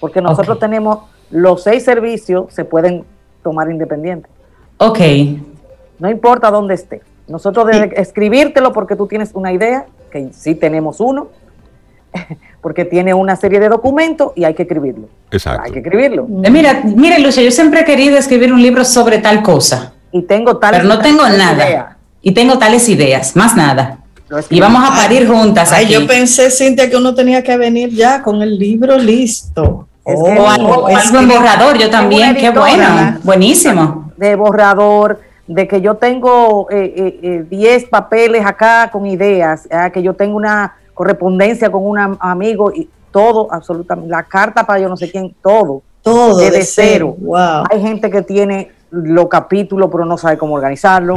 Porque 0.01 0.21
nosotros 0.21 0.59
tenemos 0.59 0.99
los 1.29 1.63
seis 1.63 1.83
servicios, 1.83 2.53
se 2.53 2.65
pueden 2.65 3.05
tomar 3.43 3.71
independientes. 3.71 4.29
Ok. 4.77 4.99
No 5.99 6.09
importa 6.09 6.51
dónde 6.51 6.73
esté. 6.73 7.01
Nosotros 7.27 7.65
debemos 7.65 7.95
escribírtelo 7.97 8.73
porque 8.73 8.95
tú 8.95 9.07
tienes 9.07 9.31
una 9.33 9.53
idea, 9.53 9.85
que 10.11 10.29
sí 10.33 10.53
tenemos 10.53 10.99
uno, 10.99 11.29
porque 12.61 12.85
tiene 12.85 13.13
una 13.13 13.35
serie 13.35 13.59
de 13.59 13.69
documentos 13.69 14.31
y 14.35 14.43
hay 14.43 14.53
que 14.53 14.63
escribirlo. 14.63 15.07
Exacto. 15.31 15.63
Hay 15.65 15.71
que 15.71 15.79
escribirlo. 15.79 16.27
Eh, 16.43 16.49
mira, 16.49 16.81
mire, 16.83 17.19
Lucia, 17.19 17.43
yo 17.43 17.51
siempre 17.51 17.81
he 17.81 17.85
querido 17.85 18.17
escribir 18.17 18.51
un 18.53 18.61
libro 18.61 18.83
sobre 18.83 19.19
tal 19.19 19.41
cosa. 19.41 19.93
Y 20.11 20.23
tengo 20.23 20.57
tales 20.57 20.81
Pero 20.81 20.93
no 20.93 21.01
tengo 21.01 21.27
nada. 21.27 21.97
Y 22.21 22.31
tengo 22.31 22.57
tales 22.57 22.87
ideas, 22.89 23.35
más 23.35 23.55
nada. 23.55 23.99
Y 24.49 24.59
vamos 24.59 24.83
a 24.89 24.95
parir 24.95 25.27
juntas. 25.27 25.71
Ay, 25.71 25.87
yo 25.87 26.05
pensé, 26.05 26.51
Cintia, 26.51 26.89
que 26.89 26.97
uno 26.97 27.15
tenía 27.15 27.41
que 27.41 27.55
venir 27.55 27.89
ya 27.89 28.21
con 28.21 28.41
el 28.41 28.57
libro 28.57 28.97
listo. 28.97 29.87
o 30.03 30.49
algo, 30.49 30.89
en 30.89 31.27
borrador, 31.27 31.77
yo 31.77 31.89
también, 31.89 32.35
qué 32.35 32.49
bueno, 32.49 33.19
buenísimo. 33.23 34.11
De 34.17 34.35
borrador, 34.35 35.21
de 35.47 35.67
que 35.67 35.79
yo 35.79 35.95
tengo 35.95 36.67
10 36.69 36.81
eh, 36.81 37.47
eh, 37.51 37.87
papeles 37.89 38.45
acá 38.45 38.89
con 38.91 39.05
ideas, 39.05 39.67
ah, 39.71 39.89
que 39.89 40.03
yo 40.03 40.13
tengo 40.13 40.35
una 40.35 40.75
correspondencia 40.97 41.71
con 41.71 41.85
un 41.85 42.17
amigo 42.19 42.71
y 42.73 42.89
todo, 43.11 43.47
absolutamente, 43.51 44.09
la 44.09 44.23
carta 44.23 44.65
para 44.65 44.79
yo 44.79 44.89
no 44.89 44.97
sé 44.97 45.09
quién, 45.09 45.33
todo. 45.41 45.83
Todo. 46.01 46.37
de 46.37 46.63
cero. 46.63 47.15
Wow. 47.19 47.65
Hay 47.69 47.81
gente 47.81 48.09
que 48.09 48.21
tiene 48.21 48.71
los 48.89 49.27
capítulos 49.27 49.89
pero 49.91 50.05
no 50.05 50.17
sabe 50.17 50.37
cómo 50.37 50.55
organizarlo. 50.55 51.15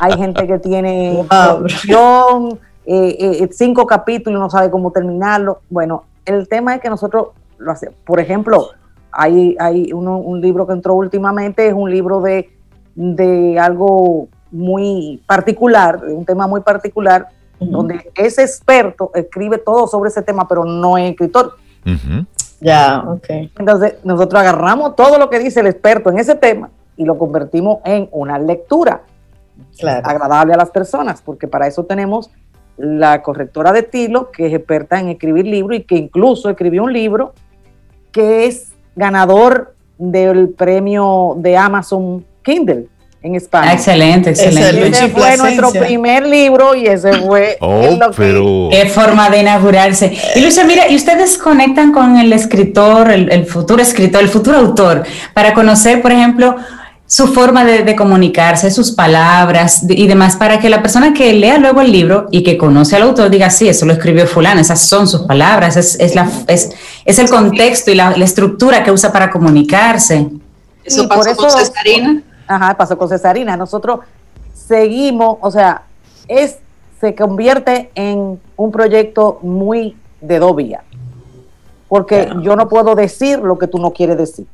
Hay 0.00 0.12
gente 0.14 0.46
que 0.46 0.58
tiene 0.58 1.24
wow. 1.88 2.58
eh, 2.86 3.16
eh, 3.20 3.48
cinco 3.52 3.86
capítulos 3.86 4.38
y 4.38 4.40
no 4.40 4.50
sabe 4.50 4.70
cómo 4.70 4.90
terminarlo. 4.90 5.60
Bueno, 5.70 6.04
el 6.24 6.48
tema 6.48 6.74
es 6.74 6.80
que 6.80 6.88
nosotros 6.88 7.28
lo 7.58 7.70
hacemos. 7.72 7.94
Por 8.04 8.18
ejemplo, 8.20 8.70
hay, 9.12 9.54
hay 9.60 9.92
uno- 9.92 10.18
un 10.18 10.40
libro 10.40 10.66
que 10.66 10.72
entró 10.72 10.94
últimamente, 10.94 11.66
es 11.68 11.74
un 11.74 11.90
libro 11.90 12.20
de, 12.22 12.50
de 12.94 13.58
algo 13.60 14.28
muy 14.50 15.22
particular, 15.26 16.00
de 16.00 16.14
un 16.14 16.24
tema 16.24 16.46
muy 16.46 16.62
particular, 16.62 17.28
donde 17.70 18.10
ese 18.14 18.42
experto 18.42 19.10
escribe 19.14 19.58
todo 19.58 19.86
sobre 19.86 20.08
ese 20.08 20.22
tema, 20.22 20.46
pero 20.48 20.64
no 20.64 20.98
es 20.98 21.10
escritor. 21.10 21.56
Ya, 22.60 23.04
ok. 23.06 23.26
Entonces, 23.58 23.96
nosotros 24.04 24.40
agarramos 24.40 24.94
todo 24.94 25.18
lo 25.18 25.28
que 25.28 25.38
dice 25.38 25.60
el 25.60 25.66
experto 25.66 26.10
en 26.10 26.18
ese 26.18 26.34
tema 26.34 26.70
y 26.96 27.04
lo 27.04 27.18
convertimos 27.18 27.78
en 27.84 28.08
una 28.12 28.38
lectura 28.38 29.02
Claro. 29.78 30.06
agradable 30.08 30.54
a 30.54 30.56
las 30.56 30.70
personas, 30.70 31.22
porque 31.22 31.46
para 31.48 31.66
eso 31.66 31.84
tenemos 31.84 32.30
la 32.76 33.22
correctora 33.22 33.72
de 33.72 33.80
estilo, 33.80 34.30
que 34.30 34.46
es 34.46 34.54
experta 34.54 34.98
en 34.98 35.08
escribir 35.08 35.46
libros 35.46 35.78
y 35.78 35.82
que 35.82 35.96
incluso 35.96 36.48
escribió 36.48 36.84
un 36.84 36.92
libro 36.92 37.32
que 38.10 38.46
es 38.46 38.72
ganador 38.96 39.74
del 39.98 40.50
premio 40.50 41.34
de 41.38 41.56
Amazon 41.56 42.24
Kindle 42.42 42.88
en 43.22 43.34
España. 43.36 43.70
Ah, 43.70 43.74
excelente, 43.74 44.30
Ese 44.30 44.46
excelente. 44.48 44.88
Ese 44.88 45.08
fue 45.10 45.36
nuestro 45.36 45.70
primer 45.72 46.26
libro 46.26 46.74
y 46.74 46.86
ese 46.86 47.12
fue 47.14 47.56
Oh, 47.60 47.96
lo 47.98 48.10
que- 48.10 48.16
pero... 48.16 48.68
Qué 48.70 48.86
forma 48.86 49.30
de 49.30 49.40
inaugurarse. 49.40 50.12
Y 50.34 50.40
Luisa, 50.40 50.64
mira, 50.64 50.88
y 50.90 50.96
ustedes 50.96 51.38
conectan 51.38 51.92
con 51.92 52.16
el 52.16 52.32
escritor, 52.32 53.10
el, 53.12 53.30
el 53.30 53.46
futuro 53.46 53.80
escritor, 53.80 54.22
el 54.22 54.28
futuro 54.28 54.58
autor, 54.58 55.04
para 55.34 55.54
conocer, 55.54 56.02
por 56.02 56.10
ejemplo, 56.10 56.56
su 57.06 57.28
forma 57.28 57.64
de, 57.64 57.82
de 57.84 57.94
comunicarse, 57.94 58.70
sus 58.70 58.90
palabras 58.92 59.82
y 59.88 60.06
demás, 60.06 60.34
para 60.36 60.58
que 60.58 60.68
la 60.70 60.82
persona 60.82 61.12
que 61.12 61.32
lea 61.34 61.58
luego 61.58 61.80
el 61.82 61.92
libro 61.92 62.26
y 62.32 62.42
que 62.42 62.56
conoce 62.56 62.96
al 62.96 63.02
autor 63.02 63.28
diga, 63.30 63.50
sí, 63.50 63.68
eso 63.68 63.84
lo 63.86 63.92
escribió 63.92 64.26
fulano, 64.26 64.60
esas 64.62 64.80
son 64.88 65.06
sus 65.06 65.20
palabras, 65.22 65.76
es, 65.76 65.94
es, 66.00 66.14
la, 66.14 66.28
es, 66.48 66.70
es 67.04 67.18
el 67.18 67.28
contexto 67.28 67.90
y 67.90 67.94
la, 67.96 68.16
la 68.16 68.24
estructura 68.24 68.82
que 68.82 68.90
usa 68.90 69.12
para 69.12 69.30
comunicarse. 69.30 70.26
Eso 70.84 71.04
Y 71.04 71.06
por 71.06 71.18
pasó 71.18 71.36
con 71.36 71.46
eso- 71.48 71.58
Cesarina. 71.58 72.22
Ajá, 72.52 72.76
pasó 72.76 72.96
con 72.98 73.08
Cesarina. 73.08 73.56
Nosotros 73.56 74.00
seguimos, 74.54 75.38
o 75.40 75.50
sea, 75.50 75.82
es 76.28 76.58
se 77.00 77.16
convierte 77.16 77.90
en 77.96 78.40
un 78.56 78.70
proyecto 78.70 79.40
muy 79.42 79.96
de 80.20 80.40
vías. 80.56 80.82
Porque 81.88 82.30
yo 82.42 82.54
no 82.54 82.68
puedo 82.68 82.94
decir 82.94 83.40
lo 83.40 83.58
que 83.58 83.66
tú 83.66 83.78
no 83.78 83.90
quieres 83.90 84.16
decir. 84.16 84.46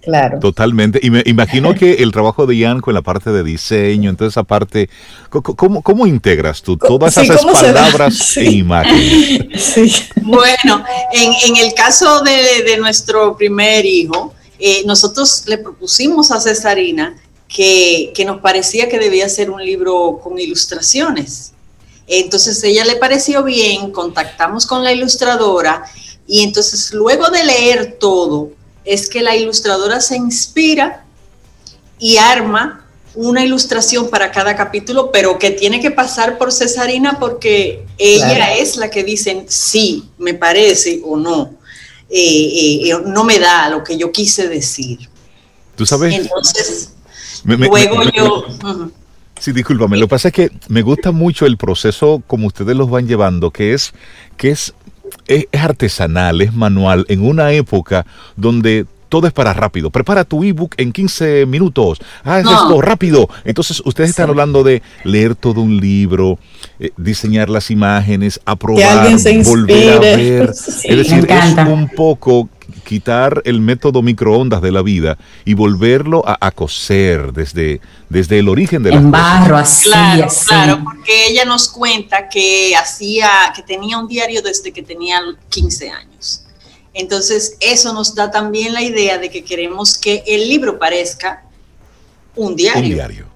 Claro. 0.00 0.38
Totalmente. 0.38 1.00
Y 1.02 1.10
me 1.10 1.22
imagino 1.26 1.74
que 1.74 1.94
el 1.94 2.12
trabajo 2.12 2.46
de 2.46 2.56
Ian 2.56 2.80
con 2.80 2.94
la 2.94 3.02
parte 3.02 3.30
de 3.30 3.42
diseño, 3.42 4.10
entonces 4.10 4.34
esa 4.34 4.44
parte, 4.44 4.88
¿cómo, 5.28 5.82
cómo 5.82 6.06
integras 6.06 6.62
tú 6.62 6.76
todas 6.76 7.14
Sí, 7.14 7.22
esas 7.22 7.44
palabras 7.44 8.14
Sí. 8.16 8.40
e 8.40 8.50
imágenes? 8.52 9.48
Sí. 9.60 9.92
Bueno, 10.22 10.84
en, 11.12 11.32
en 11.48 11.56
el 11.56 11.74
caso 11.74 12.22
de, 12.22 12.62
de 12.64 12.78
nuestro 12.78 13.36
primer 13.36 13.84
hijo, 13.84 14.34
eh, 14.60 14.82
nosotros 14.86 15.44
le 15.46 15.58
propusimos 15.58 16.30
a 16.30 16.40
Cesarina 16.40 17.16
que, 17.48 18.12
que 18.14 18.24
nos 18.24 18.40
parecía 18.40 18.88
que 18.88 18.98
debía 18.98 19.28
ser 19.28 19.50
un 19.50 19.64
libro 19.64 20.20
con 20.22 20.38
ilustraciones. 20.38 21.52
Entonces 22.06 22.62
ella 22.62 22.84
le 22.84 22.96
pareció 22.96 23.42
bien, 23.42 23.90
contactamos 23.90 24.66
con 24.66 24.84
la 24.84 24.92
ilustradora 24.92 25.84
y 26.26 26.42
entonces 26.42 26.92
luego 26.92 27.28
de 27.30 27.44
leer 27.44 27.96
todo, 27.98 28.50
es 28.84 29.08
que 29.08 29.22
la 29.22 29.36
ilustradora 29.36 30.00
se 30.00 30.16
inspira 30.16 31.04
y 31.98 32.16
arma 32.16 32.86
una 33.14 33.44
ilustración 33.44 34.08
para 34.08 34.30
cada 34.30 34.54
capítulo, 34.56 35.10
pero 35.10 35.38
que 35.38 35.50
tiene 35.50 35.80
que 35.80 35.90
pasar 35.90 36.38
por 36.38 36.52
Cesarina 36.52 37.18
porque 37.18 37.84
ella 37.98 38.36
Claro. 38.36 38.54
es 38.58 38.76
la 38.76 38.90
que 38.90 39.02
dice 39.02 39.44
sí, 39.48 40.04
me 40.18 40.34
parece 40.34 41.00
o 41.04 41.16
no. 41.16 41.54
Eh, 42.10 42.90
eh, 42.90 42.94
no 43.04 43.24
me 43.24 43.38
da 43.38 43.68
lo 43.68 43.82
que 43.82 43.96
yo 43.98 44.12
quise 44.12 44.48
decir. 44.48 45.00
¿Tú 45.76 45.84
sabes? 45.84 46.14
Entonces, 46.14 46.90
Me- 47.44 47.56
me- 47.56 47.68
luego 47.68 47.98
me- 47.98 48.10
yo... 48.14 48.44
Sí, 49.40 49.52
discúlpame. 49.52 49.96
Lo 49.98 50.06
que 50.06 50.10
pasa 50.10 50.28
es 50.28 50.34
que 50.34 50.50
me 50.68 50.82
gusta 50.82 51.12
mucho 51.12 51.46
el 51.46 51.56
proceso 51.56 52.22
como 52.26 52.48
ustedes 52.48 52.74
los 52.76 52.90
van 52.90 53.06
llevando, 53.06 53.50
que 53.52 53.72
es 53.72 53.92
que 54.36 54.50
es, 54.50 54.74
es, 55.28 55.46
es 55.52 55.60
artesanal, 55.60 56.40
es 56.40 56.52
manual, 56.52 57.04
en 57.08 57.24
una 57.24 57.52
época 57.52 58.04
donde 58.36 58.84
todo 59.08 59.26
es 59.28 59.32
para 59.32 59.54
rápido. 59.54 59.90
Prepara 59.90 60.24
tu 60.24 60.42
ebook 60.44 60.74
en 60.76 60.92
15 60.92 61.46
minutos. 61.46 61.98
Haz 62.24 62.44
No. 62.44 62.52
esto 62.52 62.82
rápido. 62.82 63.28
Entonces, 63.44 63.80
ustedes 63.86 64.10
están 64.10 64.28
hablando 64.28 64.64
de 64.64 64.82
leer 65.04 65.34
todo 65.36 65.60
un 65.62 65.78
libro, 65.78 66.38
eh, 66.80 66.90
diseñar 66.98 67.48
las 67.48 67.70
imágenes, 67.70 68.38
aprobar, 68.44 69.08
volver 69.44 69.92
a 69.96 69.98
ver. 70.00 70.52
Sí. 70.54 70.88
es 70.88 70.96
decir, 70.98 71.26
es 71.30 71.56
un 71.68 71.88
poco 71.96 72.48
quitar 72.88 73.42
el 73.44 73.60
método 73.60 74.00
microondas 74.00 74.62
de 74.62 74.72
la 74.72 74.80
vida 74.80 75.18
y 75.44 75.52
volverlo 75.52 76.26
a, 76.26 76.38
a 76.40 76.50
coser 76.52 77.34
desde, 77.34 77.82
desde 78.08 78.38
el 78.38 78.48
origen 78.48 78.82
de 78.82 78.92
las 78.92 79.00
En 79.02 79.10
cosas. 79.10 79.40
barro, 79.40 79.56
así, 79.58 79.84
Claro, 79.90 80.24
así. 80.24 80.46
claro, 80.46 80.80
porque 80.82 81.26
ella 81.28 81.44
nos 81.44 81.68
cuenta 81.68 82.30
que 82.30 82.74
hacía, 82.74 83.28
que 83.54 83.62
tenía 83.62 83.98
un 83.98 84.08
diario 84.08 84.40
desde 84.40 84.72
que 84.72 84.82
tenía 84.82 85.20
15 85.50 85.90
años. 85.90 86.44
Entonces, 86.94 87.58
eso 87.60 87.92
nos 87.92 88.14
da 88.14 88.30
también 88.30 88.72
la 88.72 88.82
idea 88.82 89.18
de 89.18 89.28
que 89.28 89.44
queremos 89.44 89.98
que 89.98 90.24
el 90.26 90.48
libro 90.48 90.78
parezca 90.78 91.44
un 92.36 92.56
diario. 92.56 92.82
Un 92.82 92.94
diario. 92.94 93.26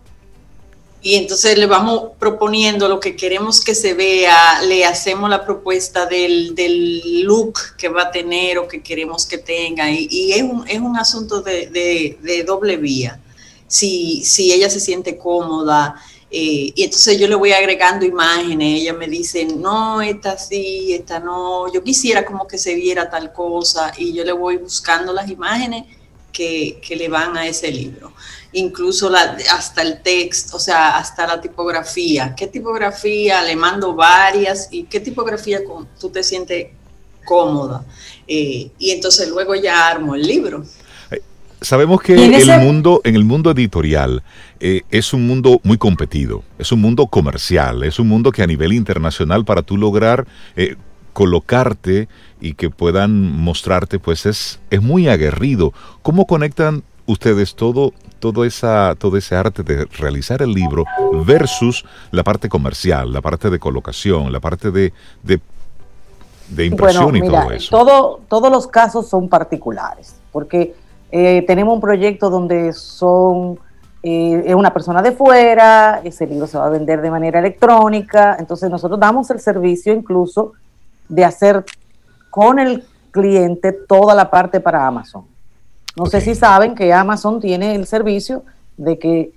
Y 1.05 1.17
entonces 1.17 1.59
le 1.59 1.67
vamos 1.67 2.13
proponiendo 2.21 2.89
lo 2.89 3.01
que 3.01 3.17
queremos 3.17 3.61
que 3.61 3.75
se 3.75 3.93
vea, 3.95 4.63
le 4.63 4.85
hacemos 4.85 5.29
la 5.29 5.45
propuesta 5.45 6.07
del, 6.07 6.55
del 6.55 7.23
look 7.23 7.59
que 7.77 7.89
va 7.89 8.03
a 8.05 8.11
tener 8.13 8.59
o 8.59 8.69
que 8.69 8.81
queremos 8.83 9.27
que 9.27 9.39
tenga. 9.39 9.91
Y, 9.91 10.33
es, 10.33 10.43
un, 10.43 10.65
es 10.69 10.79
un 10.81 10.97
asunto 10.97 11.43
de, 11.43 11.67
de- 11.67 12.19
de 12.23 12.45
doble 12.45 12.77
vía. 12.77 13.19
Si, 13.67 14.23
si 14.25 14.53
ella 14.53 14.71
se 14.71 14.79
siente 14.79 15.19
cómoda, 15.19 15.97
eh, 16.31 16.73
y 16.75 16.83
entonces 16.85 17.19
yo 17.19 17.27
le 17.27 17.35
voy 17.35 17.51
agregando 17.53 18.07
imágenes, 18.07 18.81
ella 18.83 18.93
me 18.93 19.09
dice, 19.09 19.45
no, 19.45 20.01
esta 20.01 20.39
sí, 20.39 20.93
esta 20.95 21.19
no, 21.19 21.71
yo 21.73 21.83
quisiera 21.83 22.25
como 22.25 22.47
que 22.47 22.59
se 22.59 22.75
viera 22.75 23.11
tal 23.11 23.33
cosa, 23.33 23.93
y 23.99 24.13
yo 24.13 24.25
le 24.25 24.33
voy 24.33 24.57
buscando 24.59 25.13
las 25.13 25.29
imágenes 25.29 25.85
que, 26.33 26.79
que 26.87 26.95
le 26.97 27.09
van 27.09 27.37
a 27.37 27.47
ese 27.47 27.71
libro 27.73 28.13
incluso 28.53 29.09
la, 29.11 29.37
hasta 29.53 29.83
el 29.83 30.03
texto, 30.03 30.57
o 30.57 30.61
sea, 30.61 30.97
hasta 30.99 31.27
la 31.27 31.41
tipografía. 31.41 32.35
¿Qué 32.37 32.47
tipografía? 32.47 33.43
Le 33.43 33.57
mando 33.57 33.95
varias 33.95 34.69
y 34.71 34.85
qué 34.85 35.01
tipografía 35.01 35.65
con- 35.65 35.89
tú 36.01 36.11
te 36.11 36.23
sientes 36.23 36.69
cómoda. 37.25 37.85
Eh, 38.27 38.71
y 38.79 38.91
entonces 38.91 39.29
luego 39.29 39.55
ya 39.55 39.89
armo 39.89 40.15
el 40.15 40.23
libro. 40.23 40.65
Sabemos 41.61 42.03
que 42.03 42.15
el 42.15 42.61
mundo, 42.61 43.01
en 43.05 43.15
el 43.15 43.23
mundo 43.25 43.53
editorial, 43.53 44.25
eh, 44.59 44.83
es 44.91 45.13
un 45.13 45.29
mundo 45.29 45.61
muy 45.63 45.79
competido, 45.79 46.43
es 46.59 46.73
un 46.73 46.81
mundo 46.81 47.07
comercial, 47.07 47.85
es 47.85 48.01
un 48.01 48.09
mundo 48.09 48.33
que 48.33 48.43
a 48.43 48.49
nivel 48.49 48.73
internacional 48.73 49.45
para 49.45 49.63
tú 49.63 49.77
lograr 49.77 50.27
eh, 50.57 50.75
colocarte 51.13 52.09
y 52.41 52.55
que 52.55 52.69
puedan 52.69 53.13
mostrarte, 53.41 54.01
pues 54.01 54.27
es, 54.27 54.59
es 54.71 54.83
muy 54.83 55.07
aguerrido. 55.09 55.73
¿Cómo 56.03 56.27
conectan 56.27 56.83
ustedes 57.07 57.55
todo, 57.55 57.93
todo, 58.23 58.45
esa, 58.45 58.95
todo 58.97 59.17
ese 59.17 59.35
arte 59.35 59.65
de 59.65 59.85
realizar 59.99 60.43
el 60.43 60.53
libro 60.53 60.85
versus 61.27 61.85
la 62.13 62.23
parte 62.23 62.49
comercial, 62.49 63.13
la 63.13 63.21
parte 63.21 63.51
de 63.51 63.59
colocación, 63.59 64.31
la 64.31 64.39
parte 64.39 64.71
de, 64.71 64.93
de, 65.25 65.41
de 66.49 66.67
impresión 66.67 67.11
Bueno, 67.11 67.25
y 67.27 67.29
todo 67.29 67.51
eso? 67.51 67.71
todo- 67.77 68.21
todos 68.29 68.53
los 68.53 68.69
casos 68.69 69.09
son 69.09 69.29
particulares, 69.29 70.15
porque 70.31 70.73
eh, 71.11 71.43
tenemos 71.49 71.75
un 71.75 71.81
proyecto 71.81 72.31
donde 72.31 72.73
son 72.73 73.59
eh, 74.05 74.45
es 74.47 74.55
una 74.55 74.73
persona 74.73 75.03
de 75.03 75.11
fuera, 75.13 76.01
ese 76.05 76.25
libro 76.27 76.47
se 76.47 76.59
va 76.59 76.67
a 76.67 76.71
vender 76.71 77.01
de 77.03 77.11
manera 77.11 77.41
electrónica, 77.41 78.37
entonces 78.39 78.71
nosotros 78.71 79.01
damos 79.01 79.31
el 79.31 79.41
servicio 79.41 79.93
incluso 79.93 80.53
de 81.09 81.25
hacer 81.25 81.65
con 82.31 82.61
el 82.61 82.85
cliente 83.11 83.73
toda 83.73 84.15
la 84.15 84.31
parte 84.31 84.61
para 84.61 84.87
Amazon. 84.87 85.25
No 85.97 86.07
sé 86.07 86.21
si 86.21 86.35
saben 86.35 86.75
que 86.75 86.93
Amazon 86.93 87.41
tiene 87.41 87.75
el 87.75 87.87
servicio 87.87 88.45
de 88.77 88.99
que 88.99 89.33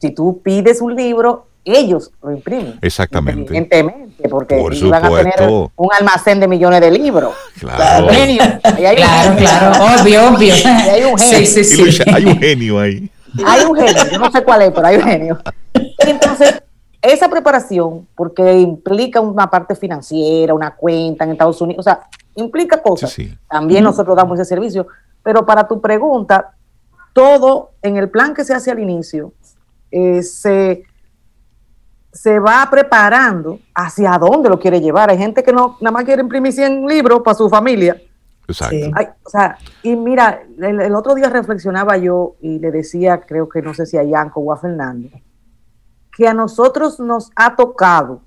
si 0.00 0.10
tú 0.10 0.40
pides 0.42 0.80
un 0.80 0.94
libro, 0.94 1.46
ellos 1.64 2.10
lo 2.22 2.32
imprimen. 2.32 2.78
Exactamente. 2.82 3.40
Inteligentemente, 3.42 4.28
porque 4.28 4.56
Por 4.56 4.88
van 4.88 5.04
a 5.04 5.08
tener 5.10 5.34
un 5.48 5.88
almacén 5.98 6.40
de 6.40 6.48
millones 6.48 6.80
de 6.80 6.90
libros. 6.90 7.34
Claro. 7.58 8.08
Genio. 8.08 8.42
Ahí 8.64 8.84
hay 8.86 8.96
un 8.96 9.02
Claro, 9.02 9.32
genio. 9.34 9.48
claro, 9.48 10.02
obvio, 10.02 10.28
obvio. 10.28 10.54
hay 10.64 11.04
un 11.04 11.18
genio. 11.18 11.46
Sí, 11.46 11.64
sí, 11.64 11.92
sí. 11.92 12.02
Hay 12.12 12.24
un 12.24 12.38
genio 12.38 12.80
ahí. 12.80 13.10
Hay 13.46 13.64
un 13.64 13.76
genio, 13.76 14.02
yo 14.10 14.18
no 14.18 14.30
sé 14.32 14.42
cuál 14.42 14.62
es, 14.62 14.72
pero 14.72 14.86
hay 14.86 14.96
un 14.96 15.02
genio. 15.04 15.38
Entonces, 15.98 16.62
esa 17.02 17.28
preparación, 17.28 18.08
porque 18.14 18.58
implica 18.58 19.20
una 19.20 19.48
parte 19.48 19.74
financiera, 19.74 20.52
una 20.54 20.74
cuenta 20.74 21.24
en 21.24 21.32
Estados 21.32 21.60
Unidos, 21.60 21.80
o 21.86 21.90
sea, 21.90 22.00
implica 22.34 22.82
cosas. 22.82 23.10
Sí, 23.12 23.28
sí. 23.28 23.38
También 23.48 23.84
nosotros 23.84 24.16
damos 24.16 24.38
ese 24.38 24.48
servicio. 24.48 24.86
Pero 25.22 25.44
para 25.44 25.68
tu 25.68 25.80
pregunta, 25.80 26.54
todo 27.12 27.72
en 27.82 27.96
el 27.96 28.10
plan 28.10 28.34
que 28.34 28.44
se 28.44 28.54
hace 28.54 28.70
al 28.70 28.78
inicio, 28.78 29.32
eh, 29.90 30.22
se, 30.22 30.84
se 32.12 32.38
va 32.38 32.66
preparando 32.70 33.58
hacia 33.74 34.16
dónde 34.18 34.48
lo 34.48 34.58
quiere 34.58 34.80
llevar. 34.80 35.10
Hay 35.10 35.18
gente 35.18 35.42
que 35.42 35.52
no 35.52 35.76
nada 35.80 35.92
más 35.92 36.04
quiere 36.04 36.22
imprimir 36.22 36.52
100 36.52 36.86
libros 36.86 37.20
para 37.22 37.36
su 37.36 37.48
familia. 37.48 38.00
Exacto. 38.48 38.76
o 39.24 39.30
sea, 39.30 39.58
y 39.84 39.94
mira, 39.94 40.42
el, 40.58 40.94
otro 40.96 41.14
día 41.14 41.28
reflexionaba 41.28 41.96
yo 41.98 42.34
y 42.40 42.58
le 42.58 42.72
decía, 42.72 43.20
creo 43.20 43.48
que 43.48 43.62
no 43.62 43.74
sé 43.74 43.86
si 43.86 43.96
a 43.96 44.02
Yanko 44.02 44.40
o 44.40 44.52
a 44.52 44.56
Fernando, 44.56 45.08
que 46.16 46.26
a 46.26 46.34
nosotros 46.34 46.98
nos 46.98 47.30
ha 47.36 47.54
tocado 47.54 48.22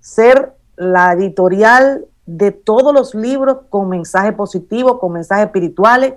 ser 0.00 0.54
la 0.76 1.14
editorial 1.14 2.06
de 2.26 2.50
todos 2.52 2.92
los 2.92 3.14
libros 3.14 3.58
con 3.70 3.88
mensaje 3.88 4.32
positivo, 4.32 4.98
con 4.98 5.12
mensajes 5.12 5.46
espirituales 5.46 6.14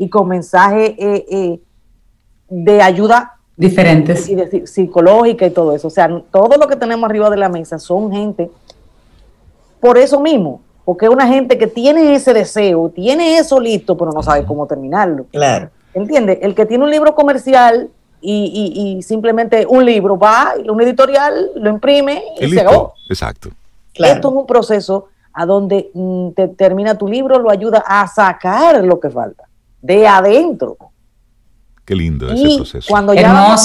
y 0.00 0.08
con 0.08 0.28
mensajes 0.28 0.94
eh, 0.96 1.26
eh, 1.30 1.60
de 2.48 2.80
ayuda 2.80 3.36
diferentes 3.54 4.30
y 4.30 4.34
de, 4.34 4.66
psicológica 4.66 5.44
y 5.44 5.50
todo 5.50 5.76
eso. 5.76 5.88
O 5.88 5.90
sea, 5.90 6.08
todo 6.30 6.56
lo 6.56 6.66
que 6.66 6.74
tenemos 6.74 7.04
arriba 7.04 7.28
de 7.28 7.36
la 7.36 7.50
mesa 7.50 7.78
son 7.78 8.10
gente 8.10 8.50
por 9.78 9.98
eso 9.98 10.18
mismo, 10.18 10.62
porque 10.86 11.04
es 11.04 11.12
una 11.12 11.26
gente 11.26 11.58
que 11.58 11.66
tiene 11.66 12.14
ese 12.14 12.32
deseo, 12.32 12.88
tiene 12.88 13.36
eso 13.36 13.60
listo, 13.60 13.94
pero 13.98 14.10
no 14.10 14.22
sabe 14.22 14.46
cómo 14.46 14.66
terminarlo. 14.66 15.26
Claro. 15.32 15.68
¿Entiendes? 15.92 16.38
El 16.40 16.54
que 16.54 16.64
tiene 16.64 16.82
un 16.82 16.90
libro 16.90 17.14
comercial 17.14 17.90
y, 18.22 19.00
simplemente 19.02 19.66
un 19.68 19.84
libro 19.84 20.18
va, 20.18 20.54
un 20.66 20.80
editorial 20.80 21.50
lo 21.56 21.68
imprime 21.68 22.22
y 22.40 22.48
se 22.48 22.60
acabó. 22.62 22.94
Exacto. 23.10 23.50
Esto 23.92 24.28
es 24.28 24.34
un 24.34 24.46
proceso 24.46 25.08
a 25.34 25.44
donde 25.44 25.90
mm, 25.92 26.30
te 26.30 26.48
termina 26.48 26.96
tu 26.96 27.06
libro, 27.06 27.38
lo 27.38 27.50
ayuda 27.50 27.84
a 27.86 28.08
sacar 28.08 28.82
lo 28.82 28.98
que 28.98 29.10
falta 29.10 29.49
de 29.82 30.06
adentro. 30.06 30.76
Qué 31.84 31.94
lindo 31.94 32.30
ese 32.30 32.56
proceso. 32.56 32.86
Cuando 32.88 33.14
ya, 33.14 33.56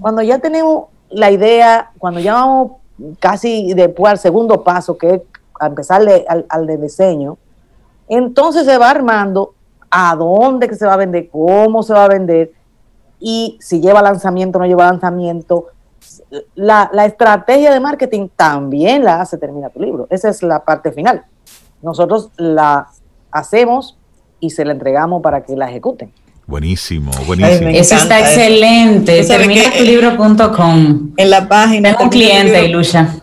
cuando 0.00 0.22
ya 0.22 0.38
tenemos 0.38 0.86
la 1.10 1.30
idea, 1.30 1.90
cuando 1.98 2.20
ya 2.20 2.34
vamos 2.34 2.72
casi 3.18 3.72
después 3.74 4.10
al 4.12 4.18
segundo 4.18 4.62
paso, 4.62 4.96
que 4.96 5.14
es 5.14 5.20
a 5.60 5.66
empezarle 5.66 6.24
al, 6.28 6.46
al 6.48 6.66
de 6.66 6.76
diseño, 6.76 7.36
entonces 8.08 8.64
se 8.64 8.78
va 8.78 8.90
armando 8.90 9.54
a 9.90 10.14
dónde 10.14 10.68
que 10.68 10.74
se 10.74 10.86
va 10.86 10.94
a 10.94 10.98
vender, 10.98 11.28
cómo 11.30 11.82
se 11.82 11.92
va 11.92 12.04
a 12.04 12.08
vender, 12.08 12.52
y 13.20 13.58
si 13.60 13.80
lleva 13.80 14.02
lanzamiento 14.02 14.58
o 14.58 14.60
no 14.60 14.66
lleva 14.66 14.86
lanzamiento, 14.86 15.68
la, 16.54 16.90
estrategia 17.04 17.72
de 17.72 17.80
marketing 17.80 18.28
también 18.34 19.04
la 19.04 19.20
hace 19.20 19.38
termina 19.38 19.70
tu 19.70 19.80
libro. 19.80 20.06
Esa 20.10 20.28
es 20.28 20.42
la 20.42 20.64
parte 20.64 20.92
final. 20.92 21.24
Nosotros 21.82 22.30
la 22.36 22.88
hacemos 23.30 23.97
y 24.40 24.50
se 24.50 24.64
la 24.64 24.72
entregamos 24.72 25.22
para 25.22 25.42
que 25.42 25.56
la 25.56 25.68
ejecuten. 25.68 26.10
Buenísimo, 26.46 27.10
buenísimo. 27.26 27.68
eso 27.68 27.94
está 27.94 28.20
excelente. 28.20 29.22
Terminatulibro.com. 29.24 31.10
En 31.16 31.30
la 31.30 31.46
página. 31.46 31.90
Tengo 31.90 32.04
un 32.04 32.10
cliente, 32.10 32.64
Ilusha. 32.64 33.20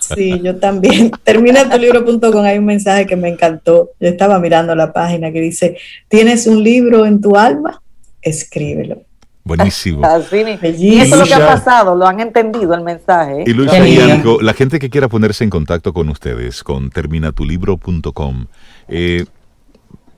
Sí, 0.00 0.38
yo 0.42 0.56
también. 0.56 1.10
Terminatulibro.com 1.24 2.44
hay 2.44 2.58
un 2.58 2.66
mensaje 2.66 3.06
que 3.06 3.16
me 3.16 3.28
encantó. 3.28 3.90
Yo 3.98 4.08
estaba 4.08 4.38
mirando 4.38 4.74
la 4.74 4.92
página 4.92 5.32
que 5.32 5.40
dice, 5.40 5.78
¿tienes 6.08 6.46
un 6.46 6.62
libro 6.62 7.06
en 7.06 7.22
tu 7.22 7.36
alma? 7.36 7.80
Escríbelo. 8.20 9.02
Buenísimo. 9.44 10.02
y 10.78 10.98
eso 10.98 11.14
es 11.14 11.18
lo 11.18 11.24
que 11.24 11.34
ha 11.34 11.46
pasado, 11.46 11.96
lo 11.96 12.06
han 12.06 12.20
entendido 12.20 12.74
el 12.74 12.82
mensaje. 12.82 13.44
Y 13.46 13.54
Luis 13.54 13.72
Algo, 13.72 14.42
la 14.42 14.52
gente 14.52 14.78
que 14.78 14.90
quiera 14.90 15.08
ponerse 15.08 15.42
en 15.42 15.48
contacto 15.48 15.94
con 15.94 16.10
ustedes, 16.10 16.62
con 16.62 16.90
terminatulibro.com, 16.90 18.46
eh, 18.88 19.24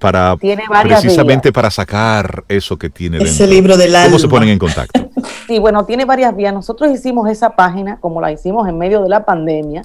para 0.00 0.36
precisamente 0.36 1.52
para 1.52 1.70
sacar 1.70 2.44
eso 2.48 2.76
que 2.76 2.90
tiene 2.90 3.18
ese 3.18 3.46
libro 3.46 3.76
del 3.76 3.94
alma. 3.94 4.08
¿Cómo 4.08 4.18
se 4.18 4.28
ponen 4.28 4.48
en 4.48 4.58
contacto? 4.58 4.98
Sí, 5.46 5.58
bueno, 5.58 5.84
tiene 5.84 6.04
varias 6.04 6.34
vías. 6.36 6.54
Nosotros 6.54 6.92
hicimos 6.92 7.28
esa 7.28 7.56
página, 7.56 7.98
como 7.98 8.20
la 8.20 8.30
hicimos 8.30 8.68
en 8.68 8.78
medio 8.78 9.02
de 9.02 9.08
la 9.08 9.24
pandemia, 9.24 9.82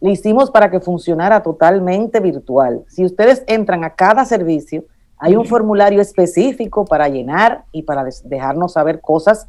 la 0.00 0.10
hicimos 0.10 0.50
para 0.50 0.70
que 0.70 0.80
funcionara 0.80 1.42
totalmente 1.42 2.20
virtual. 2.20 2.84
Si 2.88 3.04
ustedes 3.04 3.44
entran 3.46 3.84
a 3.84 3.90
cada 3.90 4.24
servicio, 4.24 4.84
hay 5.18 5.36
un 5.36 5.44
formulario 5.44 6.00
específico 6.00 6.86
para 6.86 7.08
llenar 7.08 7.64
y 7.70 7.82
para 7.82 8.04
dejarnos 8.24 8.72
saber 8.72 9.02
cosas 9.02 9.46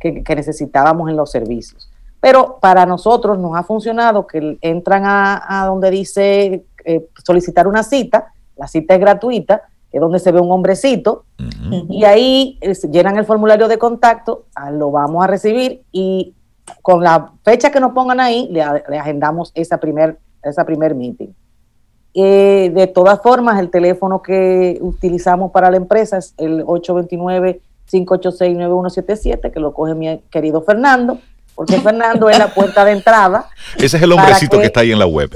que, 0.00 0.22
necesitábamos 0.34 1.08
en 1.08 1.16
los 1.16 1.30
servicios. 1.30 1.88
Pero 2.20 2.58
para 2.60 2.84
nosotros 2.84 3.38
nos 3.38 3.56
ha 3.56 3.62
funcionado 3.62 4.26
que 4.26 4.58
entran 4.60 5.04
a, 5.06 5.64
donde 5.66 5.90
dice 5.90 6.64
eh, 6.84 7.08
solicitar 7.24 7.66
una 7.66 7.82
cita, 7.82 8.32
la 8.56 8.68
cita 8.68 8.94
es 8.94 9.00
gratuita, 9.00 9.62
es 9.92 10.00
donde 10.00 10.18
se 10.18 10.32
ve 10.32 10.40
un 10.40 10.50
hombrecito, 10.50 11.24
y 11.88 12.04
ahí 12.04 12.58
eh, 12.60 12.74
llenan 12.90 13.16
el 13.16 13.24
formulario 13.24 13.68
de 13.68 13.78
contacto, 13.78 14.44
ah, 14.54 14.70
lo 14.70 14.90
vamos 14.90 15.24
a 15.24 15.26
recibir 15.26 15.82
y 15.92 16.34
con 16.82 17.02
la 17.02 17.32
fecha 17.44 17.70
que 17.70 17.80
nos 17.80 17.92
pongan 17.92 18.20
ahí, 18.20 18.48
le, 18.50 18.62
agendamos 18.62 19.52
esa 19.54 19.78
primer, 19.78 20.18
esa 20.42 20.64
primer 20.64 20.94
meeting. 20.94 21.28
Eh, 22.14 22.70
de 22.74 22.86
todas 22.86 23.20
formas, 23.22 23.60
el 23.60 23.68
teléfono 23.70 24.22
que 24.22 24.78
utilizamos 24.80 25.52
para 25.52 25.70
la 25.70 25.76
empresa 25.76 26.16
es 26.18 26.34
el 26.38 26.64
829-586-9177, 26.64 29.52
que 29.52 29.60
lo 29.60 29.74
coge 29.74 29.94
mi 29.94 30.18
querido 30.30 30.62
Fernando, 30.62 31.18
porque 31.56 31.80
Fernando 31.80 32.28
es 32.28 32.38
la 32.38 32.48
puerta 32.48 32.84
de 32.84 32.92
entrada. 32.92 33.46
Ese 33.78 33.96
es 33.96 34.02
el 34.02 34.12
hombrecito 34.12 34.60
que, 34.60 34.66
está 34.66 34.80
ahí 34.80 34.92
en 34.92 34.98
la 34.98 35.06
web. 35.06 35.30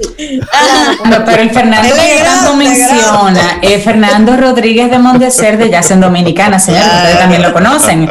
pero 1.25 1.41
el 1.41 1.49
Fernando 1.49 1.95
que 1.95 2.23
tanto 2.23 2.55
menciona 2.55 3.59
es 3.61 3.83
Fernando 3.83 4.37
Rodríguez 4.37 4.91
de 4.91 4.99
Mondeser 4.99 5.57
de 5.57 5.71
Jazz 5.71 5.89
en 5.89 5.99
Dominicana, 5.99 6.59
señor, 6.59 6.83
ustedes 6.83 7.17
también 7.17 7.41
lo 7.41 7.51
conocen. 7.51 8.07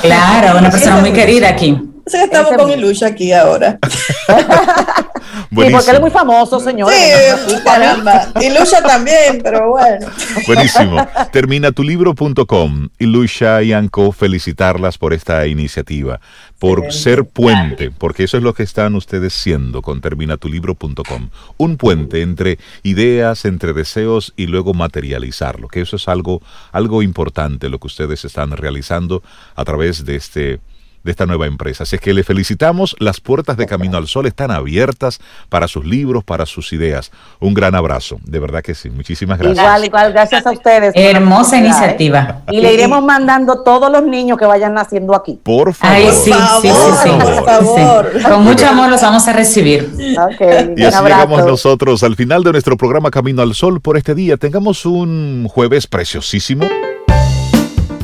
claro, 0.00 0.58
una 0.58 0.70
persona 0.70 0.96
muy 0.96 1.12
querida 1.12 1.50
aquí. 1.50 1.78
estamos 2.06 2.54
con 2.56 2.70
Ilusha 2.70 3.08
aquí 3.08 3.32
ahora. 3.34 3.78
Sí, 5.50 5.70
porque 5.72 5.90
él 5.90 5.96
es 5.96 6.00
muy 6.00 6.10
famoso, 6.10 6.60
señor. 6.60 6.92
Sí, 6.92 7.54
caramba. 7.64 8.28
Y 8.40 8.50
Lucha 8.50 8.82
también, 8.82 9.40
pero 9.42 9.70
bueno. 9.70 10.06
Buenísimo. 10.46 11.06
Terminatulibro.com. 11.32 12.88
Y 12.98 13.06
Lucha 13.06 13.62
y 13.62 13.72
Anco, 13.72 14.12
felicitarlas 14.12 14.98
por 14.98 15.12
esta 15.12 15.46
iniciativa, 15.46 16.20
por 16.58 16.92
ser 16.92 17.24
puente, 17.24 17.90
porque 17.90 18.24
eso 18.24 18.36
es 18.36 18.42
lo 18.42 18.54
que 18.54 18.62
están 18.62 18.94
ustedes 18.94 19.32
siendo 19.32 19.82
con 19.82 20.00
terminatulibro.com. 20.00 21.30
Un 21.56 21.76
puente 21.76 22.22
entre 22.22 22.58
ideas, 22.82 23.44
entre 23.44 23.72
deseos 23.72 24.32
y 24.36 24.46
luego 24.46 24.74
materializarlo, 24.74 25.68
que 25.68 25.80
eso 25.80 25.96
es 25.96 26.08
algo, 26.08 26.42
algo 26.72 27.02
importante 27.02 27.68
lo 27.68 27.78
que 27.78 27.86
ustedes 27.86 28.24
están 28.24 28.50
realizando 28.52 29.22
a 29.54 29.64
través 29.64 30.04
de 30.04 30.16
este 30.16 30.60
de 31.02 31.10
esta 31.10 31.26
nueva 31.26 31.46
empresa. 31.46 31.84
Así 31.84 31.96
es 31.96 32.02
que 32.02 32.12
le 32.12 32.24
felicitamos. 32.24 32.96
Las 32.98 33.20
puertas 33.20 33.56
de 33.56 33.66
Camino 33.66 33.96
al 33.96 34.06
Sol 34.06 34.26
están 34.26 34.50
abiertas 34.50 35.20
para 35.48 35.68
sus 35.68 35.84
libros, 35.84 36.24
para 36.24 36.46
sus 36.46 36.72
ideas. 36.72 37.10
Un 37.38 37.54
gran 37.54 37.74
abrazo. 37.74 38.18
De 38.24 38.38
verdad 38.38 38.62
que 38.62 38.74
sí. 38.74 38.90
Muchísimas 38.90 39.38
gracias. 39.38 39.64
Igual, 39.64 39.84
igual. 39.84 40.12
Gracias 40.12 40.46
a 40.46 40.50
ustedes. 40.50 40.92
Hermosa 40.94 41.58
iniciativa. 41.58 42.42
Y 42.50 42.60
le 42.60 42.74
iremos 42.74 43.02
mandando 43.02 43.62
todos 43.62 43.90
los 43.90 44.02
niños 44.04 44.38
que 44.38 44.46
vayan 44.46 44.74
naciendo 44.74 45.14
aquí. 45.14 45.38
Por 45.42 45.72
favor. 45.74 45.96
Ay, 45.96 46.10
sí, 46.12 46.32
sí, 46.62 46.68
sí, 47.02 47.10
por 47.20 47.44
favor. 47.44 48.12
Con 48.22 48.44
mucho 48.44 48.66
amor 48.66 48.90
los 48.90 49.00
vamos 49.00 49.26
a 49.28 49.32
recibir. 49.32 49.90
Okay, 50.34 50.74
y 50.76 50.84
así 50.84 51.02
llegamos 51.02 51.44
nosotros 51.44 52.02
al 52.02 52.16
final 52.16 52.42
de 52.42 52.52
nuestro 52.52 52.76
programa 52.76 53.10
Camino 53.10 53.42
al 53.42 53.54
Sol 53.54 53.80
por 53.80 53.96
este 53.96 54.14
día. 54.14 54.36
Tengamos 54.36 54.84
un 54.86 55.46
jueves 55.48 55.86
preciosísimo 55.86 56.66